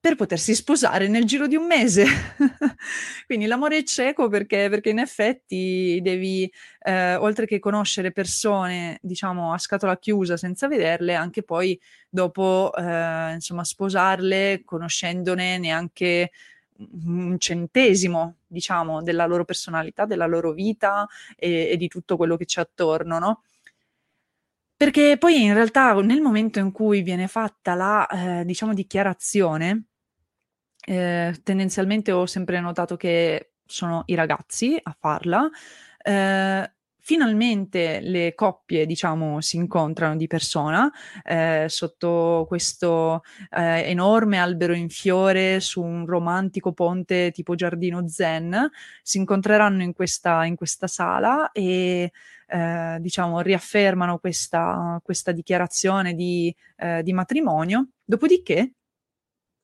per 0.00 0.14
potersi 0.14 0.54
sposare 0.54 1.08
nel 1.08 1.24
giro 1.24 1.46
di 1.46 1.56
un 1.56 1.66
mese. 1.66 2.04
Quindi 3.26 3.46
l'amore 3.46 3.78
è 3.78 3.82
cieco 3.82 4.28
perché, 4.28 4.68
perché 4.70 4.90
in 4.90 5.00
effetti 5.00 5.98
devi, 6.02 6.50
eh, 6.80 7.16
oltre 7.16 7.46
che 7.46 7.58
conoscere 7.58 8.12
persone, 8.12 8.98
diciamo, 9.02 9.52
a 9.52 9.58
scatola 9.58 9.98
chiusa 9.98 10.36
senza 10.36 10.68
vederle, 10.68 11.14
anche 11.14 11.42
poi 11.42 11.78
dopo, 12.08 12.72
eh, 12.76 13.32
insomma, 13.34 13.64
sposarle 13.64 14.62
conoscendone 14.64 15.58
neanche 15.58 16.30
un 16.78 17.36
centesimo, 17.38 18.36
diciamo, 18.46 19.02
della 19.02 19.26
loro 19.26 19.44
personalità, 19.44 20.04
della 20.06 20.26
loro 20.26 20.52
vita 20.52 21.06
e, 21.36 21.70
e 21.70 21.76
di 21.76 21.88
tutto 21.88 22.16
quello 22.16 22.36
che 22.36 22.44
c'è 22.44 22.60
attorno, 22.60 23.18
no? 23.18 23.42
Perché 24.76 25.16
poi 25.18 25.42
in 25.42 25.54
realtà 25.54 25.92
nel 26.02 26.20
momento 26.20 26.60
in 26.60 26.70
cui 26.70 27.02
viene 27.02 27.26
fatta 27.26 27.74
la, 27.74 28.06
eh, 28.06 28.44
diciamo, 28.44 28.74
dichiarazione, 28.74 29.86
eh, 30.86 31.36
tendenzialmente 31.42 32.12
ho 32.12 32.26
sempre 32.26 32.60
notato 32.60 32.96
che 32.96 33.54
sono 33.66 34.04
i 34.06 34.14
ragazzi 34.14 34.78
a 34.80 34.96
farla, 34.98 35.48
eh, 36.00 36.72
finalmente 37.08 38.00
le 38.02 38.34
coppie, 38.34 38.84
diciamo, 38.84 39.40
si 39.40 39.56
incontrano 39.56 40.14
di 40.14 40.26
persona 40.26 40.92
eh, 41.24 41.64
sotto 41.66 42.44
questo 42.46 43.22
eh, 43.48 43.88
enorme 43.88 44.36
albero 44.36 44.74
in 44.74 44.90
fiore 44.90 45.58
su 45.60 45.80
un 45.80 46.04
romantico 46.04 46.74
ponte 46.74 47.30
tipo 47.30 47.54
giardino 47.54 48.06
zen. 48.08 48.70
Si 49.02 49.16
incontreranno 49.16 49.82
in 49.82 49.94
questa, 49.94 50.44
in 50.44 50.54
questa 50.54 50.86
sala 50.86 51.50
e 51.52 52.12
eh, 52.46 52.98
diciamo 53.00 53.40
riaffermano 53.40 54.18
questa, 54.18 55.00
questa 55.02 55.32
dichiarazione 55.32 56.12
di, 56.12 56.54
eh, 56.76 57.02
di 57.02 57.14
matrimonio. 57.14 57.88
Dopodiché 58.04 58.72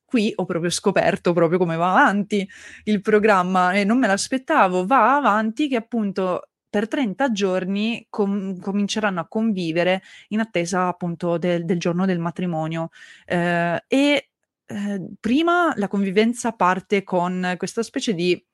qui 0.03 0.33
ho 0.35 0.45
proprio 0.45 0.71
scoperto 0.71 1.31
proprio 1.31 1.59
come 1.59 1.75
va 1.75 1.91
avanti 1.91 2.47
il 2.85 3.01
programma 3.01 3.73
e 3.73 3.83
non 3.83 3.99
me 3.99 4.07
l'aspettavo, 4.07 4.87
va 4.87 5.15
avanti 5.15 5.67
che 5.67 5.75
appunto 5.75 6.49
per 6.75 6.89
30 6.89 7.31
giorni 7.31 8.05
com- 8.09 8.59
cominceranno 8.59 9.21
a 9.21 9.27
convivere 9.29 10.01
in 10.29 10.41
attesa 10.41 10.87
appunto 10.87 11.37
del, 11.37 11.63
del 11.63 11.79
giorno 11.79 12.05
del 12.05 12.19
matrimonio. 12.19 12.89
Eh, 13.25 13.81
e 13.87 14.29
eh, 14.65 15.07
prima 15.17 15.71
la 15.77 15.87
convivenza 15.87 16.51
parte 16.51 17.05
con 17.05 17.55
questa 17.57 17.81
specie 17.81 18.13
di 18.13 18.45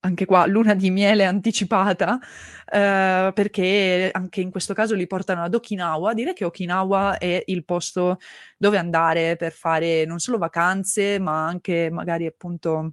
anche 0.00 0.24
qua 0.24 0.46
luna 0.46 0.74
di 0.74 0.90
miele 0.90 1.24
anticipata, 1.26 2.18
eh, 2.64 3.30
perché 3.34 4.08
anche 4.10 4.40
in 4.40 4.50
questo 4.50 4.72
caso 4.72 4.94
li 4.94 5.06
portano 5.06 5.42
ad 5.42 5.54
Okinawa. 5.54 6.14
Direi 6.14 6.32
che 6.32 6.46
Okinawa 6.46 7.18
è 7.18 7.42
il 7.44 7.64
posto 7.66 8.20
dove 8.56 8.78
andare 8.78 9.36
per 9.36 9.52
fare 9.52 10.06
non 10.06 10.18
solo 10.18 10.38
vacanze, 10.38 11.18
ma 11.18 11.46
anche 11.46 11.90
magari 11.90 12.24
appunto 12.24 12.92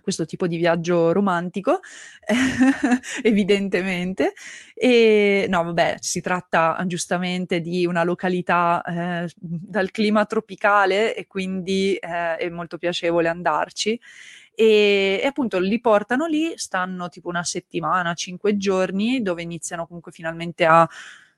questo 0.00 0.24
tipo 0.24 0.46
di 0.46 0.56
viaggio 0.56 1.12
romantico, 1.12 1.80
evidentemente. 3.22 4.32
E 4.74 5.46
no, 5.48 5.64
vabbè, 5.64 5.96
si 6.00 6.20
tratta 6.20 6.82
giustamente 6.86 7.60
di 7.60 7.86
una 7.86 8.04
località 8.04 8.82
eh, 8.82 9.30
dal 9.36 9.90
clima 9.90 10.24
tropicale 10.26 11.14
e 11.14 11.26
quindi 11.26 11.94
eh, 11.96 12.36
è 12.36 12.48
molto 12.48 12.78
piacevole 12.78 13.28
andarci. 13.28 14.00
E, 14.54 15.20
e, 15.22 15.26
appunto 15.26 15.58
li 15.58 15.80
portano 15.80 16.26
lì, 16.26 16.52
stanno 16.56 17.08
tipo 17.08 17.28
una 17.28 17.44
settimana, 17.44 18.14
cinque 18.14 18.56
giorni, 18.56 19.22
dove 19.22 19.42
iniziano 19.42 19.86
comunque 19.86 20.12
finalmente 20.12 20.64
a 20.66 20.88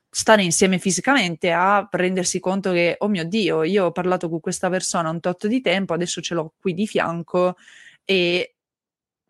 stare 0.09 0.43
insieme 0.43 0.77
fisicamente, 0.77 1.51
a 1.51 1.87
rendersi 1.91 2.39
conto 2.39 2.71
che, 2.71 2.97
oh 2.99 3.07
mio 3.07 3.23
Dio, 3.25 3.63
io 3.63 3.85
ho 3.85 3.91
parlato 3.91 4.29
con 4.29 4.39
questa 4.39 4.69
persona 4.69 5.09
un 5.09 5.19
tot 5.19 5.47
di 5.47 5.59
tempo, 5.61 5.93
adesso 5.93 6.21
ce 6.21 6.35
l'ho 6.35 6.53
qui 6.59 6.73
di 6.73 6.85
fianco 6.85 7.55
e 8.05 8.55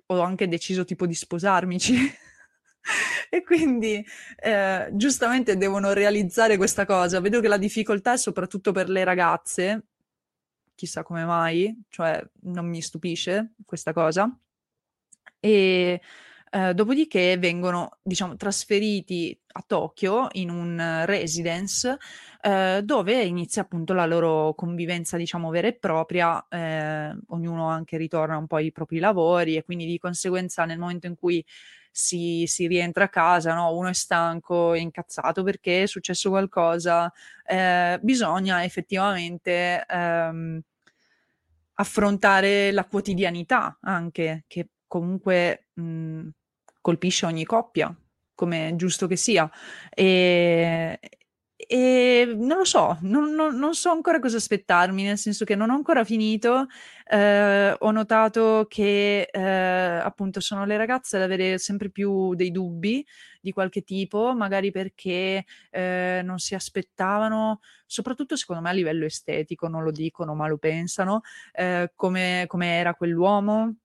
ho 0.08 0.20
anche 0.22 0.48
deciso 0.48 0.86
tipo 0.86 1.06
di 1.06 1.16
sposarmici. 1.16 1.96
e 3.30 3.44
quindi 3.44 4.06
eh, 4.36 4.90
giustamente 4.94 5.58
devono 5.58 5.94
realizzare 5.94 6.58
questa 6.58 6.86
cosa. 6.86 7.20
Vedo 7.20 7.40
che 7.40 7.48
la 7.48 7.58
difficoltà 7.58 8.14
è 8.14 8.18
soprattutto 8.18 8.72
per 8.72 8.90
le 8.90 9.04
ragazze, 9.04 9.86
chissà 10.76 11.04
come 11.04 11.26
mai, 11.26 11.84
cioè 11.90 12.24
non 12.44 12.68
mi 12.68 12.82
stupisce 12.82 13.54
questa 13.66 13.94
cosa. 13.94 14.30
E 15.40 16.02
eh, 16.56 16.76
dopodiché 16.76 17.36
vengono, 17.40 17.98
diciamo, 18.04 18.36
trasferiti 18.36 19.36
a 19.54 19.64
Tokyo 19.66 20.28
in 20.34 20.52
un 20.52 21.02
residence 21.06 21.98
eh, 22.42 22.82
dove 22.84 23.24
inizia 23.24 23.64
appunto 23.64 23.94
la 23.94 24.06
loro 24.06 24.54
convivenza, 24.54 25.18
diciamo, 25.18 25.50
vera 25.50 25.68
e 25.68 25.74
propria. 25.74 26.46
Eh, 26.48 27.18
ognuno 27.30 27.70
anche 27.70 27.98
ritorna 27.98 28.38
un 28.38 28.46
po' 28.46 28.58
ai 28.58 28.72
propri 28.72 29.00
lavori 29.00 29.56
e 29.56 29.64
quindi 29.64 29.86
di 29.88 29.98
conseguenza 29.98 30.64
nel 30.66 30.78
momento 30.78 31.08
in 31.08 31.16
cui 31.16 31.44
si, 31.90 32.44
si 32.46 32.68
rientra 32.68 33.06
a 33.06 33.10
casa, 33.10 33.56
no? 33.56 33.76
uno 33.76 33.88
è 33.90 33.94
stanco, 33.94 34.74
è 34.74 34.80
incazzato 34.80 35.42
perché 35.42 35.84
è 35.84 35.88
successo 35.88 36.30
qualcosa, 36.30 37.12
eh, 37.48 38.00
bisogna 38.02 38.64
effettivamente 38.64 39.84
ehm, 39.88 40.62
affrontare 41.76 42.72
la 42.72 42.86
quotidianità 42.86 43.78
anche, 43.82 44.44
che 44.48 44.68
comunque 44.88 45.70
mh, 45.74 46.28
colpisce 46.84 47.26
ogni 47.26 47.46
coppia, 47.46 47.96
come 48.36 48.68
è 48.70 48.76
giusto 48.76 49.08
che 49.08 49.16
sia. 49.16 49.50
E, 49.90 51.00
e 51.56 52.34
non 52.36 52.58
lo 52.58 52.66
so, 52.66 52.98
non, 53.02 53.34
non, 53.34 53.58
non, 53.58 53.74
so 53.74 53.90
ancora 53.90 54.20
cosa 54.20 54.36
aspettarmi, 54.36 55.04
nel 55.04 55.18
senso 55.18 55.46
che 55.46 55.56
non 55.56 55.70
ho 55.70 55.76
ancora 55.76 56.04
finito. 56.04 56.68
Eh, 57.06 57.76
ho 57.80 57.92
notato 57.92 58.66
che 58.68 59.30
eh, 59.32 59.42
appunto 59.42 60.42
sono 60.42 60.66
le 60.66 60.76
ragazze 60.76 61.16
ad 61.16 61.24
avere 61.24 61.58
sempre 61.58 61.90
più 61.90 62.36
dei 62.36 62.52
dubbi 62.52 63.06
di 63.40 63.52
qualche 63.54 63.84
tipo, 63.84 64.34
magari 64.36 64.72
perché 64.72 65.46
eh, 65.70 66.22
non 66.22 66.40
si 66.40 66.54
aspettavano, 66.54 67.62
soprattutto 67.86 68.36
secondo 68.36 68.62
me 68.62 68.70
a 68.70 68.74
livello 68.74 69.06
estetico, 69.06 69.70
non 69.70 69.84
lo 69.84 69.92
dicono 69.92 70.36
ma 70.36 70.48
lo 70.50 70.58
pensano, 70.58 71.22
eh, 71.54 71.94
come, 71.96 72.44
come 72.48 72.78
era 72.78 72.94
quell'uomo 72.94 73.76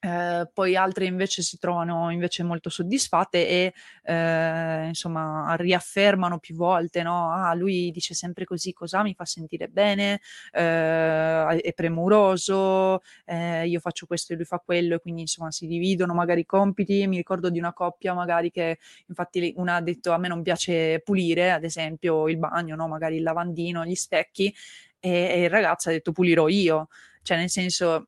eh, 0.00 0.48
poi 0.52 0.76
altre 0.76 1.04
invece 1.04 1.42
si 1.42 1.58
trovano 1.58 2.10
invece 2.10 2.42
molto 2.42 2.70
soddisfatte 2.70 3.46
e 3.46 3.74
eh, 4.04 4.86
insomma 4.86 5.54
riaffermano 5.58 6.38
più 6.38 6.54
volte 6.56 7.02
no? 7.02 7.30
ah 7.30 7.52
lui 7.54 7.90
dice 7.90 8.14
sempre 8.14 8.46
così 8.46 8.72
cosa 8.72 9.02
mi 9.02 9.12
fa 9.12 9.26
sentire 9.26 9.68
bene 9.68 10.20
eh, 10.52 11.60
è 11.60 11.72
premuroso 11.74 13.02
eh, 13.26 13.66
io 13.66 13.78
faccio 13.80 14.06
questo 14.06 14.32
e 14.32 14.36
lui 14.36 14.46
fa 14.46 14.58
quello 14.64 14.94
e 14.94 15.00
quindi 15.00 15.22
insomma 15.22 15.50
si 15.50 15.66
dividono 15.66 16.14
magari 16.14 16.40
i 16.40 16.46
compiti 16.46 17.06
mi 17.06 17.16
ricordo 17.16 17.50
di 17.50 17.58
una 17.58 17.74
coppia 17.74 18.14
magari 18.14 18.50
che 18.50 18.78
infatti 19.06 19.52
una 19.56 19.76
ha 19.76 19.80
detto 19.82 20.12
a 20.12 20.18
me 20.18 20.28
non 20.28 20.42
piace 20.42 21.00
pulire 21.04 21.50
ad 21.52 21.64
esempio 21.64 22.26
il 22.28 22.38
bagno 22.38 22.74
no? 22.74 22.88
magari 22.88 23.16
il 23.16 23.22
lavandino 23.22 23.84
gli 23.84 23.94
specchi 23.94 24.54
e, 24.98 25.10
e 25.10 25.42
il 25.42 25.50
ragazzo 25.50 25.90
ha 25.90 25.92
detto 25.92 26.12
pulirò 26.12 26.48
io 26.48 26.88
cioè 27.22 27.36
nel 27.36 27.50
senso 27.50 28.06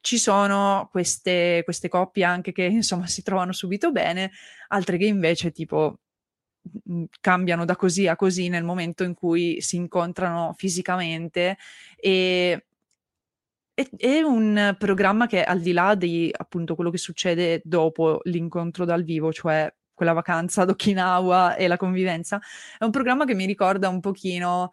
ci 0.00 0.18
sono 0.18 0.88
queste, 0.90 1.62
queste 1.64 1.88
coppie 1.88 2.24
anche 2.24 2.52
che 2.52 2.64
insomma 2.66 3.06
si 3.06 3.22
trovano 3.22 3.52
subito 3.52 3.92
bene, 3.92 4.32
altre 4.68 4.96
che 4.98 5.06
invece 5.06 5.50
tipo 5.52 6.00
mhmm, 6.84 7.04
cambiano 7.20 7.64
da 7.64 7.76
così 7.76 8.06
a 8.08 8.16
così 8.16 8.48
nel 8.48 8.64
momento 8.64 9.04
in 9.04 9.14
cui 9.14 9.60
si 9.60 9.76
incontrano 9.76 10.54
fisicamente. 10.56 11.56
E 11.96 12.64
è, 13.96 14.20
un 14.22 14.74
programma 14.76 15.26
che 15.26 15.44
al 15.44 15.60
di 15.60 15.72
là 15.72 15.94
di 15.94 16.32
appunto 16.36 16.74
quello 16.74 16.90
che 16.90 16.98
succede 16.98 17.60
dopo 17.64 18.20
l'incontro 18.24 18.84
dal 18.84 19.04
vivo, 19.04 19.32
cioè 19.32 19.72
quella 19.94 20.12
vacanza 20.12 20.62
ad 20.62 20.70
Okinawa 20.70 21.54
e 21.56 21.68
la 21.68 21.76
convivenza, 21.76 22.40
è 22.76 22.84
un 22.84 22.90
programma 22.90 23.24
che 23.24 23.34
mi 23.34 23.46
ricorda 23.46 23.88
un 23.88 24.00
pochino 24.00 24.70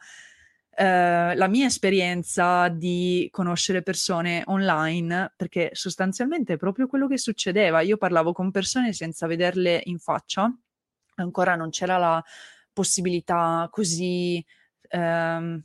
eh, 0.77 1.35
la 1.35 1.47
mia 1.47 1.67
esperienza 1.67 2.67
di 2.67 3.29
conoscere 3.31 3.81
persone 3.81 4.43
online, 4.47 5.33
perché 5.35 5.69
sostanzialmente 5.73 6.53
è 6.53 6.57
proprio 6.57 6.87
quello 6.87 7.07
che 7.07 7.17
succedeva. 7.17 7.81
Io 7.81 7.97
parlavo 7.97 8.33
con 8.33 8.51
persone 8.51 8.91
senza 8.93 9.25
vederle 9.27 9.81
in 9.85 9.99
faccia, 9.99 10.53
ancora 11.15 11.55
non 11.55 11.69
c'era 11.69 11.97
la 11.97 12.23
possibilità 12.73 13.69
così 13.71 14.43
ehm, 14.89 15.63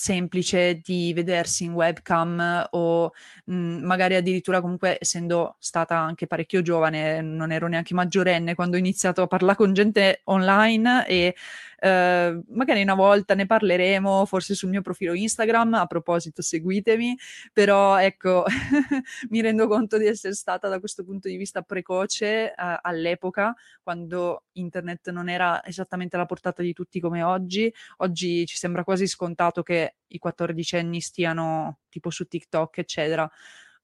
semplice 0.00 0.80
di 0.82 1.12
vedersi 1.12 1.64
in 1.64 1.74
webcam 1.74 2.68
o 2.70 3.12
mh, 3.44 3.54
mhmm, 3.54 3.84
magari 3.84 4.14
addirittura 4.14 4.62
comunque 4.62 4.96
essendo 4.98 5.56
stata 5.58 5.98
anche 5.98 6.26
parecchio 6.26 6.62
giovane, 6.62 7.20
non 7.20 7.52
ero 7.52 7.68
neanche 7.68 7.92
maggiorenne 7.92 8.54
quando 8.54 8.76
ho 8.76 8.78
iniziato 8.78 9.20
a 9.20 9.26
parlare 9.26 9.56
con 9.58 9.74
gente 9.74 10.22
online 10.24 11.06
e 11.06 11.34
eh, 11.80 12.40
magari 12.48 12.82
una 12.82 12.94
volta 12.94 13.34
ne 13.34 13.46
parleremo, 13.46 14.26
forse 14.26 14.54
sul 14.54 14.68
mio 14.68 14.82
profilo 14.82 15.14
Instagram, 15.14 15.74
a 15.74 15.86
proposito 15.86 16.42
seguitemi, 16.42 17.16
però 17.52 17.98
ecco, 17.98 18.44
mi 19.30 19.40
rendo 19.40 19.66
conto 19.66 19.96
di 19.96 20.06
essere 20.06 20.34
stata 20.34 20.68
da 20.68 20.78
questo 20.78 21.04
punto 21.04 21.28
di 21.28 21.36
vista 21.36 21.62
precoce 21.62 22.50
eh, 22.50 22.54
all'epoca, 22.82 23.54
quando 23.82 24.44
internet 24.52 25.10
non 25.10 25.30
era 25.30 25.64
esattamente 25.64 26.16
alla 26.16 26.26
portata 26.26 26.62
di 26.62 26.74
tutti 26.74 27.00
come 27.00 27.22
oggi. 27.22 27.72
Oggi 27.98 28.44
ci 28.46 28.58
sembra 28.58 28.84
quasi 28.84 29.06
scontato 29.06 29.62
che 29.62 29.96
i 30.08 30.18
14 30.18 30.76
anni 30.76 31.00
stiano 31.00 31.78
tipo 31.88 32.10
su 32.10 32.26
TikTok, 32.26 32.78
eccetera. 32.78 33.30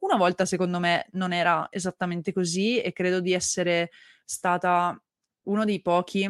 Una 0.00 0.16
volta, 0.16 0.44
secondo 0.44 0.78
me, 0.78 1.06
non 1.12 1.32
era 1.32 1.66
esattamente 1.70 2.32
così 2.32 2.78
e 2.80 2.92
credo 2.92 3.20
di 3.20 3.32
essere 3.32 3.90
stata 4.24 5.00
uno 5.44 5.64
dei 5.64 5.80
pochi 5.80 6.28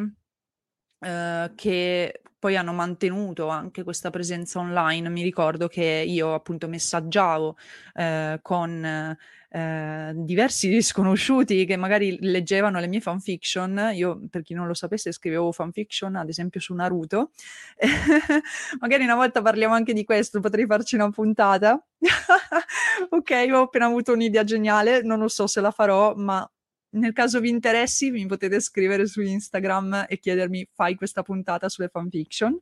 Ehm, 0.99 1.53
che 1.55 2.21
poi 2.39 2.55
hanno 2.55 2.73
mantenuto 2.73 3.47
anche 3.47 3.83
questa 3.83 4.09
presenza 4.09 4.59
online. 4.59 5.09
Mi 5.09 5.23
ricordo 5.23 5.67
che 5.67 6.03
io 6.07 6.33
appunto 6.33 6.67
messaggiavo 6.67 7.57
eh, 7.93 8.39
con 8.41 9.17
eh, 9.49 10.11
diversi 10.15 10.81
sconosciuti 10.81 11.65
che 11.65 11.75
magari 11.77 12.17
leggevano 12.21 12.79
le 12.79 12.87
mie 12.87 13.01
fanfiction. 13.01 13.91
Io, 13.93 14.21
per 14.29 14.41
chi 14.43 14.53
non 14.53 14.67
lo 14.67 14.73
sapesse, 14.73 15.11
scrivevo 15.11 15.51
fanfiction, 15.51 16.15
ad 16.15 16.29
esempio 16.29 16.59
su 16.59 16.73
Naruto. 16.73 17.31
magari 18.79 19.03
una 19.03 19.15
volta 19.15 19.41
parliamo 19.41 19.73
anche 19.73 19.93
di 19.93 20.03
questo, 20.03 20.39
potrei 20.39 20.65
farci 20.65 20.95
una 20.95 21.09
puntata. 21.09 21.81
ok, 23.09 23.47
ho 23.51 23.61
appena 23.63 23.85
avuto 23.85 24.13
un'idea 24.13 24.43
geniale, 24.43 25.01
non 25.01 25.19
lo 25.19 25.27
so 25.27 25.47
se 25.47 25.61
la 25.61 25.71
farò, 25.71 26.13
ma 26.15 26.47
nel 26.97 27.13
caso 27.13 27.39
vi 27.39 27.49
interessi, 27.49 28.11
mi 28.11 28.25
potete 28.25 28.59
scrivere 28.59 29.07
su 29.07 29.21
Instagram 29.21 30.05
e 30.07 30.19
chiedermi 30.19 30.69
fai 30.73 30.95
questa 30.95 31.23
puntata 31.23 31.69
sulle 31.69 31.89
fanfiction. 31.89 32.57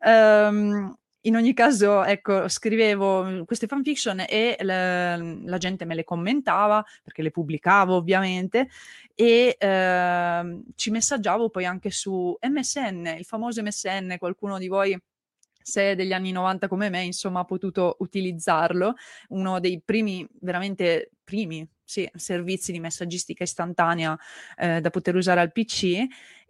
Um, 0.00 0.96
in 1.26 1.36
ogni 1.36 1.54
caso, 1.54 2.04
ecco, 2.04 2.48
scrivevo 2.48 3.44
queste 3.46 3.66
fanfiction 3.66 4.24
e 4.28 4.56
la, 4.60 5.16
la, 5.16 5.58
gente 5.58 5.86
me 5.86 5.94
le 5.94 6.04
commentava, 6.04 6.84
perché 7.02 7.22
le 7.22 7.30
pubblicavo 7.30 7.94
ovviamente, 7.94 8.68
e 9.14 9.56
eh, 9.58 10.60
ci 10.74 10.90
messaggiavo 10.90 11.48
poi 11.48 11.64
anche 11.64 11.90
su 11.90 12.36
MSN, 12.42 13.14
il 13.16 13.24
famoso 13.24 13.62
MSN, 13.62 14.16
qualcuno 14.18 14.58
di 14.58 14.68
voi 14.68 15.00
se 15.64 15.92
è 15.92 15.94
degli 15.94 16.12
anni 16.12 16.30
90 16.30 16.68
come 16.68 16.90
me, 16.90 17.02
insomma, 17.02 17.40
ha 17.40 17.44
potuto 17.44 17.96
utilizzarlo, 18.00 18.94
uno 19.28 19.60
dei 19.60 19.80
primi, 19.82 20.28
veramente 20.40 21.10
primi 21.24 21.66
sì, 21.82 22.08
servizi 22.14 22.70
di 22.70 22.80
messaggistica 22.80 23.44
istantanea 23.44 24.18
eh, 24.56 24.80
da 24.80 24.90
poter 24.90 25.16
usare 25.16 25.40
al 25.40 25.52
PC 25.52 26.04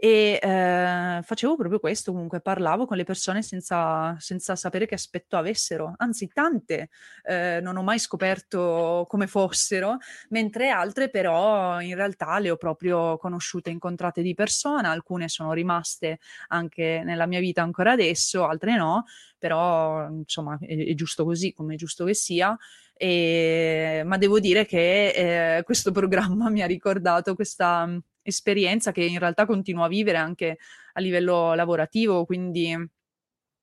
e 0.05 0.39
eh, 0.39 1.23
facevo 1.23 1.57
proprio 1.57 1.81
questo, 1.81 2.13
comunque 2.13 2.43
parlavo 2.43 2.85
con 2.85 2.99
le 2.99 3.05
persone 3.05 3.41
senza, 3.41 4.15
senza 4.19 4.55
sapere 4.55 4.85
che 4.85 4.97
aspetto 4.97 5.39
avessero, 5.39 5.95
anzi 5.97 6.29
tante 6.29 6.91
eh, 7.23 7.61
non 7.63 7.79
ho 7.79 7.83
mai 7.83 7.99
scoperto 7.99 9.07
come 9.09 9.27
fossero, 9.27 9.97
mentre 10.29 10.69
altre 10.69 11.09
però 11.09 11.81
in 11.81 11.95
realtà 11.95 12.39
le 12.39 12.51
ho 12.51 12.57
proprio 12.59 13.17
conosciute, 13.17 13.71
incontrate 13.71 14.21
di 14.21 14.35
persona, 14.35 14.91
alcune 14.91 15.31
sono 15.31 15.55
rimaste 15.55 16.19
anche 16.49 17.01
nella 17.03 17.25
mia 17.25 17.41
vita 17.41 17.63
ancora 17.63 17.93
adesso, 17.93 18.45
altre 18.45 18.77
no, 18.77 19.05
però 19.39 20.07
insomma 20.11 20.59
è, 20.61 20.77
è 20.77 20.93
giusto 20.93 21.25
così, 21.25 21.55
come 21.55 21.75
è 21.75 21.77
giusto 21.79 22.05
che 22.05 22.13
sia. 22.13 22.55
E, 22.93 24.03
ma 24.05 24.19
devo 24.19 24.39
dire 24.39 24.67
che 24.67 25.57
eh, 25.57 25.63
questo 25.63 25.93
programma 25.93 26.51
mi 26.51 26.61
ha 26.61 26.67
ricordato 26.67 27.35
questa 27.35 27.89
esperienza 28.25 28.91
che 28.91 29.05
in 29.05 29.21
realtà 29.21 29.47
continuo 29.47 29.85
a 29.85 29.89
vivere 29.89 30.17
anche 30.19 30.59
a 30.95 31.01
livello 31.01 31.55
lavorativo, 31.55 32.25
quindi 32.25 32.75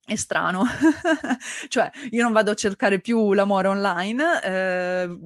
è 0.05 0.15
strano. 0.15 0.63
cioè, 1.67 1.89
io 2.11 2.23
non 2.23 2.31
vado 2.31 2.51
a 2.51 2.55
cercare 2.55 2.99
più 2.99 3.33
l'amore 3.33 3.67
online, 3.67 4.43
eh, 4.43 5.17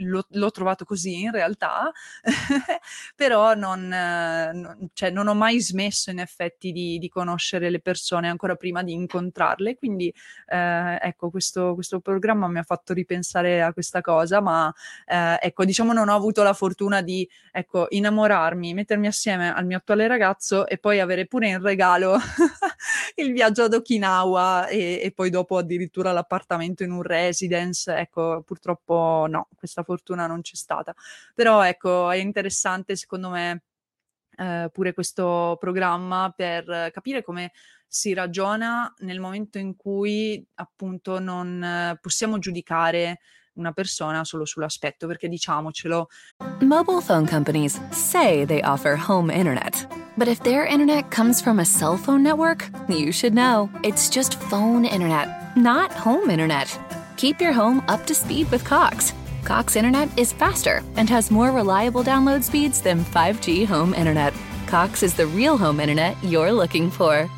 l'ho, 0.00 0.24
l'ho 0.28 0.50
trovato 0.50 0.84
così 0.84 1.22
in 1.22 1.30
realtà, 1.30 1.90
però 3.14 3.54
non, 3.54 3.88
non, 3.88 4.88
cioè, 4.92 5.10
non, 5.10 5.28
ho 5.28 5.34
mai 5.34 5.60
smesso 5.60 6.10
in 6.10 6.18
effetti 6.18 6.72
di, 6.72 6.98
di, 6.98 7.08
conoscere 7.08 7.70
le 7.70 7.80
persone 7.80 8.28
ancora 8.28 8.54
prima 8.54 8.82
di 8.82 8.92
incontrarle, 8.92 9.76
quindi 9.76 10.12
eh, 10.46 10.98
ecco, 11.00 11.30
questo, 11.30 11.74
questo, 11.74 12.00
programma 12.00 12.48
mi 12.48 12.58
ha 12.58 12.62
fatto 12.62 12.92
ripensare 12.92 13.62
a 13.62 13.72
questa 13.72 14.00
cosa, 14.00 14.40
ma 14.40 14.72
eh, 15.06 15.38
ecco, 15.40 15.64
diciamo 15.64 15.92
non 15.92 16.08
ho 16.08 16.14
avuto 16.14 16.42
la 16.42 16.54
fortuna 16.54 17.02
di 17.02 17.28
ecco, 17.52 17.86
innamorarmi, 17.90 18.74
mettermi 18.74 19.06
assieme 19.06 19.52
al 19.52 19.66
mio 19.66 19.78
attuale 19.78 20.06
ragazzo 20.06 20.66
e 20.66 20.78
poi 20.78 21.00
avere 21.00 21.26
pure 21.26 21.48
in 21.48 21.60
regalo 21.60 22.16
il 23.16 23.32
viaggio 23.32 23.64
ad 23.64 23.74
Okinawa 23.74 24.68
e, 24.68 25.00
e 25.02 25.12
poi 25.12 25.30
dopo 25.30 25.58
addirittura 25.58 26.12
l'appartamento 26.12 26.82
in 26.82 26.90
un 26.92 27.02
residence, 27.02 27.92
ecco, 27.94 28.42
purtroppo 28.44 29.26
no, 29.28 29.48
questa 29.56 29.82
fortuna 29.90 30.26
non 30.26 30.42
c'è 30.42 30.54
stata. 30.54 30.94
Però 31.34 31.62
ecco, 31.62 32.10
è 32.10 32.16
interessante 32.16 32.94
secondo 32.94 33.30
me 33.30 33.62
eh, 34.36 34.70
pure 34.72 34.92
questo 34.94 35.56
programma 35.58 36.32
per 36.34 36.90
capire 36.92 37.24
come 37.24 37.50
si 37.88 38.14
ragiona 38.14 38.94
nel 38.98 39.18
momento 39.18 39.58
in 39.58 39.74
cui 39.74 40.46
appunto 40.54 41.18
non 41.18 41.98
possiamo 42.00 42.38
giudicare 42.38 43.18
una 43.54 43.72
persona 43.72 44.24
solo 44.24 44.44
sull'aspetto, 44.44 45.08
perché 45.08 45.28
diciamocelo. 45.28 46.08
Mobile 46.60 47.00
phone 47.00 47.26
companies 47.26 47.80
say 47.90 48.46
they 48.46 48.62
offer 48.62 48.96
home 48.96 49.28
internet. 49.28 49.86
But 50.16 50.28
if 50.28 50.40
their 50.42 50.64
internet 50.64 51.10
comes 51.10 51.40
from 51.40 51.58
a 51.58 51.64
cell 51.64 51.96
phone 51.96 52.22
network, 52.22 52.70
you 52.88 53.10
should 53.10 53.34
know. 53.34 53.68
It's 53.82 54.08
just 54.08 54.34
phone 54.34 54.84
internet, 54.84 55.28
not 55.56 55.92
home 55.92 56.30
internet. 56.30 56.68
Keep 57.16 57.40
your 57.40 57.52
home 57.52 57.82
up 57.88 58.06
to 58.06 58.14
speed 58.14 58.50
with 58.50 58.64
Cox. 58.64 59.12
Cox 59.44 59.76
Internet 59.76 60.08
is 60.18 60.32
faster 60.32 60.82
and 60.96 61.08
has 61.08 61.30
more 61.30 61.52
reliable 61.52 62.02
download 62.02 62.42
speeds 62.42 62.80
than 62.80 63.04
5G 63.04 63.66
home 63.66 63.94
internet. 63.94 64.32
Cox 64.66 65.02
is 65.02 65.14
the 65.14 65.26
real 65.26 65.58
home 65.58 65.80
internet 65.80 66.16
you're 66.22 66.52
looking 66.52 66.90
for. 66.90 67.28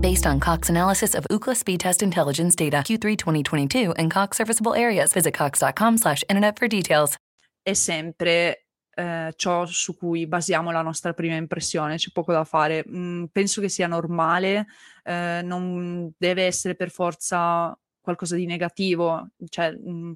Based 0.00 0.26
on 0.26 0.38
Cox 0.40 0.68
analysis 0.68 1.14
of 1.14 1.26
Ookla 1.30 1.56
speed 1.56 1.80
test 1.80 2.02
intelligence 2.02 2.54
data 2.54 2.78
Q3 2.78 3.16
2022 3.16 3.92
and 3.92 4.10
Cox 4.10 4.36
serviceable 4.36 4.74
areas, 4.74 5.12
visit 5.12 5.34
cox.com/internet 5.34 6.58
for 6.58 6.68
details. 6.68 7.16
È 7.62 7.72
sempre 7.74 8.68
eh, 8.98 9.32
ciò 9.36 9.64
su 9.64 9.96
cui 9.96 10.26
basiamo 10.26 10.72
la 10.72 10.82
nostra 10.82 11.12
prima 11.12 11.36
impressione, 11.36 11.96
c'è 11.96 12.10
poco 12.12 12.32
da 12.32 12.42
fare. 12.42 12.84
Mm, 12.88 13.26
penso 13.30 13.60
che 13.60 13.68
sia 13.68 13.86
normale, 13.86 14.66
eh, 15.04 15.40
non 15.44 16.12
deve 16.18 16.44
essere 16.44 16.74
per 16.74 16.90
forza 16.90 17.78
qualcosa 18.08 18.36
di 18.36 18.46
negativo, 18.46 19.32
cioè 19.50 19.70
mh, 19.70 19.90
mm, 19.90 20.12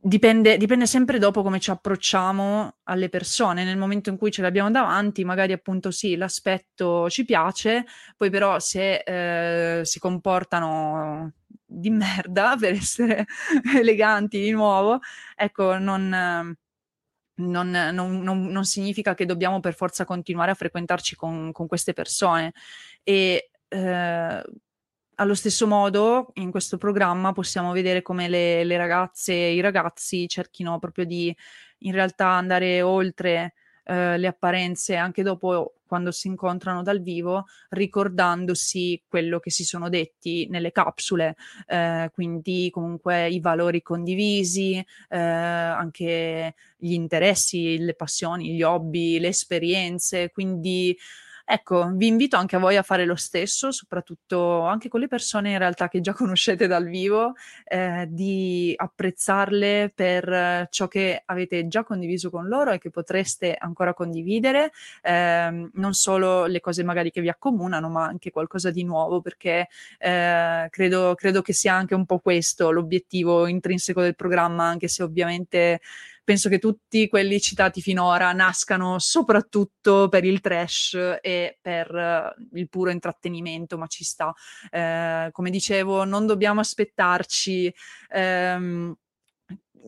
dipende, 0.00 0.56
dipende 0.56 0.86
sempre 0.86 1.18
dopo 1.18 1.42
come 1.42 1.58
ci 1.58 1.70
approcciamo 1.70 2.76
alle 2.84 3.08
persone. 3.08 3.64
Nel 3.64 3.76
momento 3.76 4.10
in 4.10 4.16
cui 4.16 4.30
ce 4.30 4.42
le 4.42 4.48
abbiamo 4.48 4.70
davanti, 4.70 5.24
magari 5.24 5.52
appunto 5.52 5.90
sì, 5.90 6.14
l'aspetto 6.14 7.10
ci 7.10 7.24
piace, 7.24 7.84
poi 8.16 8.30
però 8.30 8.60
se 8.60 9.02
eh, 9.04 9.84
si 9.84 9.98
comportano 9.98 11.32
di 11.64 11.90
merda 11.90 12.54
per 12.60 12.74
essere 12.74 13.26
eleganti 13.76 14.40
di 14.40 14.50
nuovo, 14.50 15.00
ecco, 15.34 15.78
non... 15.78 16.54
Non, 17.38 17.70
non, 17.70 18.22
non, 18.22 18.46
non, 18.46 18.64
significa 18.64 19.14
che 19.14 19.26
dobbiamo 19.26 19.60
per 19.60 19.74
forza 19.74 20.06
continuare 20.06 20.52
a 20.52 20.54
frequentarci 20.54 21.16
con, 21.16 21.52
con 21.52 21.66
queste 21.66 21.92
persone. 21.92 22.54
E 23.02 23.50
eh, 23.68 24.42
allo 25.16 25.34
stesso 25.34 25.66
modo, 25.66 26.30
in 26.34 26.50
questo 26.50 26.78
programma 26.78 27.32
possiamo 27.32 27.72
vedere 27.72 28.02
come 28.02 28.28
le, 28.28 28.64
le 28.64 28.76
ragazze 28.76 29.32
e 29.32 29.54
i 29.54 29.60
ragazzi 29.60 30.28
cerchino 30.28 30.78
proprio 30.78 31.04
di 31.04 31.34
in 31.80 31.92
realtà 31.92 32.28
andare 32.28 32.82
oltre 32.82 33.54
eh, 33.84 34.18
le 34.18 34.26
apparenze 34.26 34.96
anche 34.96 35.22
dopo 35.22 35.74
quando 35.86 36.10
si 36.10 36.26
incontrano 36.26 36.82
dal 36.82 37.00
vivo, 37.00 37.46
ricordandosi 37.70 39.04
quello 39.08 39.38
che 39.38 39.50
si 39.50 39.64
sono 39.64 39.88
detti 39.88 40.48
nelle 40.50 40.72
capsule, 40.72 41.36
eh, 41.66 42.10
quindi 42.12 42.68
comunque 42.72 43.28
i 43.28 43.38
valori 43.38 43.82
condivisi, 43.82 44.84
eh, 45.08 45.16
anche 45.16 46.54
gli 46.76 46.92
interessi, 46.92 47.78
le 47.78 47.94
passioni, 47.94 48.54
gli 48.54 48.62
hobby, 48.62 49.20
le 49.20 49.28
esperienze, 49.28 50.30
quindi 50.30 50.96
Ecco, 51.48 51.92
vi 51.92 52.08
invito 52.08 52.36
anche 52.36 52.56
a 52.56 52.58
voi 52.58 52.76
a 52.76 52.82
fare 52.82 53.04
lo 53.04 53.14
stesso, 53.14 53.70
soprattutto 53.70 54.62
anche 54.62 54.88
con 54.88 54.98
le 54.98 55.06
persone 55.06 55.52
in 55.52 55.58
realtà 55.58 55.86
che 55.86 56.00
già 56.00 56.12
conoscete 56.12 56.66
dal 56.66 56.86
vivo, 56.88 57.34
eh, 57.64 58.06
di 58.10 58.74
apprezzarle 58.76 59.92
per 59.94 60.66
ciò 60.70 60.88
che 60.88 61.22
avete 61.24 61.68
già 61.68 61.84
condiviso 61.84 62.30
con 62.30 62.48
loro 62.48 62.72
e 62.72 62.78
che 62.78 62.90
potreste 62.90 63.54
ancora 63.54 63.94
condividere, 63.94 64.72
eh, 65.02 65.70
non 65.72 65.92
solo 65.94 66.46
le 66.46 66.58
cose 66.58 66.82
magari 66.82 67.12
che 67.12 67.20
vi 67.20 67.28
accomunano, 67.28 67.88
ma 67.90 68.06
anche 68.06 68.32
qualcosa 68.32 68.72
di 68.72 68.82
nuovo, 68.82 69.20
perché 69.20 69.68
eh, 69.98 70.66
credo, 70.68 71.14
credo 71.14 71.42
che 71.42 71.52
sia 71.52 71.74
anche 71.74 71.94
un 71.94 72.06
po' 72.06 72.18
questo 72.18 72.72
l'obiettivo 72.72 73.46
intrinseco 73.46 74.02
del 74.02 74.16
programma, 74.16 74.64
anche 74.64 74.88
se 74.88 75.04
ovviamente 75.04 75.80
penso 76.26 76.48
che 76.48 76.58
tutti 76.58 77.08
quelli 77.08 77.40
citati 77.40 77.80
finora 77.80 78.32
nascano 78.32 78.98
soprattutto 78.98 80.08
per 80.08 80.24
il 80.24 80.40
trash 80.40 81.18
e 81.20 81.56
per 81.62 81.94
uh, 81.94 82.58
il 82.58 82.68
puro 82.68 82.90
intrattenimento, 82.90 83.78
ma 83.78 83.86
ci 83.86 84.02
sta. 84.02 84.34
Eh, 84.68 85.28
come 85.30 85.50
dicevo, 85.50 86.02
non 86.02 86.26
dobbiamo 86.26 86.58
aspettarci. 86.58 87.72
Ehm, 88.10 88.92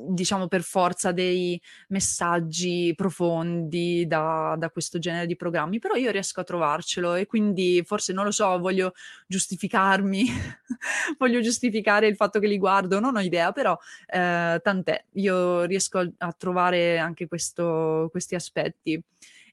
diciamo 0.06 0.48
per 0.48 0.62
forza 0.62 1.12
dei 1.12 1.60
messaggi 1.88 2.92
profondi 2.96 4.06
da, 4.06 4.54
da, 4.58 4.70
questo 4.70 4.98
genere 4.98 5.26
di 5.26 5.36
programmi, 5.36 5.78
però 5.78 5.94
io 5.94 6.10
riesco 6.10 6.40
a 6.40 6.44
trovarcelo 6.44 7.14
e 7.14 7.26
quindi 7.26 7.82
forse 7.84 8.12
non 8.12 8.24
lo 8.24 8.30
so, 8.30 8.58
voglio 8.58 8.92
giustificarmi, 9.26 10.26
voglio 11.18 11.40
giustificare 11.40 12.06
il 12.06 12.16
fatto 12.16 12.38
che 12.38 12.46
li 12.46 12.58
guardo, 12.58 13.00
non 13.00 13.16
ho 13.16 13.20
idea, 13.20 13.52
però 13.52 13.76
eh, 14.06 14.60
tant'è, 14.62 15.04
io 15.14 15.64
riesco 15.64 15.98
a, 16.18 16.32
trovare 16.32 16.98
anche 16.98 17.26
questo, 17.26 18.08
questi 18.10 18.34
aspetti. 18.34 19.02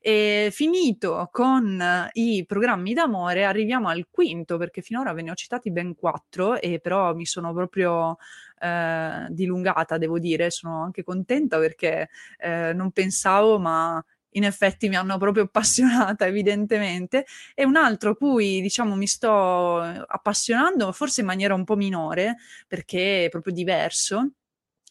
E 0.07 0.49
finito 0.51 1.29
con 1.31 1.83
i 2.13 2.45
programmi 2.45 2.93
d'amore, 2.93 3.43
arriviamo 3.43 3.89
al 3.89 4.05
quinto, 4.11 4.55
perché 4.55 4.83
finora 4.83 5.13
ve 5.13 5.23
ne 5.23 5.31
ho 5.31 5.33
citati 5.33 5.71
ben 5.71 5.95
quattro, 5.95 6.61
e 6.61 6.79
però 6.79 7.15
mi 7.15 7.25
sono 7.25 7.51
proprio 7.55 8.17
eh, 8.59 9.25
dilungata, 9.29 9.97
devo 9.97 10.19
dire. 10.19 10.51
Sono 10.51 10.83
anche 10.83 11.03
contenta 11.03 11.57
perché 11.57 12.09
eh, 12.37 12.71
non 12.73 12.91
pensavo, 12.91 13.57
ma 13.57 13.99
in 14.33 14.43
effetti 14.43 14.89
mi 14.89 14.95
hanno 14.95 15.17
proprio 15.17 15.45
appassionata, 15.45 16.27
evidentemente. 16.27 17.25
E 17.55 17.65
un 17.65 17.75
altro 17.75 18.15
cui, 18.15 18.61
diciamo, 18.61 18.95
mi 18.95 19.07
sto 19.07 19.79
appassionando, 19.79 20.91
forse 20.91 21.21
in 21.21 21.25
maniera 21.27 21.55
un 21.55 21.63
po' 21.63 21.75
minore, 21.75 22.35
perché 22.67 23.25
è 23.25 23.29
proprio 23.29 23.53
diverso 23.53 24.33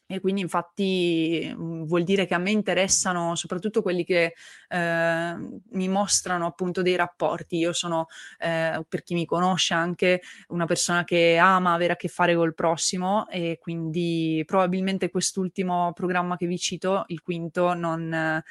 e 0.07 0.21
quindi 0.21 0.43
infatti 0.43 1.53
mhmm, 1.57 1.87
vuol 1.87 2.05
dire 2.05 2.27
che 2.27 2.35
a 2.35 2.39
me 2.39 2.51
interessano 2.51 3.35
soprattutto 3.35 3.81
quelli 3.83 4.05
che 4.05 4.35
eh, 4.69 5.35
mi 5.71 5.89
mostrano 5.89 6.47
appunto 6.47 6.83
dei 6.83 6.97
rapporti. 6.97 7.57
Io 7.57 7.73
sono, 7.73 8.07
eh, 8.39 8.85
per 8.89 9.03
chi 9.03 9.15
mi 9.15 9.25
conosce, 9.25 9.75
anche 9.75 10.21
una 10.49 10.67
persona 10.67 11.05
che 11.05 11.37
ama 11.39 11.73
avere 11.73 11.95
a 11.95 11.97
che 11.97 12.09
fare 12.09 12.35
col 12.35 12.55
prossimo 12.55 13.29
e 13.29 13.59
quindi 13.61 14.43
probabilmente 14.47 15.11
quest'ultimo 15.11 15.93
programma 15.95 16.37
che 16.37 16.47
vi 16.47 16.59
cito, 16.59 17.05
il 17.09 17.23
quinto, 17.23 17.73
non, 17.75 18.43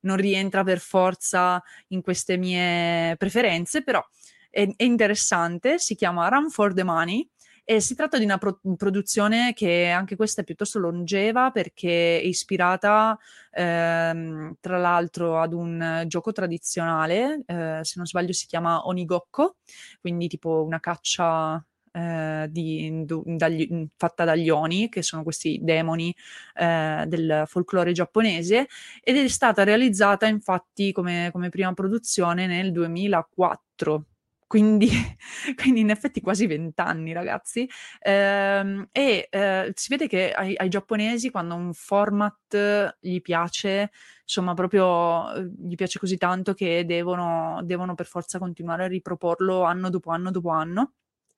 non 0.00 0.16
rientra 0.16 0.62
per 0.62 0.78
forza 0.78 1.62
in 1.88 2.02
queste 2.02 2.36
mie 2.36 3.16
preferenze, 3.16 3.82
però 3.82 4.04
è, 4.48 4.68
è 4.76 4.84
interessante, 4.84 5.78
si 5.78 5.94
chiama 5.94 6.28
Run 6.28 6.50
for 6.50 6.72
the 6.72 6.84
Money 6.84 7.28
e 7.70 7.78
si 7.78 7.94
tratta 7.94 8.18
di 8.18 8.24
una 8.24 8.36
pro- 8.36 8.58
produzione 8.76 9.52
che 9.52 9.90
anche 9.90 10.16
questa 10.16 10.40
è 10.40 10.44
piuttosto 10.44 10.80
longeva 10.80 11.52
perché 11.52 12.18
è 12.20 12.24
ispirata 12.24 13.16
ehm, 13.52 14.56
tra 14.58 14.76
l'altro 14.76 15.40
ad 15.40 15.52
un 15.52 16.02
gioco 16.08 16.32
tradizionale, 16.32 17.44
eh, 17.46 17.78
se 17.82 17.92
non 17.94 18.06
sbaglio 18.06 18.32
si 18.32 18.48
chiama 18.48 18.88
Onigokko, 18.88 19.58
quindi 20.00 20.26
tipo 20.26 20.64
una 20.64 20.80
caccia 20.80 21.64
eh, 21.92 22.48
di, 22.50 23.04
dagli, 23.24 23.88
fatta 23.96 24.24
dagli 24.24 24.50
Oni, 24.50 24.88
che 24.88 25.02
sono 25.04 25.22
questi 25.22 25.60
demoni 25.62 26.12
eh, 26.54 27.04
del 27.06 27.44
folklore 27.46 27.92
giapponese, 27.92 28.66
ed 29.00 29.16
è 29.16 29.28
stata 29.28 29.62
realizzata 29.62 30.26
infatti 30.26 30.90
come, 30.90 31.28
come 31.30 31.50
prima 31.50 31.72
produzione 31.72 32.48
nel 32.48 32.72
2004 32.72 34.06
quindi, 34.50 34.88
quindi 35.54 35.78
in 35.78 35.90
effetti 35.90 36.20
quasi 36.20 36.48
vent'anni, 36.48 37.12
ragazzi. 37.12 37.70
Ehm, 38.00 38.88
e 38.90 39.28
eh, 39.30 39.72
si 39.76 39.88
vede 39.90 40.08
che 40.08 40.32
ai, 40.32 40.56
ai, 40.56 40.68
giapponesi, 40.68 41.30
quando 41.30 41.54
un 41.54 41.72
format 41.72 42.96
gli 42.98 43.20
piace, 43.20 43.92
insomma, 44.22 44.54
proprio 44.54 45.32
eh, 45.34 45.48
gli 45.56 45.76
piace 45.76 46.00
così 46.00 46.16
tanto 46.16 46.52
che 46.54 46.84
devono, 46.84 47.60
devono 47.62 47.94
per 47.94 48.06
forza 48.06 48.40
continuare 48.40 48.84
a 48.86 48.88
riproporlo 48.88 49.62
anno 49.62 49.88
dopo 49.88 50.10
anno 50.10 50.32
dopo 50.32 50.48
anno. 50.50 50.94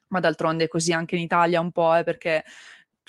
Ma 0.09 0.21
d'altronde 0.21 0.65
è 0.65 0.69
così 0.69 0.95
anche 0.95 1.17
in 1.17 1.21
Italia 1.23 1.61
un 1.61 1.71
po', 1.71 1.95
eh, 1.95 2.05
perché 2.05 2.45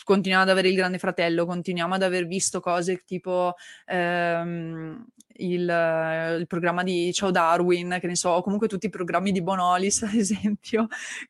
continuiamo 0.04 0.43
ad 0.43 0.49
avere 0.49 0.68
il 0.68 0.76
Grande 0.76 0.97
Fratello, 0.99 1.45
continuiamo 1.45 1.93
ad 1.93 2.04
aver 2.04 2.28
visto 2.28 2.60
cose 2.60 3.04
tipo 3.06 3.56
ehm, 3.86 5.06
il, 5.38 6.38
il, 6.40 6.46
programma 6.48 6.84
di 6.84 7.12
Ciao 7.14 7.32
Darwin, 7.32 7.98
che 8.00 8.08
ne 8.08 8.16
so, 8.16 8.30
o 8.30 8.42
comunque 8.42 8.68
tutti 8.68 8.88
i 8.88 8.90
programmi 8.90 9.32
di 9.32 9.42
Bonolis, 9.42 10.04
ad 10.04 10.14
esempio. 10.14 10.88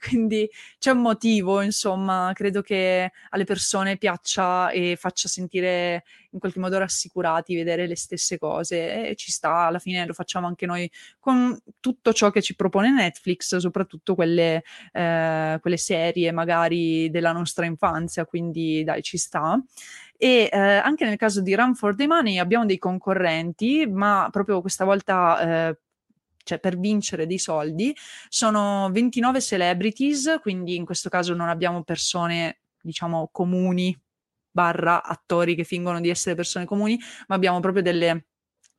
Quindi 0.07 0.49
c'è 0.79 0.91
un 0.91 1.01
motivo, 1.01 1.61
insomma, 1.61 2.31
credo 2.33 2.61
che 2.61 3.11
alle 3.29 3.43
persone 3.43 3.97
piaccia 3.97 4.69
e 4.71 4.95
faccia 4.97 5.27
sentire 5.27 6.03
in 6.33 6.39
qualche 6.39 6.59
modo 6.59 6.77
rassicurati 6.79 7.55
vedere 7.55 7.87
le 7.87 7.95
stesse 7.95 8.37
cose 8.37 9.09
e 9.09 9.15
ci 9.15 9.31
sta, 9.31 9.65
alla 9.65 9.79
fine 9.79 10.05
lo 10.05 10.13
facciamo 10.13 10.47
anche 10.47 10.65
noi 10.65 10.89
con 11.19 11.57
tutto 11.79 12.11
ciò 12.11 12.31
che 12.31 12.41
ci 12.41 12.55
propone 12.55 12.91
Netflix, 12.91 13.55
soprattutto 13.57 14.15
quelle, 14.15 14.63
eh, 14.91 15.57
quelle 15.61 15.77
serie 15.77 16.31
magari 16.31 17.09
della 17.09 17.31
nostra 17.31 17.65
infanzia, 17.65 18.25
quindi 18.25 18.83
dai, 18.83 19.01
ci 19.01 19.17
sta. 19.17 19.61
E 20.23 20.47
eh, 20.49 20.57
anche 20.57 21.03
nel 21.03 21.17
caso 21.17 21.41
di 21.41 21.53
Run 21.53 21.75
for 21.75 21.95
the 21.95 22.07
Money 22.07 22.37
abbiamo 22.37 22.65
dei 22.65 22.77
concorrenti, 22.77 23.85
ma 23.85 24.29
proprio 24.31 24.61
questa 24.61 24.85
volta 24.85 25.67
eh, 25.67 25.77
cioè 26.45 26.59
per 26.59 26.79
vincere 26.79 27.27
dei 27.27 27.37
soldi, 27.37 27.93
sono 28.29 28.89
29 28.93 29.41
celebrities, 29.41 30.37
quindi 30.39 30.77
in 30.77 30.85
questo 30.85 31.09
caso 31.09 31.33
non 31.33 31.49
abbiamo 31.49 31.83
persone, 31.83 32.59
diciamo, 32.81 33.31
comuni, 33.33 33.99
barra 34.49 35.03
attori 35.03 35.55
che 35.55 35.65
fingono 35.65 35.99
di 35.99 36.07
essere 36.07 36.35
persone 36.35 36.63
comuni, 36.63 36.97
ma 37.27 37.35
abbiamo 37.35 37.59
proprio 37.59 37.83
delle 37.83 38.27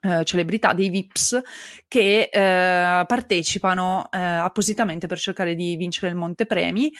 eh, 0.00 0.24
celebrità, 0.24 0.72
dei 0.72 0.88
VIPs 0.88 1.42
che 1.86 2.30
eh, 2.32 3.04
partecipano 3.04 4.08
eh, 4.10 4.18
appositamente 4.18 5.06
per 5.06 5.18
cercare 5.18 5.54
di 5.54 5.76
vincere 5.76 6.08
il 6.10 6.16
montepremi. 6.16 6.90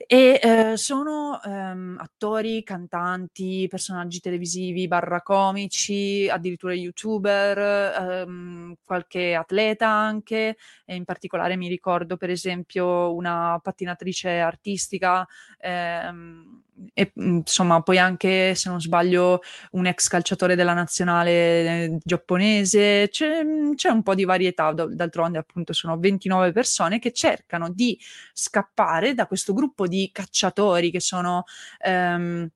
E 0.00 0.38
eh, 0.42 0.76
sono 0.76 1.40
ehm, 1.42 1.96
attori, 1.98 2.62
cantanti, 2.62 3.66
personaggi 3.66 4.20
televisivi, 4.20 4.86
barra 4.88 5.22
comici, 5.22 6.28
addirittura 6.28 6.74
youtuber, 6.74 7.56
ehm, 7.58 8.74
qualche 8.84 9.34
atleta 9.34 9.88
anche, 9.88 10.56
e 10.84 10.94
in 10.94 11.04
particolare 11.04 11.56
mi 11.56 11.68
ricordo 11.68 12.18
per 12.18 12.28
esempio 12.28 13.14
una 13.14 13.58
pattinatrice 13.62 14.38
artistica, 14.38 15.26
ehm, 15.58 16.62
e 16.92 17.12
insomma 17.14 17.82
poi 17.82 17.98
anche 17.98 18.54
se 18.54 18.68
non 18.68 18.80
sbaglio 18.80 19.40
un 19.72 19.86
ex 19.86 20.08
calciatore 20.08 20.54
della 20.54 20.74
nazionale 20.74 21.30
eh, 21.30 21.98
giapponese, 22.02 23.08
c'è, 23.10 23.42
c'è, 23.74 23.88
un 23.88 24.02
po' 24.02 24.14
di 24.14 24.24
varietà, 24.24 24.72
d'altronde 24.72 25.38
appunto 25.38 25.72
sono 25.72 25.98
29 25.98 26.52
persone 26.52 26.98
che 26.98 27.12
cercano 27.12 27.70
di 27.70 27.98
scappare 28.32 29.14
da 29.14 29.26
questo 29.26 29.52
gruppo 29.52 29.86
di 29.86 30.10
cacciatori 30.12 30.90
che 30.90 31.00
sono... 31.00 31.44
Ehm, 31.80 32.50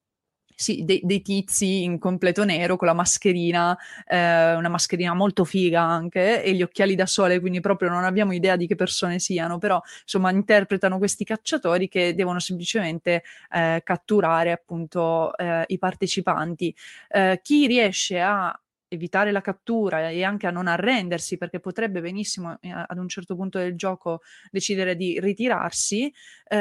sì, 0.61 0.85
dei, 0.85 1.01
dei, 1.03 1.23
tizi 1.23 1.85
in 1.85 1.99
completo 1.99 2.45
nero 2.45 2.77
con 2.77 2.87
la 2.87 2.93
mascherina, 2.93 3.75
eh, 4.07 4.55
una 4.55 4.69
mascherina 4.69 5.15
molto 5.15 5.45
figa 5.45 5.81
anche, 5.81 6.43
e 6.45 6.53
gli 6.53 6.61
occhiali 6.61 6.95
da 6.95 7.07
sole, 7.07 7.41
quindi 7.41 7.61
proprio 7.61 7.89
non 7.89 8.05
abbiamo 8.05 8.35
idea 8.35 8.57
di 8.57 8.67
che 8.67 8.75
persone 8.75 9.19
siano, 9.21 9.57
però 9.57 9.81
insomma 10.03 10.31
interpretano 10.31 10.99
questi 10.99 11.25
cacciatori 11.25 11.89
che 11.89 12.15
devono 12.15 12.41
semplicemente 12.41 13.23
eh, 13.51 13.81
catturare 13.83 14.53
appunto 14.53 15.35
eh, 15.39 15.65
i 15.69 15.79
partecipanti. 15.79 16.75
Eh, 17.09 17.41
chi 17.43 17.67
riesce 17.67 18.21
a 18.21 18.55
evitare 18.91 19.31
la 19.31 19.41
cattura 19.41 20.11
e 20.11 20.25
anche 20.25 20.47
a 20.47 20.51
non 20.51 20.67
arrendersi, 20.67 21.39
perché 21.39 21.61
potrebbe 21.61 22.01
benissimo 22.01 22.59
eh, 22.61 22.71
ad 22.71 22.99
un 22.99 23.09
certo 23.09 23.37
punto 23.37 23.59
del 23.59 23.77
gioco 23.77 24.21
decidere 24.51 24.97
di 24.97 25.19
ritirarsi, 25.21 26.13
eh, 26.49 26.57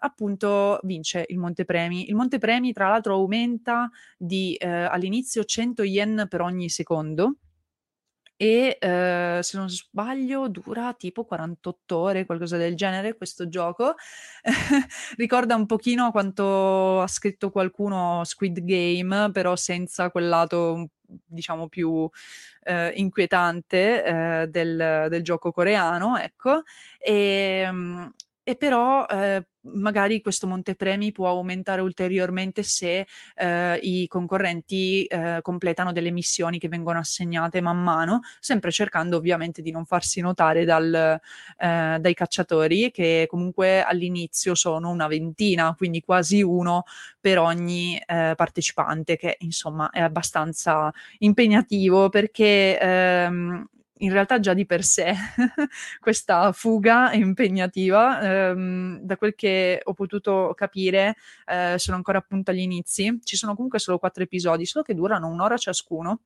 appunto 0.00 0.80
vince 0.82 1.26
il 1.28 1.38
montepremi. 1.38 2.08
Il 2.08 2.14
montepremi 2.14 2.72
tra 2.72 2.88
l'altro 2.88 3.14
aumenta 3.14 3.90
di 4.16 4.54
eh, 4.54 4.66
all'inizio 4.66 5.44
100 5.44 5.82
yen 5.82 6.26
per 6.28 6.40
ogni 6.40 6.70
secondo 6.70 7.36
e 8.36 8.76
eh, 8.80 9.38
se 9.42 9.56
non 9.56 9.68
sbaglio 9.68 10.48
dura 10.48 10.92
tipo 10.94 11.24
48 11.24 11.96
ore, 11.96 12.26
qualcosa 12.26 12.56
del 12.56 12.74
genere 12.74 13.16
questo 13.16 13.48
gioco. 13.48 13.94
Ricorda 15.16 15.54
un 15.54 15.66
pochino 15.66 16.10
quanto 16.10 17.00
ha 17.00 17.06
scritto 17.06 17.50
qualcuno 17.50 18.22
Squid 18.24 18.62
Game, 18.62 19.30
però 19.32 19.56
senza 19.56 20.10
quel 20.10 20.28
lato 20.28 20.90
diciamo 21.06 21.68
più 21.68 22.08
eh, 22.64 22.92
inquietante 22.96 24.04
eh, 24.04 24.48
del, 24.48 25.06
del, 25.08 25.22
gioco 25.22 25.52
coreano, 25.52 26.18
ecco. 26.18 26.62
E, 26.98 27.62
ehm, 27.64 28.12
e 28.42 28.56
però 28.56 29.06
eh, 29.06 29.44
magari 29.72 30.20
questo 30.20 30.46
montepremi 30.46 31.12
può 31.12 31.28
aumentare 31.28 31.80
ulteriormente 31.80 32.62
se 32.62 33.06
eh, 33.34 33.78
i 33.82 34.06
concorrenti 34.08 35.04
eh, 35.04 35.38
completano 35.42 35.92
delle 35.92 36.10
missioni 36.10 36.58
che 36.58 36.68
vengono 36.68 36.98
assegnate 36.98 37.60
man 37.60 37.82
mano, 37.82 38.20
sempre 38.40 38.70
cercando 38.70 39.16
ovviamente 39.16 39.62
di 39.62 39.70
non 39.70 39.84
farsi 39.84 40.20
notare 40.20 40.64
dal, 40.64 40.94
eh, 41.58 41.96
dai 42.00 42.14
cacciatori 42.14 42.90
che 42.90 43.26
comunque 43.28 43.82
all'inizio 43.82 44.54
sono 44.54 44.90
una 44.90 45.06
ventina, 45.06 45.74
quindi 45.76 46.00
quasi 46.00 46.42
uno 46.42 46.84
per 47.20 47.38
ogni 47.38 47.96
eh, 48.06 48.32
partecipante, 48.36 49.16
che 49.16 49.36
insomma 49.40 49.90
è 49.90 50.00
abbastanza 50.00 50.92
impegnativo 51.18 52.08
perché 52.08 52.78
ehm, 52.78 53.66
in 53.98 54.12
realtà 54.12 54.40
già 54.40 54.52
di 54.52 54.66
per 54.66 54.84
sé 54.84 55.14
questa 56.00 56.52
fuga 56.52 57.10
è 57.10 57.16
impegnativa. 57.16 58.20
Ehm, 58.20 59.00
da 59.00 59.16
quel 59.16 59.34
che 59.34 59.80
ho 59.82 59.94
potuto 59.94 60.52
capire, 60.54 61.16
eh, 61.46 61.74
sono 61.78 61.96
ancora 61.96 62.18
appunto 62.18 62.50
agli 62.50 62.60
inizi. 62.60 63.18
Ci 63.22 63.36
sono 63.36 63.54
comunque 63.54 63.78
solo 63.78 63.98
quattro 63.98 64.22
episodi, 64.22 64.66
solo 64.66 64.84
che 64.84 64.94
durano 64.94 65.28
un'ora 65.28 65.56
ciascuno. 65.56 66.20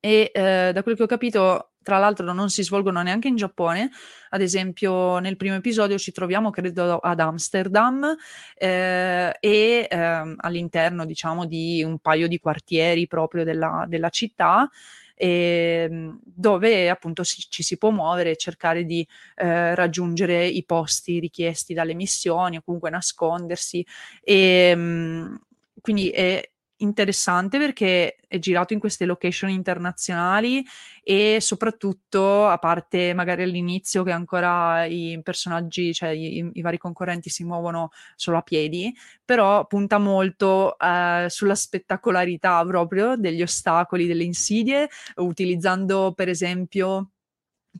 E 0.00 0.30
eh, 0.34 0.70
da 0.74 0.82
quel 0.82 0.96
che 0.96 1.04
ho 1.04 1.06
capito, 1.06 1.70
tra 1.82 1.96
l'altro, 1.98 2.30
non 2.34 2.50
si 2.50 2.62
svolgono 2.62 3.00
neanche 3.00 3.28
in 3.28 3.36
Giappone. 3.36 3.90
Ad 4.30 4.42
esempio, 4.42 5.18
nel 5.18 5.36
primo 5.36 5.54
episodio 5.54 5.96
ci 5.96 6.12
troviamo, 6.12 6.50
credo, 6.50 6.98
ad 6.98 7.20
Amsterdam 7.20 8.14
eh, 8.54 9.34
e 9.40 9.86
ehm, 9.90 10.34
all'interno, 10.38 11.06
diciamo, 11.06 11.46
di 11.46 11.82
un 11.82 11.98
paio 12.00 12.28
di 12.28 12.38
quartieri 12.38 13.06
proprio 13.06 13.44
della, 13.44 13.86
della 13.88 14.10
città 14.10 14.68
e, 15.14 15.86
ehm, 15.90 16.20
dove 16.24 16.88
appunto 16.90 17.22
si, 17.24 17.44
ci 17.48 17.62
si 17.62 17.76
può 17.78 17.90
muovere 17.90 18.30
e 18.32 18.36
cercare 18.36 18.84
di 18.84 19.06
eh, 19.36 19.74
raggiungere 19.74 20.46
i 20.46 20.64
posti 20.64 21.18
richiesti 21.20 21.74
dalle 21.74 21.94
missioni 21.94 22.56
o 22.56 22.62
comunque 22.62 22.90
nascondersi. 22.90 23.84
E, 24.22 24.74
mh, 24.74 25.40
quindi 25.80 26.10
è, 26.10 26.42
interessante 26.78 27.58
perché 27.58 28.16
è 28.26 28.38
girato 28.38 28.72
in 28.72 28.80
queste 28.80 29.04
location 29.04 29.50
internazionali 29.50 30.64
e 31.02 31.38
soprattutto, 31.40 32.46
a 32.46 32.58
parte 32.58 33.14
magari 33.14 33.42
all'inizio 33.42 34.02
che 34.02 34.10
ancora 34.10 34.84
i 34.84 35.20
personaggi, 35.22 35.92
cioè 35.92 36.10
i, 36.10 36.50
i 36.52 36.60
vari 36.62 36.78
concorrenti 36.78 37.30
si 37.30 37.44
muovono 37.44 37.90
solo 38.16 38.38
a 38.38 38.42
piedi, 38.42 38.94
però 39.24 39.66
punta 39.66 39.98
molto 39.98 40.76
eh, 40.78 41.26
sulla 41.28 41.54
spettacolarità 41.54 42.64
proprio 42.64 43.16
degli 43.16 43.42
ostacoli, 43.42 44.06
delle 44.06 44.24
insidie, 44.24 44.88
utilizzando 45.16 46.12
per 46.14 46.28
esempio 46.28 47.10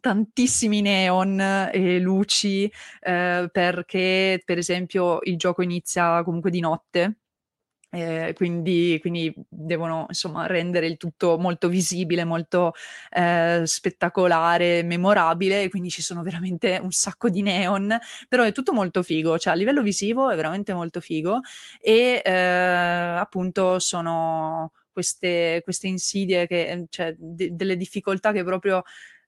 tantissimi 0.01 0.81
neon 0.81 1.41
e 1.41 1.99
luci 2.01 2.71
eh, 3.01 3.49
perché 3.53 4.43
per 4.45 4.59
esempio 4.59 5.21
il 5.23 5.37
gioco 5.37 5.63
inizia 5.63 6.23
comunque 6.25 6.51
di 6.51 6.61
notte 6.61 7.19
eh, 7.95 8.33
quindi, 8.35 8.99
quindi, 9.01 9.33
devono 9.49 10.07
insomma 10.09 10.47
rendere 10.47 10.87
il 10.87 10.97
tutto 10.97 11.39
molto 11.39 11.69
visibile, 11.69 12.25
molto 12.25 12.73
eh, 13.11 13.63
spettacolare, 13.65 14.83
memorabile, 14.83 15.69
quindi 15.69 15.91
ci 15.91 16.03
sono 16.03 16.23
veramente 16.23 16.81
un 16.83 16.91
sacco 16.91 17.29
di 17.29 17.43
neon, 17.43 17.97
però 18.29 18.43
è 18.43 18.53
tutto 18.53 18.73
molto 18.73 19.03
figo, 19.03 19.39
cioè 19.39 19.53
a 19.53 19.57
livello 19.57 19.83
visivo 19.83 20.31
è 20.31 20.37
veramente 20.37 20.75
molto 20.75 21.01
figo 21.01 21.41
e 21.81 22.21
eh, 22.25 22.31
appunto 22.33 23.79
sono 23.79 24.73
queste, 24.91 25.61
queste 25.63 25.87
insidie, 25.87 26.47
che, 26.49 26.87
cioè 26.89 27.15
de- 27.17 27.55
delle 27.55 27.77
difficoltà 27.77 28.33
che 28.33 28.43
proprio 28.43 28.83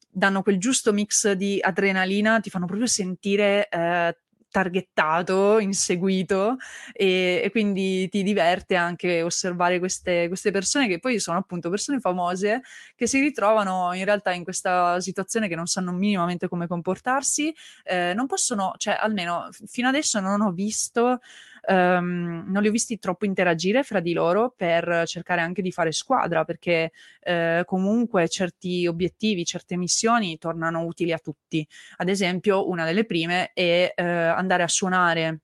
danno 0.09 0.43
quel 0.43 0.59
giusto 0.59 0.93
mix 0.93 1.31
di 1.33 1.59
adrenalina, 1.61 2.41
ti 2.41 2.51
fanno 2.51 2.67
proprio 2.67 2.87
sentire 2.89 3.69
eh, 3.69 4.17
targettato, 4.57 5.59
inseguito 5.59 6.57
e, 6.95 7.43
e, 7.45 7.51
quindi 7.51 8.09
ti 8.09 8.23
diverte 8.23 8.75
anche 8.75 9.21
osservare 9.21 9.79
queste, 9.79 10.29
queste, 10.29 10.51
persone 10.51 10.89
che 10.89 10.99
poi 10.99 11.21
sono 11.21 11.37
appunto 11.37 11.69
persone 11.69 12.01
famose 12.01 12.63
che 12.95 13.07
si 13.07 13.21
ritrovano 13.21 13.93
in 13.93 14.07
realtà 14.07 14.33
in 14.33 14.45
questa 14.45 14.99
situazione 15.01 15.47
che 15.47 15.57
non 15.57 15.67
sanno 15.67 15.93
minimamente 15.93 16.49
come 16.49 16.67
comportarsi, 16.67 17.55
eh, 17.85 18.15
non 18.15 18.27
possono, 18.27 18.73
cioè 18.79 18.97
almeno 18.99 19.51
fino 19.67 19.89
adesso 19.89 20.21
non 20.21 20.41
ho 20.41 20.53
visto 20.53 21.21
um, 21.69 22.45
non 22.47 22.63
li 22.63 22.69
ho 22.69 22.71
visti 22.71 22.99
troppo 22.99 23.25
interagire 23.25 23.83
fra 23.83 24.01
di 24.01 24.13
loro 24.13 24.53
per 24.57 25.03
cercare 25.07 25.41
anche 25.41 25.63
di 25.63 25.73
fare 25.73 25.93
squadra, 25.93 26.45
perché 26.45 26.93
eh, 27.21 27.63
comunque 27.65 28.29
certi 28.29 28.87
obiettivi, 28.87 29.45
certe 29.45 29.77
missioni 29.77 30.39
tornano 30.39 30.85
utili 30.85 31.13
a 31.13 31.19
tutti. 31.19 31.67
Ad 31.97 32.09
esempio, 32.09 32.69
una 32.69 32.85
delle 32.85 33.05
prime 33.05 33.51
è 33.53 33.93
eh, 33.95 34.03
andare 34.03 34.63
a 34.63 34.69
suonare 34.69 35.41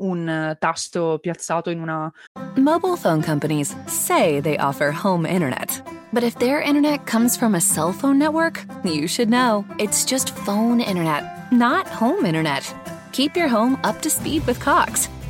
un 0.00 0.56
tasto 0.58 1.18
piazzato 1.20 1.68
in 1.68 1.80
una 1.80 2.10
Mobile 2.56 2.96
phone 2.96 3.22
companies 3.22 3.74
say 3.86 4.40
they 4.40 4.56
offer 4.56 4.92
home 4.92 5.26
internet. 5.26 5.82
But 6.12 6.24
if 6.24 6.36
their 6.38 6.60
internet 6.60 7.06
comes 7.06 7.36
from 7.36 7.54
a 7.54 7.60
cell 7.60 7.92
phone 7.92 8.18
network, 8.18 8.64
you 8.84 9.06
should 9.06 9.28
know. 9.28 9.64
It's 9.78 10.04
just 10.04 10.30
phone 10.44 10.80
internet, 10.80 11.52
not 11.52 11.86
home 11.86 12.26
internet. 12.26 12.74
Keep 13.12 13.36
your 13.36 13.48
home 13.48 13.78
up 13.84 14.00
to 14.02 14.10
speed 14.10 14.44
with 14.46 14.58
Cox. 14.58 15.08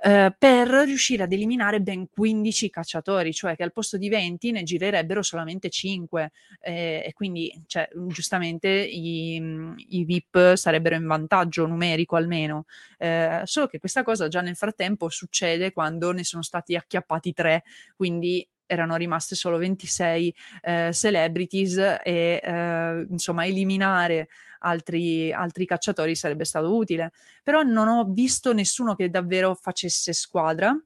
eh, 0.00 0.32
per 0.38 0.68
riuscire 0.68 1.24
ad 1.24 1.32
eliminare 1.32 1.80
ben 1.80 2.08
15 2.08 2.70
cacciatori, 2.70 3.32
cioè 3.32 3.56
che 3.56 3.64
al 3.64 3.72
posto 3.72 3.96
di 3.96 4.08
20 4.08 4.52
ne 4.52 4.62
girerebbero 4.62 5.22
solamente 5.22 5.70
5 5.70 6.30
eh, 6.60 7.02
e 7.04 7.12
quindi 7.14 7.52
cioè, 7.66 7.88
giustamente 8.06 8.68
i, 8.68 9.36
i, 9.88 10.04
VIP 10.04 10.54
sarebbero 10.54 10.94
in 10.94 11.06
vantaggio 11.06 11.66
numerico 11.66 12.14
almeno, 12.14 12.66
eh, 12.98 13.40
solo 13.44 13.66
che 13.66 13.80
questa 13.80 14.04
cosa 14.04 14.28
già 14.28 14.40
nel 14.40 14.56
frattempo 14.56 15.08
succede 15.08 15.72
quando 15.72 16.12
ne 16.12 16.22
sono 16.22 16.42
stati 16.42 16.76
acchiappati 16.76 17.32
3, 17.32 17.64
quindi 17.96 18.46
erano 18.68 18.94
rimaste 18.96 19.34
solo 19.34 19.56
26 19.56 20.34
eh, 20.62 20.90
celebrities 20.92 21.76
e 22.04 22.40
eh, 22.42 23.06
insomma 23.10 23.46
eliminare 23.46 24.28
altri, 24.60 25.32
altri 25.32 25.66
cacciatori 25.66 26.14
sarebbe 26.14 26.44
stato 26.44 26.76
utile. 26.76 27.12
Però 27.42 27.62
non 27.62 27.88
ho 27.88 28.04
visto 28.04 28.52
nessuno 28.52 28.94
che 28.94 29.10
davvero 29.10 29.54
facesse 29.54 30.12
squadra 30.12 30.76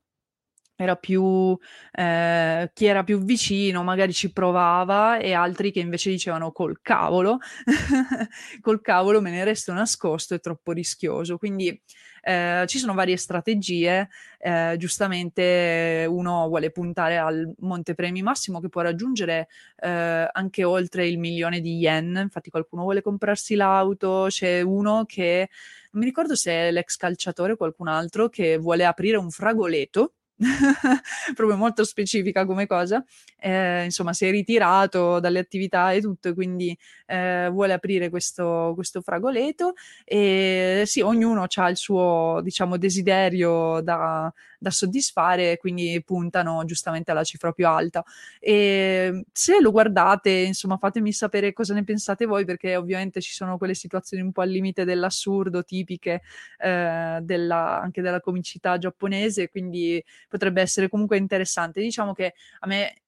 era 0.75 0.97
più 0.97 1.57
eh, 1.93 2.71
chi 2.73 2.85
era 2.87 3.05
più 3.05 3.19
vicino 3.19 3.83
magari 3.83 4.13
ci 4.13 4.33
provava 4.33 5.19
e 5.19 5.33
altri 5.33 5.71
che 5.71 5.81
invece 5.81 6.11
dicevano 6.11 6.51
col 6.51 6.81
cavolo, 6.81 7.39
col 8.61 8.81
cavolo 8.81 9.21
me 9.21 9.31
ne 9.31 9.45
resto 9.45 9.73
nascosto, 9.73 10.35
è 10.35 10.41
troppo 10.41 10.73
rischioso. 10.73 11.39
Quindi 11.39 11.81
eh, 12.23 12.65
ci 12.67 12.79
sono 12.79 12.95
varie 12.95 13.17
strategie, 13.17 14.09
eh, 14.39 14.77
giustamente 14.79 16.07
uno 16.09 16.47
vuole 16.49 16.71
puntare 16.71 17.19
al 17.19 17.53
montepremi 17.59 18.23
massimo 18.23 18.61
che 18.61 18.69
può 18.69 18.81
raggiungere 18.81 19.49
eh, 19.81 20.29
anche 20.33 20.65
oltre 20.65 21.07
il 21.09 21.19
milione 21.19 21.61
di 21.61 21.79
yen, 21.79 22.19
infatti 22.23 22.51
qualcuno 22.51 22.83
vuole 22.83 23.03
comprarsi 23.03 23.55
l'auto, 23.57 24.27
c'è 24.29 24.61
uno 24.61 25.05
che 25.07 25.49
non 25.91 26.03
mi 26.03 26.09
ricordo 26.09 26.35
se 26.35 26.53
è 26.53 26.71
l'ex 26.71 26.97
calciatore 26.97 27.53
o 27.53 27.57
qualcun 27.57 27.89
altro 27.89 28.29
che 28.29 28.57
vuole 28.57 28.85
aprire 28.85 29.17
un 29.17 29.31
fragoleto 29.31 30.15
proprio 31.35 31.57
molto 31.57 31.85
specifica 31.85 32.45
come 32.45 32.67
cosa. 32.67 33.05
Eh, 33.39 33.85
insomma, 33.85 34.13
si 34.13 34.27
è 34.27 34.31
ritirato 34.31 35.21
dalle 35.21 35.39
attività 35.39 35.93
e 35.93 36.01
tutto, 36.01 36.35
quindi 36.35 36.77
eh, 37.07 37.49
vuole 37.51 37.73
aprire 37.73 38.09
questo, 38.09 38.73
questo 38.75 39.01
fragoleto. 39.01 39.75
E 40.05 40.83
sì, 40.87 41.01
ognuno 41.01 41.47
ha 41.53 41.69
il 41.69 41.77
suo, 41.77 42.41
diciamo, 42.43 42.77
desiderio 42.77 43.81
da, 43.83 44.33
da 44.59 44.71
soddisfare, 44.71 45.59
quindi 45.59 46.01
puntano 46.05 46.65
giustamente 46.65 47.11
alla 47.11 47.25
cifra 47.25 47.53
più 47.53 47.67
alta. 47.67 48.05
E 48.39 49.25
se 49.33 49.61
lo 49.61 49.71
guardate, 49.71 50.31
insomma, 50.31 50.77
fatemi 50.77 51.13
sapere 51.13 51.53
cosa 51.53 51.75
ne 51.75 51.85
pensate 51.85 52.27
voi, 52.27 52.45
perché 52.45 52.77
ovviamente 52.77 53.21
ci 53.21 53.33
sono 53.33 53.59
quelle 53.59 53.75
situazioni 53.75 54.23
un 54.23 54.33
po' 54.33 54.43
al 54.43 54.51
limite 54.51 54.85
dell'assurdo, 54.85 55.65
tipiche 55.65 56.23
eh, 56.59 57.19
della, 57.23 57.81
anche 57.81 58.03
della 58.03 58.21
comicità 58.21 58.79
giapponese, 58.79 59.49
quindi 59.49 60.03
potrebbe 60.33 60.61
essere 60.63 60.89
comunque 60.89 61.17
interessante. 61.19 61.81
Diciamo 61.81 62.13
che 62.13 62.35
a 62.61 62.67
me 62.67 63.03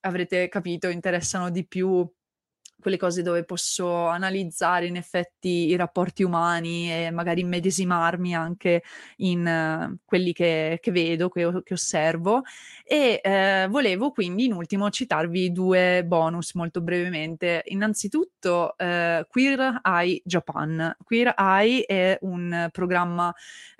avrete 0.00 0.48
capito, 0.48 0.88
interessano 0.88 1.50
di 1.50 1.66
più 1.66 2.10
quelle 2.80 2.96
cose 2.96 3.22
dove 3.22 3.44
posso 3.44 4.06
analizzare 4.06 4.86
in 4.86 4.96
effetti 4.96 5.68
i 5.68 5.76
rapporti 5.76 6.22
umani 6.22 6.90
e 6.90 7.10
magari 7.10 7.42
immedesimarmi 7.42 8.34
anche 8.34 8.82
in 9.16 9.46
uh, 9.46 9.96
quelli 10.04 10.32
che, 10.32 10.78
che 10.80 10.90
vedo, 10.90 11.28
che, 11.28 11.62
che, 11.62 11.74
osservo. 11.74 12.42
E 12.84 13.20
eh, 13.22 13.66
volevo 13.70 14.10
quindi 14.10 14.46
in 14.46 14.52
ultimo 14.52 14.90
citarvi 14.90 15.52
due 15.52 16.04
bonus 16.04 16.54
molto 16.54 16.80
brevemente. 16.80 17.62
Innanzitutto 17.66 18.76
eh, 18.76 19.26
Queer 19.28 19.80
Eye 19.84 20.22
Japan. 20.24 20.96
Queer 21.04 21.34
Eye 21.36 21.84
è 21.84 22.18
un 22.22 22.68
programma 22.72 23.32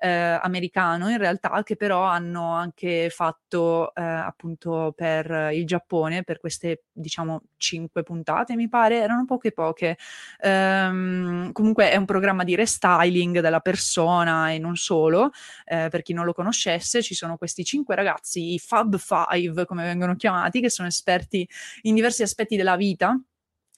americano 0.02 1.10
in 1.10 1.18
realtà 1.18 1.62
che 1.62 1.76
però 1.76 2.04
hanno 2.04 2.52
anche 2.52 3.10
fatto 3.10 3.92
appunto 3.92 4.94
per 4.96 5.50
il 5.52 5.66
Giappone 5.66 6.24
per 6.24 6.40
queste 6.40 6.84
diciamo 6.90 7.42
cinque 7.58 8.02
puntate 8.02 8.56
mi 8.56 8.68
pare 8.68 8.89
fare, 8.90 8.96
erano 8.98 9.24
poche 9.24 9.52
poche. 9.52 9.96
Ehm, 10.40 11.52
comunque 11.52 11.90
è 11.90 11.96
un 11.96 12.04
programma 12.04 12.44
di 12.44 12.54
restyling 12.54 13.40
della 13.40 13.60
persona 13.60 14.50
e 14.50 14.58
non 14.58 14.76
solo, 14.76 15.30
eh, 15.64 15.88
per 15.88 16.02
chi 16.02 16.12
non 16.12 16.24
lo 16.24 16.32
conoscesse, 16.32 17.02
ci 17.02 17.14
sono 17.14 17.36
questi 17.36 17.64
cinque 17.64 17.94
ragazzi, 17.94 18.54
i 18.54 18.58
Fab 18.58 18.96
Five 18.98 19.64
come 19.64 19.84
vengono 19.84 20.16
chiamati, 20.16 20.60
che 20.60 20.70
sono 20.70 20.88
esperti 20.88 21.48
in 21.82 21.94
diversi 21.94 22.22
aspetti 22.22 22.56
della 22.56 22.76
vita 22.76 23.18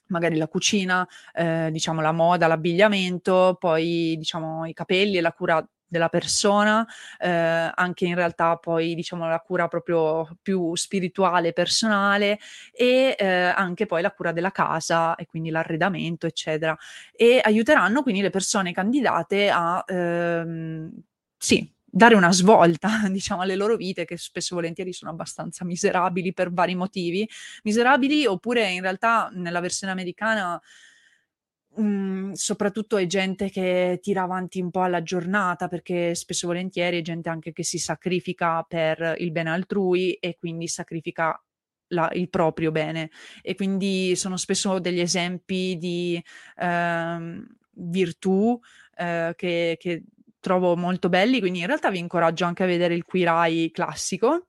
magari 0.07 0.35
la 0.35 0.47
cucina, 0.47 1.07
eh, 1.33 1.69
diciamo 1.71 1.99
la 1.99 2.11
moda, 2.11 2.45
l'abbigliamento, 2.45 3.55
poi 3.59 4.15
diciamo 4.17 4.65
i 4.65 4.73
capelli 4.73 5.17
e 5.17 5.21
la 5.21 5.31
cura 5.31 5.65
della 5.93 6.09
persona, 6.09 6.85
eh, 7.19 7.29
anche 7.29 8.05
in 8.05 8.15
realtà 8.15 8.57
poi 8.57 8.95
diciamo 8.95 9.27
la 9.27 9.39
cura 9.39 9.67
proprio 9.67 10.27
più 10.41 10.75
spirituale, 10.75 11.53
personale 11.53 12.39
e 12.73 13.15
eh, 13.17 13.25
anche 13.25 13.85
poi 13.85 14.01
la 14.01 14.11
cura 14.11 14.31
della 14.33 14.51
casa 14.51 15.15
e 15.15 15.27
quindi 15.27 15.51
l'arredamento, 15.51 16.25
eccetera. 16.27 16.75
E 17.15 17.39
aiuteranno 17.43 18.01
quindi 18.01 18.21
le 18.21 18.31
persone 18.31 18.73
candidate 18.73 19.49
a 19.49 19.83
ehm, 19.87 20.91
sì, 21.37 21.71
dare 21.85 22.15
una 22.15 22.31
svolta, 22.31 22.89
diciamo, 23.09 23.41
alle 23.41 23.55
loro 23.55 23.75
vite, 23.75 24.05
che 24.05 24.17
spesso 24.17 24.53
e 24.53 24.55
volentieri 24.57 24.93
sono 24.93 25.11
abbastanza 25.11 25.63
miserabili 25.63 26.33
per 26.33 26.51
vari 26.51 26.73
motivi. 26.75 27.29
Miserabili 27.63 28.25
oppure 28.25 28.67
in 28.71 28.81
realtà 28.81 29.29
nella 29.33 29.59
versione 29.59 29.93
americana 29.93 30.59
Mhmm, 31.75 32.33
soprattutto 32.33 32.97
è 32.97 33.07
gente 33.07 33.49
che 33.49 33.97
tira 34.01 34.21
avanti 34.23 34.61
un 34.61 34.69
po' 34.69 34.81
alla 34.81 35.01
giornata, 35.01 35.67
perché 35.67 36.13
spesso 36.13 36.45
e 36.45 36.49
volentieri 36.49 36.99
è 36.99 37.01
gente 37.01 37.29
anche 37.29 37.51
che 37.51 37.63
si 37.63 37.79
sacrifica 37.79 38.61
per 38.63 39.15
il 39.17 39.31
bene 39.31 39.49
altrui 39.49 40.13
e 40.13 40.35
quindi 40.37 40.67
sacrifica 40.67 41.39
la 41.87 42.09
il 42.13 42.29
proprio 42.29 42.71
bene. 42.71 43.09
E 43.41 43.55
quindi 43.55 44.15
sono 44.15 44.37
spesso 44.37 44.77
degli 44.79 44.99
esempi 44.99 45.75
di, 45.77 46.21
ehm, 46.57 47.43
virtù, 47.75 48.59
ehm, 48.97 49.33
che 49.35 49.75
che 49.79 50.03
trovo 50.39 50.75
molto 50.75 51.09
belli, 51.09 51.39
quindi 51.39 51.59
in 51.59 51.67
realtà 51.67 51.89
vi 51.89 51.99
incoraggio 51.99 52.45
anche 52.45 52.63
a 52.63 52.65
vedere 52.67 52.93
il 52.95 53.05
Eye 53.27 53.71
classico 53.71 54.47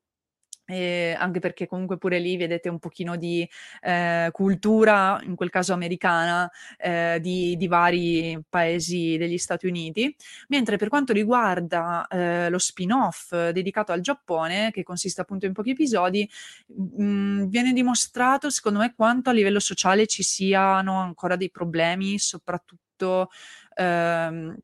Ehm, 0.69 1.17
anche 1.19 1.41
perché 1.41 1.67
comunque 1.67 1.99
pure 1.99 2.19
lì 2.19 2.37
vedete 2.39 2.69
un 2.71 2.79
pochino 2.79 3.17
di, 3.17 3.47
ehm, 3.83 4.31
cultura, 4.31 5.21
in 5.25 5.35
quel 5.35 5.51
caso 5.51 5.73
americana, 5.75 6.51
ehm, 6.79 7.19
di 7.19 7.57
di 7.57 7.67
vari 7.69 8.41
paesi 8.49 9.17
degli 9.19 9.37
Stati 9.39 9.67
Uniti, 9.67 10.15
mentre 10.49 10.77
per 10.79 10.89
quanto 10.89 11.13
riguarda, 11.13 12.07
ehm, 12.09 12.49
lo 12.51 12.59
spin-off 12.59 13.35
dedicato 13.51 13.93
al 13.93 14.01
Giappone, 14.01 14.71
che 14.71 14.83
consiste 14.83 15.21
appunto 15.21 15.45
in 15.47 15.53
pochi 15.53 15.71
episodi, 15.71 16.29
mhmm, 16.69 17.49
viene 17.49 17.73
dimostrato 17.73 18.49
secondo 18.51 18.79
me 18.79 18.95
quanto 18.95 19.31
a 19.31 19.33
livello 19.33 19.61
sociale 19.61 20.07
ci 20.07 20.23
siano 20.23 20.99
ancora 20.99 21.37
dei 21.37 21.51
problemi, 21.51 22.19
soprattutto, 22.19 23.29
ehm, 23.77 24.57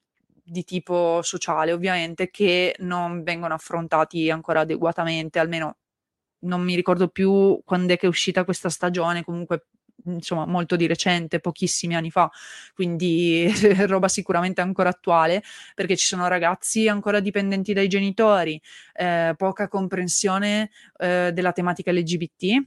di 0.42 0.64
tipo 0.64 1.20
sociale 1.22 1.72
ovviamente, 1.72 2.30
che 2.30 2.74
non 2.80 3.22
vengono 3.22 3.54
affrontati 3.54 4.30
ancora 4.30 4.60
adeguatamente, 4.60 5.38
almeno 5.38 5.76
non 6.40 6.62
mi 6.62 6.74
ricordo 6.74 7.08
più 7.08 7.60
quando 7.64 7.92
è 7.92 7.96
che 7.96 8.06
è 8.06 8.08
uscita 8.08 8.44
questa 8.44 8.68
stagione, 8.68 9.24
comunque 9.24 9.66
insomma 10.06 10.46
molto 10.46 10.76
di 10.76 10.86
recente, 10.86 11.40
pochissimi 11.40 11.94
anni 11.94 12.10
fa, 12.10 12.30
quindi 12.74 13.46
roba 13.86 14.08
sicuramente 14.08 14.60
ancora 14.60 14.88
attuale, 14.88 15.42
perché 15.74 15.96
ci 15.96 16.06
sono 16.06 16.26
ragazzi 16.28 16.88
ancora 16.88 17.20
dipendenti 17.20 17.72
dai 17.72 17.88
genitori, 17.88 18.60
eh, 18.94 19.34
poca 19.36 19.68
comprensione 19.68 20.70
eh, 20.98 21.30
della 21.32 21.52
tematica 21.52 21.92
LGBT, 21.92 22.64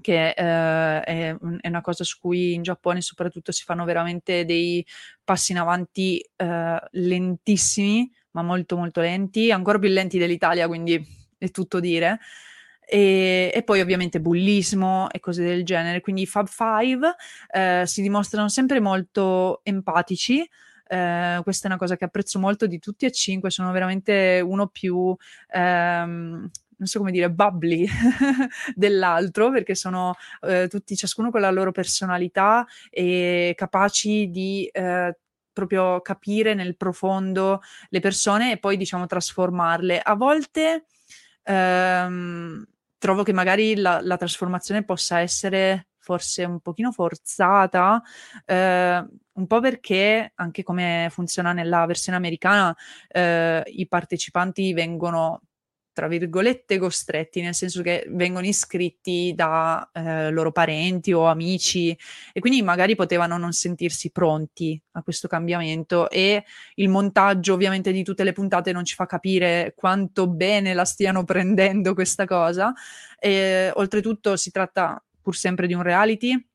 che 0.00 0.30
eh, 0.30 0.34
è, 0.34 1.36
è, 1.36 1.68
una 1.68 1.80
cosa 1.80 2.04
su 2.04 2.18
cui 2.18 2.54
in 2.54 2.62
Giappone 2.62 3.00
soprattutto 3.00 3.52
si 3.52 3.62
fanno 3.64 3.84
veramente 3.84 4.44
dei 4.44 4.84
passi 5.22 5.52
in 5.52 5.58
avanti 5.58 6.18
eh, 6.36 6.78
lentissimi, 6.90 8.10
ma 8.32 8.42
molto 8.42 8.76
molto 8.76 9.00
lenti, 9.00 9.50
ancora 9.52 9.78
più 9.78 9.88
lenti 9.88 10.18
dell'Italia, 10.18 10.66
quindi 10.66 11.00
è 11.38 11.50
tutto 11.50 11.80
dire. 11.80 12.18
E, 12.84 13.50
e, 13.54 13.62
poi 13.62 13.80
ovviamente 13.80 14.20
bullismo 14.20 15.10
e 15.10 15.20
cose 15.20 15.42
del 15.44 15.64
genere. 15.64 16.00
Quindi 16.00 16.22
i 16.22 16.26
Fab 16.26 16.46
Five 16.46 17.14
eh, 17.52 17.82
si 17.86 18.02
dimostrano 18.02 18.48
sempre 18.48 18.80
molto 18.80 19.60
empatici. 19.62 20.48
Eh, 20.86 21.40
questa 21.42 21.64
è 21.64 21.70
una 21.70 21.78
cosa 21.78 21.96
che 21.96 22.04
apprezzo 22.04 22.38
molto 22.38 22.66
di 22.66 22.78
tutti 22.78 23.06
e 23.06 23.12
cinque, 23.12 23.50
sono 23.50 23.72
veramente 23.72 24.42
uno 24.44 24.66
più 24.66 25.16
ehm, 25.48 26.50
non 26.82 26.90
so 26.90 26.98
come 26.98 27.12
dire, 27.12 27.30
bubbly 27.30 27.86
dell'altro, 28.74 29.50
perché 29.52 29.76
sono 29.76 30.14
eh, 30.40 30.66
tutti, 30.68 30.96
ciascuno 30.96 31.30
con 31.30 31.40
la 31.40 31.50
loro 31.52 31.70
personalità 31.70 32.66
e 32.90 33.54
capaci 33.56 34.28
di 34.30 34.68
eh, 34.72 35.16
proprio 35.52 36.00
capire 36.00 36.54
nel 36.54 36.76
profondo 36.76 37.60
le 37.88 38.00
persone 38.00 38.52
e 38.52 38.58
poi 38.58 38.76
diciamo 38.76 39.06
trasformarle. 39.06 40.00
A 40.00 40.14
volte 40.14 40.86
ehm, 41.44 42.64
trovo 42.98 43.22
che 43.22 43.32
magari 43.32 43.76
la, 43.76 44.00
la, 44.02 44.16
trasformazione 44.16 44.84
possa 44.84 45.20
essere 45.20 45.88
forse 45.98 46.44
un 46.44 46.60
pochino 46.60 46.92
forzata, 46.92 48.02
eh, 48.44 49.04
un 49.32 49.46
po' 49.46 49.60
perché 49.60 50.32
anche 50.34 50.62
come 50.62 51.08
funziona 51.10 51.52
nella 51.52 51.86
versione 51.86 52.18
americana, 52.18 52.76
eh, 53.08 53.62
i 53.66 53.86
partecipanti 53.88 54.72
vengono 54.72 55.42
tra 55.92 56.08
virgolette 56.08 56.78
costretti, 56.78 57.40
nel 57.40 57.54
senso 57.54 57.82
che 57.82 58.06
vengono 58.08 58.46
iscritti 58.46 59.32
da 59.34 59.88
eh, 59.92 60.30
loro 60.30 60.52
parenti 60.52 61.12
o 61.12 61.26
amici 61.26 61.96
e 62.32 62.40
quindi 62.40 62.62
magari 62.62 62.94
potevano 62.94 63.36
non 63.36 63.52
sentirsi 63.52 64.10
pronti 64.10 64.80
a 64.92 65.02
questo 65.02 65.28
cambiamento 65.28 66.08
e 66.10 66.44
il 66.76 66.88
montaggio 66.88 67.54
ovviamente 67.54 67.92
di 67.92 68.02
tutte 68.02 68.24
le 68.24 68.32
puntate 68.32 68.72
non 68.72 68.84
ci 68.84 68.94
fa 68.94 69.06
capire 69.06 69.74
quanto 69.76 70.28
bene 70.28 70.74
la 70.74 70.84
stiano 70.84 71.24
prendendo 71.24 71.94
questa 71.94 72.26
cosa 72.26 72.72
e 73.18 73.70
oltretutto 73.74 74.36
si 74.36 74.50
tratta 74.50 75.02
pur 75.20 75.36
sempre 75.36 75.66
di 75.66 75.74
un 75.74 75.82
reality 75.82 76.46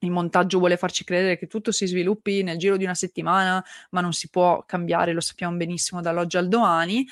il 0.00 0.10
montaggio 0.10 0.58
vuole 0.58 0.76
farci 0.76 1.04
credere 1.04 1.36
che 1.36 1.46
tutto 1.46 1.72
si 1.72 1.86
sviluppi 1.86 2.42
nel 2.42 2.56
giro 2.56 2.76
di 2.76 2.84
una 2.84 2.94
settimana, 2.94 3.62
ma 3.90 4.00
non 4.00 4.12
si 4.12 4.30
può 4.30 4.64
cambiare, 4.64 5.12
lo 5.12 5.20
sappiamo 5.20 5.56
benissimo 5.56 6.00
dall'oggi 6.00 6.36
al 6.38 6.48
domani. 6.48 7.06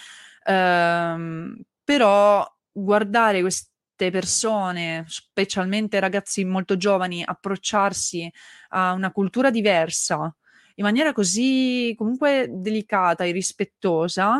Ehm, 0.48 1.60
però 1.84 2.46
guardare 2.72 3.40
queste 3.40 4.10
persone, 4.10 5.04
specialmente 5.08 6.00
ragazzi 6.00 6.44
molto 6.44 6.76
giovani, 6.76 7.22
approcciarsi 7.24 8.30
a 8.70 8.92
una 8.92 9.10
cultura 9.12 9.50
diversa 9.50 10.34
in 10.76 10.84
maniera 10.84 11.12
così 11.12 11.92
comunque 11.98 12.46
delicata 12.50 13.24
e 13.24 13.32
rispettosa, 13.32 14.38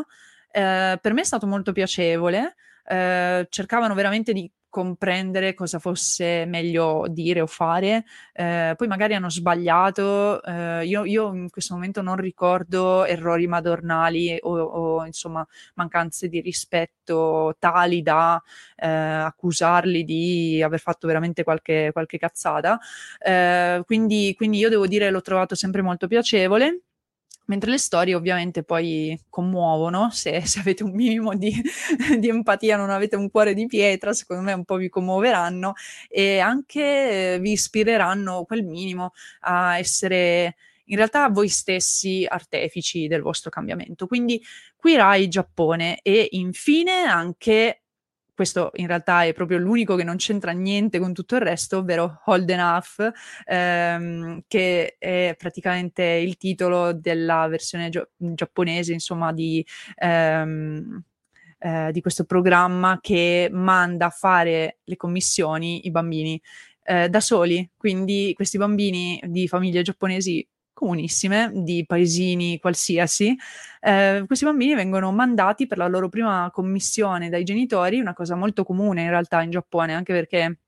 eh, 0.51 0.99
per 1.01 1.13
me 1.13 1.21
è 1.23 1.25
stato 1.25 1.47
molto 1.47 1.73
piacevole. 1.73 2.55
Eh, 2.87 3.47
cercavano 3.51 3.95
veramente 3.95 4.33
di 4.33 4.51
comprendere 4.69 5.55
cosa 5.55 5.79
fosse 5.79 6.45
meglio 6.47 7.07
dire 7.09 7.41
o 7.41 7.47
fare, 7.47 8.05
eh, 8.33 8.75
poi 8.77 8.87
magari 8.87 9.15
hanno 9.15 9.31
sbagliato, 9.31 10.43
eh, 10.43 10.85
io, 10.87 11.05
io, 11.05 11.33
in 11.35 11.51
questo 11.51 11.75
momento 11.75 12.03
non 12.03 12.17
ricordo 12.17 13.05
errori 13.05 13.47
madornali 13.47 14.37
o, 14.41 14.59
o 14.59 15.07
insomma 15.07 15.47
mancanze 15.75 16.29
di 16.29 16.41
rispetto 16.41 17.57
tali 17.59 18.03
da 18.03 18.41
eh, 18.77 18.87
accusarli 18.89 20.05
di 20.05 20.63
aver 20.63 20.81
fatto 20.81 21.07
veramente 21.07 21.45
qualche, 21.45 21.91
qualche 21.93 22.19
cazzata, 22.19 22.79
eh, 23.19 23.83
quindi, 23.87 24.35
quindi 24.37 24.59
io 24.59 24.69
devo 24.69 24.87
dire 24.87 25.11
l'ho 25.11 25.23
trovato 25.23 25.55
sempre 25.55 25.83
molto 25.83 26.07
piacevole 26.07 26.83
mentre 27.49 27.71
le 27.71 27.79
storie 27.79 28.15
ovviamente 28.15 28.63
poi 28.63 29.19
commuovono, 29.29 30.11
se, 30.11 30.41
se 30.47 30.61
avete 30.61 30.85
un 30.85 30.93
minimo 30.93 31.35
di, 31.35 31.53
di, 32.19 32.29
empatia, 32.29 32.77
non 32.77 32.91
avete 32.91 33.17
un 33.17 33.31
cuore 33.31 33.55
di 33.55 33.67
pietra, 33.67 34.13
secondo 34.13 34.43
me 34.43 34.53
un 34.53 34.65
po' 34.65 34.77
vi 34.77 34.89
commuoveranno 34.89 35.75
e 36.09 36.39
anche 36.39 37.35
eh, 37.35 37.39
vi 37.41 37.53
ispireranno 37.53 38.45
quel 38.45 38.65
minimo 38.65 39.13
a 39.41 39.79
essere 39.79 40.57
in 40.91 40.97
realtà 40.97 41.29
voi 41.29 41.49
stessi 41.49 42.25
artefici 42.27 43.09
del 43.09 43.21
vostro 43.21 43.51
cambiamento. 43.51 44.07
Quindi 44.07 44.43
qui 44.75 44.97
Rai 44.97 45.29
Giappone 45.29 46.01
e 46.01 46.29
infine 46.31 47.03
anche 47.03 47.83
questo 48.39 48.71
in 48.75 48.87
realtà 48.87 49.25
è 49.25 49.33
proprio 49.33 49.59
l'unico 49.59 49.97
che 49.97 50.05
non 50.05 50.15
c'entra 50.15 50.53
niente 50.53 51.01
con 51.01 51.13
tutto 51.13 51.35
il 51.35 51.41
resto, 51.41 51.79
ovvero 51.79 52.23
Hold 52.27 52.49
Enough, 52.49 53.13
ehm, 53.45 54.43
che 54.47 54.95
è 54.97 55.35
praticamente 55.37 56.05
il 56.05 56.37
titolo 56.37 56.93
della 56.93 57.49
versione 57.49 57.89
gio- 57.89 58.11
giapponese, 58.17 58.93
insomma, 58.93 59.33
di, 59.33 59.67
ehm, 59.97 61.03
eh, 61.59 61.91
di, 61.91 62.01
questo 62.01 62.23
programma 62.27 63.01
che 63.01 63.49
manda 63.51 64.07
a 64.07 64.11
fare 64.11 64.79
le 64.85 64.95
commissioni 64.95 65.89
i 65.89 65.91
bambini 65.91 66.41
eh, 66.85 67.09
da 67.09 67.19
soli. 67.19 67.69
Quindi 67.77 68.35
questi 68.37 68.57
bambini 68.57 69.21
di 69.27 69.49
famiglie 69.49 69.83
giapponesi 69.83 70.47
comunissime 70.79 71.51
di 71.55 71.85
paesini 71.87 72.59
qualsiasi, 72.59 73.37
eh, 73.81 74.25
questi 74.27 74.45
bambini 74.45 74.75
vengono 74.75 75.13
mandati 75.13 75.67
per 75.67 75.79
la 75.79 75.89
loro 75.89 76.09
prima 76.09 76.51
commissione 76.53 77.29
dai 77.29 77.45
genitori, 77.45 78.01
una 78.01 78.15
cosa 78.15 78.35
molto 78.37 78.65
comune 78.65 79.03
in 79.03 79.11
realtà 79.11 79.43
in 79.43 79.51
Giappone, 79.51 79.95
anche 79.95 80.13
perché 80.13 80.59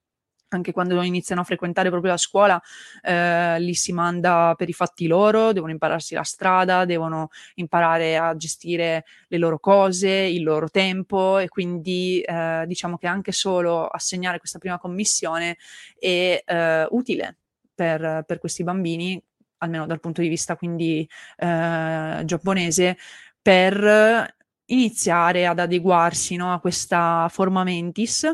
anche 0.51 0.73
quando 0.73 1.01
iniziano 1.03 1.41
a 1.41 1.45
frequentare 1.45 1.91
proprio 1.91 2.13
la 2.13 2.17
scuola, 2.17 2.61
eh, 3.03 3.61
li 3.61 3.75
si 3.75 3.93
manda 3.93 4.55
per 4.57 4.69
i 4.69 4.73
fatti 4.73 5.07
loro, 5.07 5.53
devono 5.53 5.73
impararsi 5.73 6.15
la 6.15 6.23
strada, 6.23 6.85
devono 6.85 7.29
imparare 7.55 8.17
a 8.17 8.37
gestire 8.37 9.05
le 9.29 9.39
loro 9.39 9.59
cose, 9.59 10.11
il 10.11 10.43
loro 10.43 10.69
tempo 10.69 11.39
e 11.39 11.49
quindi 11.49 12.21
eh, 12.21 12.65
diciamo 12.67 12.97
che 12.97 13.07
anche 13.07 13.33
solo 13.33 13.87
assegnare 13.87 14.39
questa 14.39 14.59
prima 14.59 14.79
commissione 14.79 15.57
è 15.99 16.43
eh, 16.45 16.87
utile 16.91 17.37
per, 17.75 18.25
per, 18.27 18.39
questi 18.41 18.63
bambini 18.63 19.23
almeno 19.61 19.87
dal 19.87 20.01
punto 20.01 20.21
di 20.21 20.29
vista 20.29 20.57
quindi 20.57 21.09
eh, 21.37 22.23
giapponese, 22.25 22.97
per 23.41 24.35
iniziare 24.67 25.47
ad 25.47 25.59
adeguarsi 25.59 26.37
no, 26.37 26.53
a 26.53 26.61
questa 26.61 27.29
forma 27.31 27.65
mentis 27.65 28.27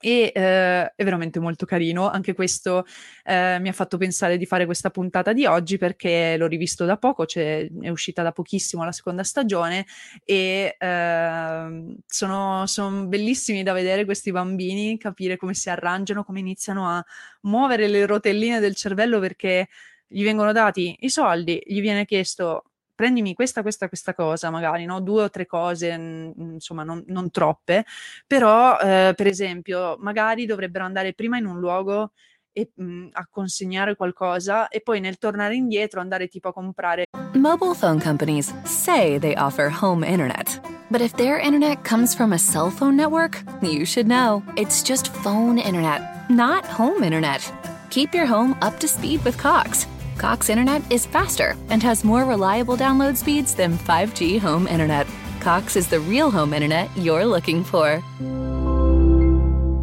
e 0.00 0.30
eh, 0.32 0.92
è 0.94 1.04
veramente 1.04 1.40
molto 1.40 1.66
carino. 1.66 2.08
Anche 2.08 2.34
questo 2.34 2.84
eh, 3.24 3.58
mi 3.60 3.68
ha 3.68 3.72
fatto 3.72 3.96
pensare 3.96 4.36
di 4.36 4.46
fare 4.46 4.64
questa 4.64 4.90
puntata 4.90 5.32
di 5.32 5.44
oggi 5.44 5.76
perché 5.76 6.36
l'ho 6.36 6.46
rivisto 6.46 6.84
da 6.84 6.96
poco, 6.96 7.26
cioè 7.26 7.68
è 7.80 7.88
uscita 7.88 8.22
da 8.22 8.32
pochissimo 8.32 8.84
la 8.84 8.92
seconda 8.92 9.24
stagione 9.24 9.86
e 10.24 10.76
eh, 10.78 11.94
sono, 12.06 12.66
sono 12.66 13.06
bellissimi 13.06 13.62
da 13.62 13.72
vedere 13.72 14.04
questi 14.04 14.30
bambini, 14.30 14.98
capire 14.98 15.36
come 15.36 15.54
si 15.54 15.68
arrangiano, 15.68 16.24
come 16.24 16.40
iniziano 16.40 16.88
a 16.88 17.04
muovere 17.42 17.88
le 17.88 18.06
rotelline 18.06 18.60
del 18.60 18.76
cervello 18.76 19.18
perché 19.18 19.68
gli 20.08 20.24
vengono 20.24 20.52
dati 20.52 20.96
i 21.00 21.10
soldi, 21.10 21.62
gli 21.64 21.80
viene 21.80 22.04
chiesto 22.04 22.64
prendimi 22.98 23.34
questa, 23.34 23.62
questa, 23.62 23.86
questa 23.86 24.12
cosa, 24.12 24.50
magari, 24.50 24.84
no? 24.84 25.00
due 25.00 25.22
o 25.22 25.30
tre 25.30 25.46
cose, 25.46 25.86
insomma, 25.86 26.82
non, 26.82 27.04
non, 27.06 27.30
troppe, 27.30 27.84
però, 28.26 28.76
eh, 28.76 29.12
per 29.14 29.28
esempio, 29.28 29.96
magari 30.00 30.46
dovrebbero 30.46 30.84
andare 30.84 31.14
prima 31.14 31.38
in 31.38 31.46
un 31.46 31.60
luogo 31.60 32.10
e, 32.52 32.72
mh, 32.74 33.10
a 33.12 33.28
consegnare 33.30 33.94
qualcosa 33.94 34.66
e 34.66 34.80
poi 34.80 34.98
nel 34.98 35.18
tornare 35.18 35.54
indietro 35.54 36.00
andare 36.00 36.26
tipo 36.26 36.48
a 36.48 36.52
comprare. 36.52 37.04
Mobile 37.34 37.74
phone 37.74 38.00
companies 38.00 38.52
say 38.64 39.16
they 39.20 39.36
offer 39.36 39.70
home 39.70 40.04
internet. 40.04 40.60
But 40.90 41.00
if 41.00 41.14
their 41.14 41.38
internet 41.38 41.84
comes 41.84 42.16
from 42.16 42.32
a 42.32 42.38
cell 42.38 42.70
phone 42.70 42.96
network, 42.96 43.44
you 43.62 43.84
should 43.84 44.08
know. 44.08 44.42
It's 44.56 44.82
just 44.82 45.14
phone 45.22 45.58
internet, 45.58 46.28
not 46.28 46.64
home 46.64 47.04
internet. 47.04 47.52
Keep 47.90 48.12
your 48.12 48.26
home 48.26 48.56
up 48.60 48.80
to 48.80 48.88
speed 48.88 49.22
with 49.24 49.36
Cox. 49.36 49.86
Cox 50.18 50.48
Internet 50.48 50.82
is 50.90 51.06
faster 51.06 51.56
and 51.70 51.80
has 51.80 52.02
more 52.02 52.24
reliable 52.24 52.76
download 52.76 53.16
speeds 53.16 53.54
than 53.54 53.78
5G 53.78 54.40
home 54.40 54.66
internet. 54.66 55.06
Cox 55.40 55.76
is 55.76 55.86
the 55.86 56.00
real 56.00 56.30
home 56.30 56.52
internet 56.52 56.90
you're 56.96 57.24
looking 57.24 57.62
for. 57.62 58.02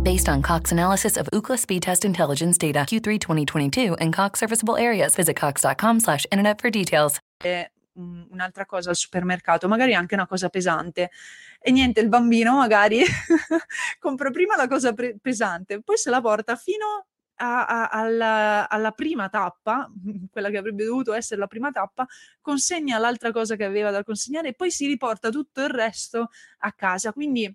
Based 0.04 0.28
on 0.28 0.42
Cox 0.42 0.74
analysis 0.74 1.16
of 1.16 1.30
Ookla 1.32 1.58
speed 1.58 1.84
test 1.84 2.04
intelligence 2.04 2.58
data 2.58 2.80
Q3 2.80 3.18
2022 3.18 3.96
and 3.96 4.14
Cox 4.14 4.42
serviceable 4.42 4.76
areas, 4.76 5.16
visit 5.16 5.38
cox.com/internet 5.38 6.60
for 6.62 6.70
details. 6.70 7.20
Mm, 7.98 8.24
un'altra 8.32 8.66
cosa 8.66 8.90
al 8.90 8.98
supermercato, 8.98 9.70
magari 9.70 9.94
anche 9.94 10.16
una 10.16 10.28
cosa 10.28 10.49
pesante. 10.49 11.12
E 11.62 11.72
niente, 11.72 12.02
il 12.02 12.10
bambino 12.10 12.57
magari 12.57 13.06
compra 13.99 14.32
prima 14.32 14.57
la 14.57 14.68
cosa 14.68 14.91
pre- 14.91 15.16
pesante, 15.22 15.82
poi 15.82 15.95
se 15.95 16.10
la 16.10 16.20
porta 16.20 16.57
fino 16.57 17.06
a, 17.36 17.66
a, 17.66 17.88
alla, 17.90 18.70
alla, 18.70 18.91
prima 18.91 19.30
tappa, 19.30 19.90
quella 20.32 20.49
che 20.49 20.57
avrebbe 20.57 20.86
dovuto 20.86 21.14
essere 21.14 21.40
la 21.40 21.48
prima 21.48 21.72
tappa, 21.72 22.06
consegna 22.41 22.98
l'altra 22.98 23.32
cosa 23.32 23.56
che 23.56 23.64
aveva 23.64 23.91
da 23.91 24.03
consegnare 24.03 24.49
e 24.49 24.53
poi 24.53 24.72
si 24.72 24.88
riporta 24.88 25.30
tutto 25.30 25.62
il 25.62 25.70
resto 25.70 26.30
a 26.60 26.72
casa. 26.74 27.12
Quindi 27.14 27.53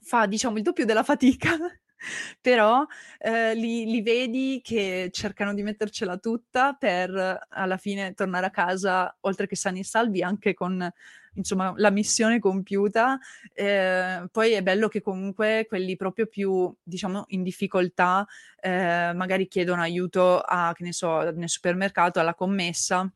fa, 0.00 0.26
diciamo, 0.26 0.56
il 0.56 0.62
doppio 0.62 0.84
della 0.84 1.02
fatica 1.02 1.56
però 2.40 2.84
eh, 3.18 3.54
li, 3.54 3.86
li, 3.86 4.02
vedi 4.02 4.60
che 4.62 5.10
cercano 5.12 5.54
di 5.54 5.62
mettercela 5.62 6.16
tutta 6.18 6.74
per 6.74 7.46
alla 7.48 7.76
fine 7.76 8.14
tornare 8.14 8.46
a 8.46 8.50
casa, 8.50 9.16
oltre 9.20 9.46
che 9.46 9.56
sani 9.56 9.80
e 9.80 9.84
salvi, 9.84 10.22
anche 10.22 10.54
con 10.54 10.90
insomma, 11.36 11.72
la 11.76 11.90
missione 11.90 12.38
compiuta. 12.38 13.18
Eh, 13.52 14.26
poi 14.30 14.52
è 14.52 14.62
bello 14.62 14.88
che 14.88 15.00
comunque 15.00 15.66
quelli 15.68 15.96
proprio 15.96 16.26
più, 16.26 16.74
diciamo, 16.82 17.24
in 17.28 17.42
difficoltà, 17.42 18.26
eh, 18.60 19.12
magari 19.14 19.46
chiedono 19.48 19.82
aiuto 19.82 20.40
a, 20.40 20.72
che 20.74 20.84
ne 20.84 20.92
so, 20.92 21.30
nel 21.30 21.48
supermercato, 21.48 22.20
alla 22.20 22.34
commessa. 22.34 23.10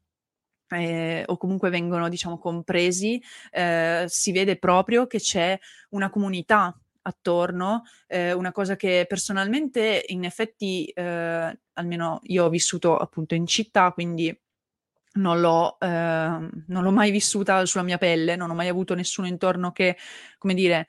Eh, 0.73 1.25
o 1.27 1.37
comunque 1.37 1.69
vengono, 1.69 2.09
diciamo, 2.09 2.39
compresi, 2.39 3.21
eh, 3.51 4.05
si 4.09 4.31
vede 4.33 4.57
proprio 4.57 5.07
che 5.09 5.19
c'è 5.19 5.59
una 5.91 6.11
comunità 6.11 6.79
attorno, 7.03 7.83
eh, 8.07 8.33
una 8.33 8.53
cosa 8.53 8.77
che 8.77 9.05
personalmente 9.09 10.05
in 10.09 10.25
effetti, 10.25 10.87
eh, 10.87 11.59
almeno 11.73 12.21
io 12.25 12.45
ho 12.45 12.49
vissuto 12.49 12.97
appunto 12.97 13.35
in 13.35 13.47
città, 13.47 13.93
quindi 13.93 14.37
non 15.13 15.41
l'ho, 15.41 15.79
eh, 15.81 15.87
non 15.89 16.83
l'ho 16.83 16.91
mai 16.91 17.11
vissuta 17.11 17.65
sulla 17.67 17.83
mia 17.85 17.99
pelle, 17.99 18.37
non 18.37 18.51
ho 18.51 18.55
mai 18.55 18.69
avuto 18.69 18.95
nessuno 18.95 19.27
intorno 19.27 19.73
che, 19.73 19.97
come 20.39 20.55
dire, 20.55 20.87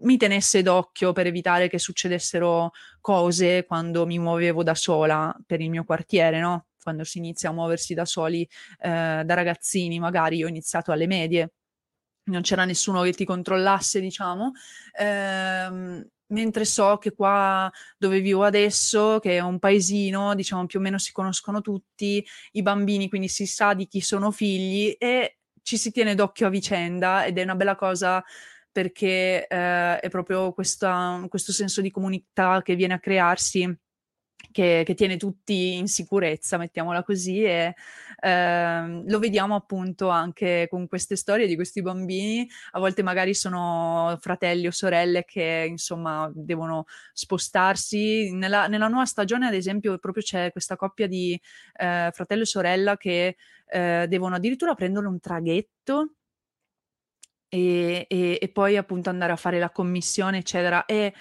mi 0.00 0.16
tenesse 0.16 0.62
d'occhio 0.62 1.12
per 1.12 1.26
evitare 1.26 1.68
che 1.68 1.78
succedessero 1.78 2.70
cose 3.00 3.64
quando 3.66 4.06
mi 4.06 4.18
muovevo 4.18 4.62
da 4.62 4.74
sola 4.74 5.34
per 5.46 5.60
il 5.60 5.70
mio 5.70 5.84
quartiere, 5.84 6.40
no? 6.40 6.66
Quando 6.80 7.04
si 7.04 7.18
inizia 7.18 7.50
a 7.50 7.52
muoversi 7.52 7.94
da 7.94 8.04
soli 8.04 8.42
eh, 8.80 9.22
da 9.24 9.34
ragazzini, 9.34 9.98
magari 9.98 10.36
io 10.38 10.46
ho 10.46 10.48
iniziato 10.48 10.92
alle 10.92 11.06
medie, 11.06 11.52
non 12.30 12.42
c'era 12.42 12.64
nessuno 12.64 13.02
che 13.02 13.12
ti 13.12 13.24
controllasse, 13.24 14.00
diciamo. 14.00 14.52
Ehm, 14.98 16.06
mentre 16.28 16.64
so 16.64 16.98
che 16.98 17.14
qua 17.14 17.70
dove 17.96 18.20
vivo 18.20 18.44
adesso, 18.44 19.18
che 19.20 19.36
è 19.36 19.40
un 19.40 19.58
paesino, 19.58 20.34
diciamo 20.34 20.66
più 20.66 20.78
o 20.78 20.82
meno 20.82 20.98
si 20.98 21.12
conoscono 21.12 21.60
tutti 21.60 22.24
i 22.52 22.62
bambini, 22.62 23.08
quindi 23.08 23.28
si 23.28 23.46
sa 23.46 23.74
di 23.74 23.86
chi 23.86 24.00
sono 24.00 24.30
figli 24.30 24.94
e 24.98 25.38
ci 25.62 25.76
si 25.76 25.90
tiene 25.90 26.14
d'occhio 26.14 26.46
a 26.46 26.50
vicenda 26.50 27.24
ed 27.24 27.38
è 27.38 27.42
una 27.42 27.54
bella 27.54 27.76
cosa 27.76 28.22
perché 28.70 29.46
eh, 29.46 30.00
è 30.00 30.08
proprio 30.08 30.52
questa, 30.52 31.24
questo 31.28 31.52
senso 31.52 31.80
di 31.80 31.90
comunità 31.90 32.62
che 32.62 32.74
viene 32.74 32.94
a 32.94 33.00
crearsi 33.00 33.78
che, 34.50 34.82
che, 34.84 34.94
tiene 34.94 35.16
tutti 35.16 35.74
in 35.76 35.88
sicurezza, 35.88 36.56
mettiamola 36.56 37.02
così, 37.02 37.42
e 37.42 37.74
eh, 38.20 39.02
lo 39.06 39.18
vediamo 39.18 39.54
appunto 39.54 40.08
anche 40.08 40.66
con 40.70 40.86
queste 40.88 41.16
storie 41.16 41.46
di 41.46 41.54
questi 41.54 41.82
bambini, 41.82 42.48
a 42.72 42.78
volte 42.78 43.02
magari 43.02 43.34
sono 43.34 44.16
fratelli 44.20 44.66
o 44.66 44.70
sorelle 44.70 45.24
che 45.24 45.66
insomma 45.68 46.30
devono 46.34 46.84
spostarsi. 47.12 48.32
Nella, 48.32 48.68
nella 48.68 48.88
nuova 48.88 49.04
stagione, 49.06 49.46
ad 49.46 49.54
esempio, 49.54 49.98
proprio 49.98 50.22
c'è 50.22 50.52
questa 50.52 50.76
coppia 50.76 51.06
di 51.06 51.38
eh, 51.76 52.10
fratello 52.12 52.42
e 52.42 52.46
sorella 52.46 52.96
che 52.96 53.36
eh, 53.70 54.06
devono 54.08 54.36
addirittura 54.36 54.74
prendere 54.74 55.06
un 55.06 55.20
traghetto 55.20 56.12
e, 57.48 58.06
e, 58.08 58.38
e, 58.40 58.48
poi 58.50 58.76
appunto 58.76 59.10
andare 59.10 59.32
a 59.32 59.36
fare 59.36 59.58
la 59.58 59.70
commissione, 59.70 60.38
eccetera. 60.38 60.84
E 60.84 61.14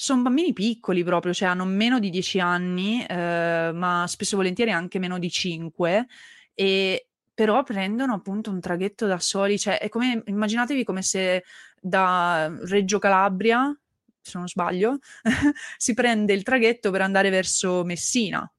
sono 0.00 0.22
bambini 0.22 0.54
piccoli 0.54 1.04
proprio, 1.04 1.34
cioè 1.34 1.50
hanno 1.50 1.66
meno 1.66 1.98
di 1.98 2.08
10 2.08 2.40
anni, 2.40 3.04
eh, 3.04 3.70
ma 3.74 4.06
spesso 4.08 4.32
e 4.32 4.38
volentieri 4.38 4.70
anche 4.70 4.98
meno 4.98 5.18
di 5.18 5.30
5, 5.30 6.06
e 6.54 7.08
però 7.34 7.62
prendono 7.62 8.14
appunto 8.14 8.50
un 8.50 8.60
traghetto 8.60 9.06
da 9.06 9.18
soli, 9.18 9.58
cioè 9.58 9.78
è 9.78 9.90
come, 9.90 10.22
immaginatevi 10.24 10.84
come 10.84 11.02
se 11.02 11.44
da 11.78 12.50
Reggio 12.62 12.98
Calabria, 12.98 13.78
se 14.22 14.38
non 14.38 14.48
sbaglio, 14.48 15.00
si 15.76 15.92
prende 15.92 16.32
il 16.32 16.44
traghetto 16.44 16.90
per 16.90 17.02
andare 17.02 17.28
verso 17.28 17.84
Messina, 17.84 18.50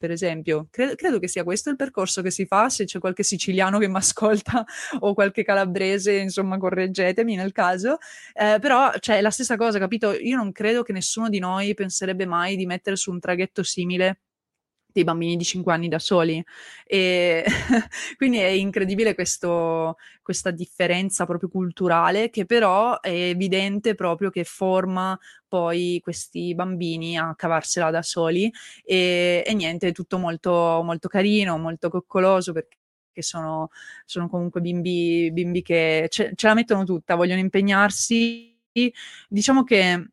per 0.00 0.10
esempio. 0.10 0.68
Credo, 0.70 0.94
credo, 0.94 1.18
che 1.18 1.28
sia 1.28 1.44
questo 1.44 1.68
il 1.68 1.76
percorso 1.76 2.22
che 2.22 2.30
si 2.30 2.46
fa, 2.46 2.70
se 2.70 2.86
c'è 2.86 2.98
qualche 2.98 3.22
siciliano 3.22 3.78
che 3.78 3.86
mi 3.88 3.96
ascolta 3.98 4.64
o 5.00 5.12
qualche 5.12 5.44
calabrese, 5.44 6.14
insomma, 6.14 6.56
correggetemi 6.56 7.36
nel 7.36 7.52
caso. 7.52 7.98
Eh, 8.32 8.56
però, 8.60 8.90
cioè, 8.98 9.18
è 9.18 9.20
la 9.20 9.30
stessa 9.30 9.56
cosa, 9.56 9.78
capito? 9.78 10.12
Io 10.12 10.36
non 10.36 10.52
credo 10.52 10.82
che 10.82 10.92
nessuno 10.94 11.28
di 11.28 11.38
noi 11.38 11.74
penserebbe 11.74 12.24
mai 12.24 12.56
di 12.56 12.64
mettere 12.64 12.96
su 12.96 13.10
un 13.10 13.20
traghetto 13.20 13.62
simile 13.62 14.20
dei 14.92 15.04
bambini 15.04 15.36
di 15.36 15.44
5 15.44 15.72
anni 15.72 15.88
da 15.88 15.98
soli. 15.98 16.42
E 16.86 17.44
quindi 18.16 18.38
è 18.38 18.46
incredibile 18.46 19.14
questo, 19.14 19.96
questa 20.22 20.50
differenza 20.50 21.26
proprio 21.26 21.48
culturale 21.48 22.30
che 22.30 22.44
però 22.46 23.00
è 23.00 23.10
evidente 23.10 23.94
proprio 23.94 24.30
che 24.30 24.44
forma 24.44 25.18
poi 25.48 26.00
questi 26.02 26.54
bambini 26.54 27.18
a 27.18 27.34
cavarsela 27.34 27.90
da 27.90 28.02
soli 28.02 28.50
e, 28.84 29.42
e 29.44 29.54
niente, 29.54 29.88
è 29.88 29.92
tutto 29.92 30.18
molto, 30.18 30.80
molto 30.84 31.08
carino, 31.08 31.58
molto 31.58 31.90
coccoloso 31.90 32.52
perché 32.52 32.76
sono, 33.22 33.70
sono 34.04 34.28
comunque 34.28 34.60
bimbi, 34.60 35.30
bimbi 35.32 35.62
che 35.62 36.06
ce, 36.10 36.32
ce 36.34 36.46
la 36.46 36.54
mettono 36.54 36.84
tutta, 36.84 37.14
vogliono 37.16 37.40
impegnarsi. 37.40 38.56
Diciamo 39.28 39.64
che 39.64 40.10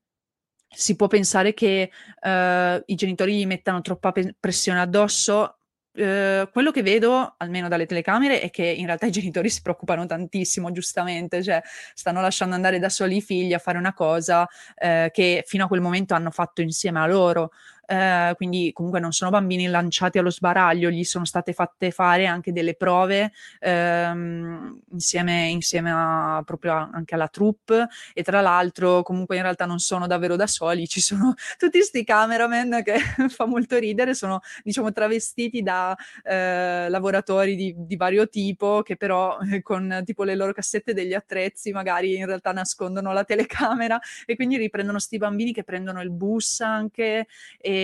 si 0.70 0.96
può 0.96 1.08
pensare 1.08 1.54
che 1.54 1.90
uh, 2.22 2.84
i 2.86 2.96
genitori 2.96 3.38
gli 3.38 3.46
mettano 3.46 3.82
troppa 3.82 4.12
pe- 4.12 4.36
pressione 4.40 4.80
addosso. 4.80 5.54
Uh, 5.98 6.48
quello 6.52 6.70
che 6.70 6.84
vedo, 6.84 7.34
almeno 7.38 7.68
dalle 7.68 7.88
telecamere, 7.88 8.40
è 8.40 8.52
che 8.52 8.66
in 8.66 8.86
realtà 8.86 9.08
i 9.08 9.12
genitori 9.12 9.50
si 9.50 9.62
preoccupano 9.62 10.06
tantissimo, 10.06 10.72
giustamente, 10.72 11.42
cioè 11.42 11.62
stanno 11.94 12.22
lasciando 12.22 12.54
andare 12.54 12.78
da 12.78 12.90
soli 12.90 13.18
i 13.18 13.22
figli 13.22 13.54
a 13.54 13.60
fare 13.60 13.80
una 13.80 13.94
cosa 13.94 14.42
uh, 14.42 15.10
che 15.12 15.44
fino 15.48 15.66
a 15.66 15.68
quel 15.68 15.82
momento 15.82 16.14
hanno 16.14 16.30
fatto 16.30 16.62
insieme 16.62 17.00
a 17.00 17.08
loro. 17.08 17.52
Eh, 17.90 18.34
quindi 18.36 18.72
comunque 18.74 19.00
non 19.00 19.14
sono 19.14 19.32
bambini 19.32 19.66
lanciati 19.68 20.18
allo 20.18 20.30
sbaraglio, 20.30 20.90
gli 20.90 21.06
sono 21.06 21.24
state 21.24 21.54
fatte 21.54 21.92
fare 21.92 22.26
anche 22.26 22.52
delle 22.52 22.76
prove 22.76 23.32
ehm, 23.60 24.82
insieme, 24.92 25.48
insieme 25.48 25.92
a, 25.94 26.42
proprio 26.46 26.74
a, 26.74 26.90
anche 26.92 27.16
alla 27.16 27.30
troupe. 27.30 27.88
E 28.14 28.24
tra 28.24 28.42
l'altro 28.42 29.04
comunque 29.04 29.38
in 29.38 29.44
realtà 29.44 29.66
non 29.66 29.80
sono 29.80 30.06
davvero 30.06 30.36
da 30.36 30.48
soli, 30.48 30.86
ci 30.88 31.00
sono 31.00 31.34
tutti 31.58 31.78
questi 31.78 32.04
cameraman 32.04 32.82
che 32.84 32.98
fa 33.30 33.46
molto 33.46 33.78
ridere, 33.78 34.14
sono 34.14 34.42
diciamo 34.64 34.92
travestiti 34.92 35.62
da 35.62 35.96
eh, 36.24 36.90
lavoratori 36.90 37.56
di, 37.56 37.74
di, 37.78 37.96
vario 37.96 38.28
tipo 38.28 38.82
che 38.82 38.98
però 38.98 39.38
eh, 39.40 39.62
con 39.62 40.02
tipo 40.06 40.24
le 40.24 40.36
loro 40.36 40.52
cassette 40.52 40.94
degli 40.94 41.14
attrezzi 41.14 41.72
magari 41.72 42.16
in 42.16 42.26
realtà 42.26 42.52
nascondono 42.52 43.14
la 43.14 43.24
telecamera 43.24 44.00
e 44.26 44.36
quindi 44.36 44.58
riprendono 44.58 45.00
sti 45.00 45.18
bambini 45.18 45.54
che 45.54 45.64
prendono 45.64 46.02
il 46.02 46.12
bus 46.12 46.60
anche 46.60 47.28
e 47.58 47.77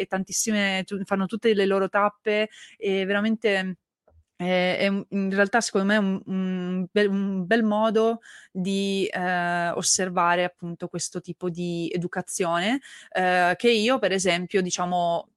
e, 0.00 0.06
tantissime, 0.08 0.84
fanno 1.04 1.26
tutte 1.26 1.54
le 1.54 1.66
loro 1.66 1.88
tappe 1.88 2.48
e 2.76 3.04
veramente 3.04 3.76
è, 4.40 4.78
è 4.78 4.84
in 4.86 5.30
realtà 5.30 5.60
secondo 5.60 5.86
me 5.86 5.96
un, 5.98 6.22
un, 6.26 6.86
bel, 6.90 7.08
un 7.08 7.46
bel, 7.46 7.62
modo 7.62 8.20
di 8.50 9.06
eh, 9.06 9.68
osservare 9.70 10.44
appunto 10.44 10.88
questo 10.88 11.20
tipo 11.20 11.50
di 11.50 11.90
educazione 11.92 12.80
eh, 13.12 13.54
che 13.56 13.70
io 13.70 13.98
per 13.98 14.12
esempio 14.12 14.62
diciamo 14.62 15.28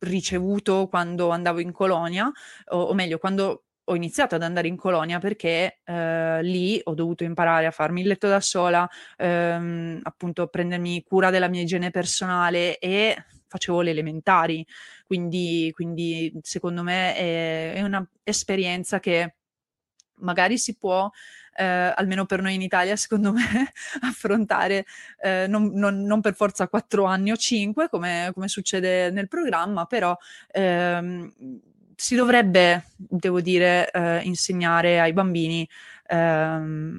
ricevuto 0.00 0.88
quando 0.88 1.28
andavo 1.30 1.60
in 1.60 1.72
colonia 1.72 2.30
o, 2.68 2.80
o 2.82 2.94
meglio 2.94 3.18
quando 3.18 3.64
ho 3.90 3.96
iniziato 3.96 4.36
ad 4.36 4.42
andare 4.42 4.68
in 4.68 4.76
colonia 4.76 5.18
perché 5.18 5.80
eh, 5.84 6.42
lì 6.42 6.80
ho 6.84 6.94
dovuto 6.94 7.24
imparare 7.24 7.66
a 7.66 7.72
farmi 7.72 8.02
il 8.02 8.06
letto 8.06 8.28
da 8.28 8.40
sola, 8.40 8.88
ehm, 9.16 10.00
appunto 10.04 10.46
prendermi 10.46 11.02
cura 11.02 11.30
della 11.30 11.48
mia 11.48 11.62
igiene 11.62 11.90
personale 11.90 12.78
e 12.78 13.24
facevo 13.48 13.80
le 13.80 13.90
elementari, 13.90 14.64
quindi, 15.06 15.72
quindi 15.74 16.32
secondo 16.42 16.84
me 16.84 17.16
è, 17.16 17.72
è 17.74 17.82
un'esperienza 17.82 19.00
che 19.00 19.34
magari 20.20 20.56
si 20.56 20.76
può, 20.76 21.10
eh, 21.56 21.64
almeno 21.64 22.26
per 22.26 22.42
noi 22.42 22.54
in 22.54 22.62
Italia, 22.62 22.94
secondo 22.96 23.32
me, 23.32 23.72
affrontare 24.02 24.86
eh, 25.20 25.46
non, 25.48 25.72
non, 25.74 26.02
non, 26.02 26.20
per 26.20 26.34
forza 26.34 26.68
quattro 26.68 27.06
anni 27.06 27.32
o 27.32 27.36
cinque, 27.36 27.88
come, 27.88 28.30
come 28.34 28.46
succede 28.46 29.10
nel 29.10 29.26
programma, 29.26 29.84
però 29.86 30.16
ehm, 30.52 31.32
si 32.00 32.14
dovrebbe, 32.14 32.86
devo 32.96 33.42
dire, 33.42 33.90
eh, 33.90 34.22
insegnare 34.22 34.98
ai 35.00 35.12
bambini, 35.12 35.68
ehm, 36.06 36.98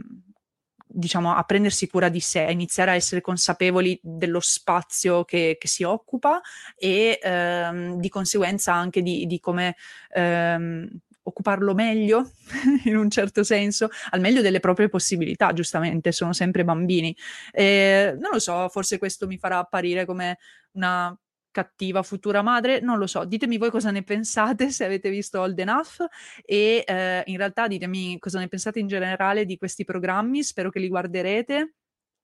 diciamo, 0.86 1.34
a 1.34 1.42
prendersi 1.44 1.88
cura 1.88 2.08
di 2.08 2.20
sé, 2.20 2.46
a 2.46 2.52
iniziare 2.52 2.92
a 2.92 2.94
essere 2.94 3.20
consapevoli 3.20 4.00
dello 4.04 4.40
spazio 4.40 5.26
che, 5.26 5.58
che 5.60 5.68
si 5.68 5.82
occupa 5.82 6.40
e 6.76 7.18
ehm, 7.20 7.96
di 8.00 8.10
conseguenza 8.10 8.76
anche 8.76 9.02
di, 9.02 9.26
di 9.26 9.40
come 9.40 9.76
ehm, 10.14 10.88
occuparlo 11.24 11.74
meglio, 11.74 12.30
in 12.86 12.96
un 12.96 13.10
certo 13.10 13.44
senso, 13.44 13.90
al 14.12 14.20
meglio 14.20 14.42
delle 14.42 14.60
proprie 14.60 14.88
possibilità, 14.88 15.52
giustamente, 15.52 16.12
sono 16.12 16.32
sempre 16.32 16.64
bambini. 16.64 17.16
E, 17.52 18.16
non 18.20 18.30
lo 18.34 18.40
so, 18.40 18.70
forse 18.70 19.00
questo 19.00 19.26
mi 19.26 19.40
farà 19.40 19.58
apparire 19.58 20.06
come 20.06 20.38
una 20.74 21.18
cattiva 21.52 22.02
futura 22.04 22.42
madre, 22.42 22.80
non 22.80 22.98
lo 22.98 23.08
so, 23.08 23.26
ditemi 23.26 23.58
voi 23.58 23.70
cosa 23.70 23.92
ne 23.92 24.04
pensate 24.04 24.72
se 24.72 24.86
avete 24.86 25.10
visto 25.10 25.40
Old 25.42 25.60
Enough 25.60 26.06
e 26.44 26.84
eh, 26.88 27.24
in 27.26 27.38
realtà 27.38 27.68
ditemi 27.68 28.18
cosa 28.20 28.40
ne 28.40 28.48
pensate 28.48 28.80
in 28.80 28.88
generale 28.88 29.46
di 29.46 29.58
questi 29.58 29.84
programmi, 29.84 30.44
spero 30.44 30.70
che 30.70 30.80
li 30.80 30.88
guarderete. 30.88 31.74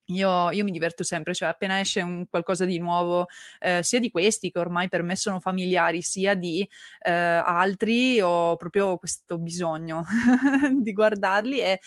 Io, 0.10 0.52
io, 0.52 0.64
mi 0.64 0.72
diverto 0.72 1.04
sempre, 1.04 1.34
cioè 1.34 1.50
appena 1.50 1.82
esce 1.82 2.02
un 2.02 2.28
qualcosa 2.30 2.64
di 2.64 2.80
nuovo, 2.80 3.26
eh, 3.60 3.84
sia 3.84 4.00
di 4.00 4.10
questi 4.10 4.52
che 4.52 4.60
ormai 4.60 4.88
per 4.88 5.04
me 5.04 5.18
sono 5.18 5.42
familiari, 5.42 6.02
sia 6.02 6.34
di 6.34 6.66
eh, 7.02 7.12
altri, 7.12 8.22
ho 8.22 8.56
proprio 8.56 8.98
questo 8.98 9.38
bisogno 9.38 10.06
di 10.80 10.94
guardarli 10.94 11.60
e 11.60 11.82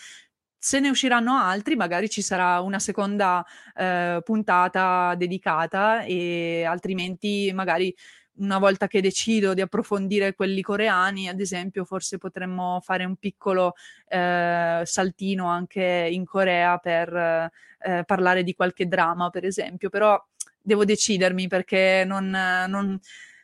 se 0.63 0.79
ne 0.79 0.89
usciranno 0.89 1.35
altri, 1.37 1.75
magari 1.75 2.07
ci 2.07 2.21
sarà 2.21 2.59
una 2.59 2.77
seconda 2.77 3.43
eh, 3.75 4.21
puntata 4.23 5.15
dedicata 5.17 6.03
e 6.03 6.63
altrimenti 6.65 7.51
magari 7.51 7.91
una 8.35 8.59
volta 8.59 8.85
che 8.85 9.01
decido 9.01 9.55
di 9.55 9.61
approfondire 9.61 10.35
quelli 10.35 10.61
coreani, 10.61 11.27
ad 11.27 11.39
esempio, 11.39 11.83
forse 11.83 12.19
potremmo 12.19 12.79
fare 12.79 13.05
un 13.05 13.15
piccolo 13.15 13.73
eh, 14.07 14.83
saltino 14.85 15.47
anche 15.47 16.07
in 16.11 16.25
Corea 16.25 16.77
per 16.77 17.11
eh, 17.11 18.03
parlare 18.05 18.43
di 18.43 18.53
qualche 18.53 18.87
drama, 18.87 19.31
per 19.31 19.45
esempio, 19.45 19.89
però 19.89 20.23
devo 20.61 20.85
decidermi 20.85 21.47
perché 21.47 22.03
non, 22.05 22.29
non, 22.67 22.99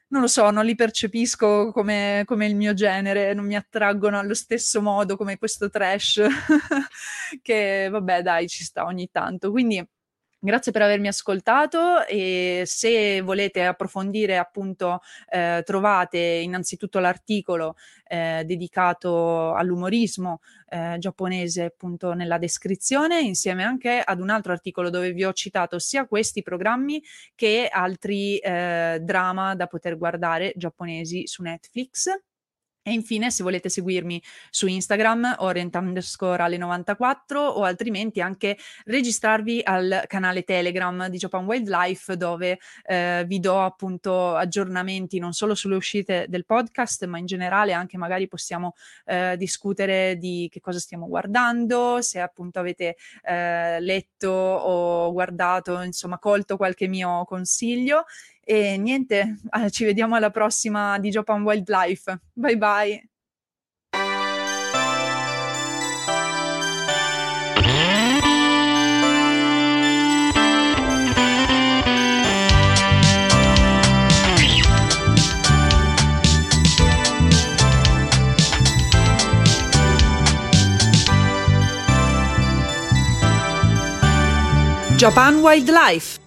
non 0.09 0.21
lo 0.21 0.27
so, 0.27 0.49
non 0.51 0.65
li 0.65 0.75
percepisco 0.75 1.71
come, 1.71 2.23
come, 2.25 2.45
il 2.45 2.55
mio 2.55 2.73
genere, 2.73 3.33
non 3.33 3.45
mi 3.45 3.55
attraggono 3.55 4.17
allo 4.17 4.33
stesso 4.33 4.81
modo 4.81 5.17
come 5.17 5.37
questo 5.37 5.69
trash, 5.69 6.21
che 7.41 7.87
vabbè 7.91 8.21
dai 8.21 8.47
ci 8.47 8.63
sta 8.63 8.85
ogni 8.85 9.09
tanto. 9.11 9.51
Quindi 9.51 9.85
Grazie 10.39 10.71
per 10.71 10.83
avermi 10.83 11.07
ascoltato 11.07 12.05
e 12.05 12.61
se 12.67 13.21
volete 13.21 13.65
approfondire 13.65 14.37
appunto 14.37 14.99
eh, 15.29 15.63
trovate 15.65 16.19
innanzitutto 16.19 16.99
l'articolo 16.99 17.75
eh, 18.07 18.43
dedicato 18.45 19.55
all'umorismo 19.55 20.41
eh, 20.69 20.97
giapponese 20.99 21.63
appunto 21.63 22.13
nella 22.13 22.37
descrizione 22.37 23.19
insieme 23.19 23.63
anche 23.63 23.99
ad 23.99 24.19
un 24.19 24.29
altro 24.29 24.51
articolo 24.51 24.91
dove 24.91 25.11
vi 25.11 25.23
ho 25.23 25.33
citato 25.33 25.79
sia 25.79 26.05
questi 26.05 26.43
programmi 26.43 27.01
che 27.33 27.67
altri 27.71 28.37
eh, 28.37 28.99
drama 29.01 29.55
da 29.55 29.65
poter 29.65 29.97
guardare 29.97 30.53
giapponesi 30.55 31.25
su 31.25 31.41
Netflix. 31.41 32.11
E 32.87 32.93
infine, 32.93 33.29
se 33.31 33.43
volete 33.43 33.67
seguirmi 33.67 34.23
su 34.49 34.65
Instagram, 34.65 35.35
orient 35.39 35.75
underscore 35.75 36.41
alle 36.41 36.55
94 36.55 37.41
o 37.41 37.63
altrimenti 37.63 38.21
anche 38.21 38.57
registrarvi 38.85 39.59
al 39.61 40.05
canale 40.07 40.43
Telegram 40.43 41.09
di 41.09 41.17
Japan 41.17 41.43
Wildlife 41.43 42.15
dove 42.15 42.59
eh, 42.85 43.25
vi 43.27 43.41
do 43.41 43.59
appunto 43.59 44.37
aggiornamenti 44.37 45.19
non 45.19 45.33
solo 45.33 45.53
sulle 45.53 45.75
uscite 45.75 46.27
del 46.29 46.45
podcast, 46.45 47.03
ma 47.07 47.17
in 47.17 47.25
generale 47.25 47.73
anche 47.73 47.97
magari 47.97 48.29
possiamo 48.29 48.73
eh, 49.03 49.35
discutere 49.35 50.15
di 50.15 50.47
che 50.49 50.61
cosa 50.61 50.79
stiamo 50.79 51.09
guardando, 51.09 52.01
se 52.01 52.21
appunto 52.21 52.59
avete 52.59 52.95
eh, 53.25 53.81
letto 53.81 54.29
o 54.29 55.11
guardato, 55.11 55.81
insomma, 55.81 56.19
colto 56.19 56.55
qualche 56.55 56.87
mio 56.87 57.25
consiglio 57.25 58.05
e 58.49 58.77
niente, 58.77 59.39
eh, 59.51 59.69
ci 59.69 59.83
vediamo 59.83 60.15
alla 60.15 60.29
prossima 60.29 60.97
di 60.99 61.09
Japan 61.09 61.43
Wildlife. 61.43 62.19
Bye 62.31 62.57
bye. 62.57 63.09
Japan 84.95 85.41
Wildlife 85.41 86.26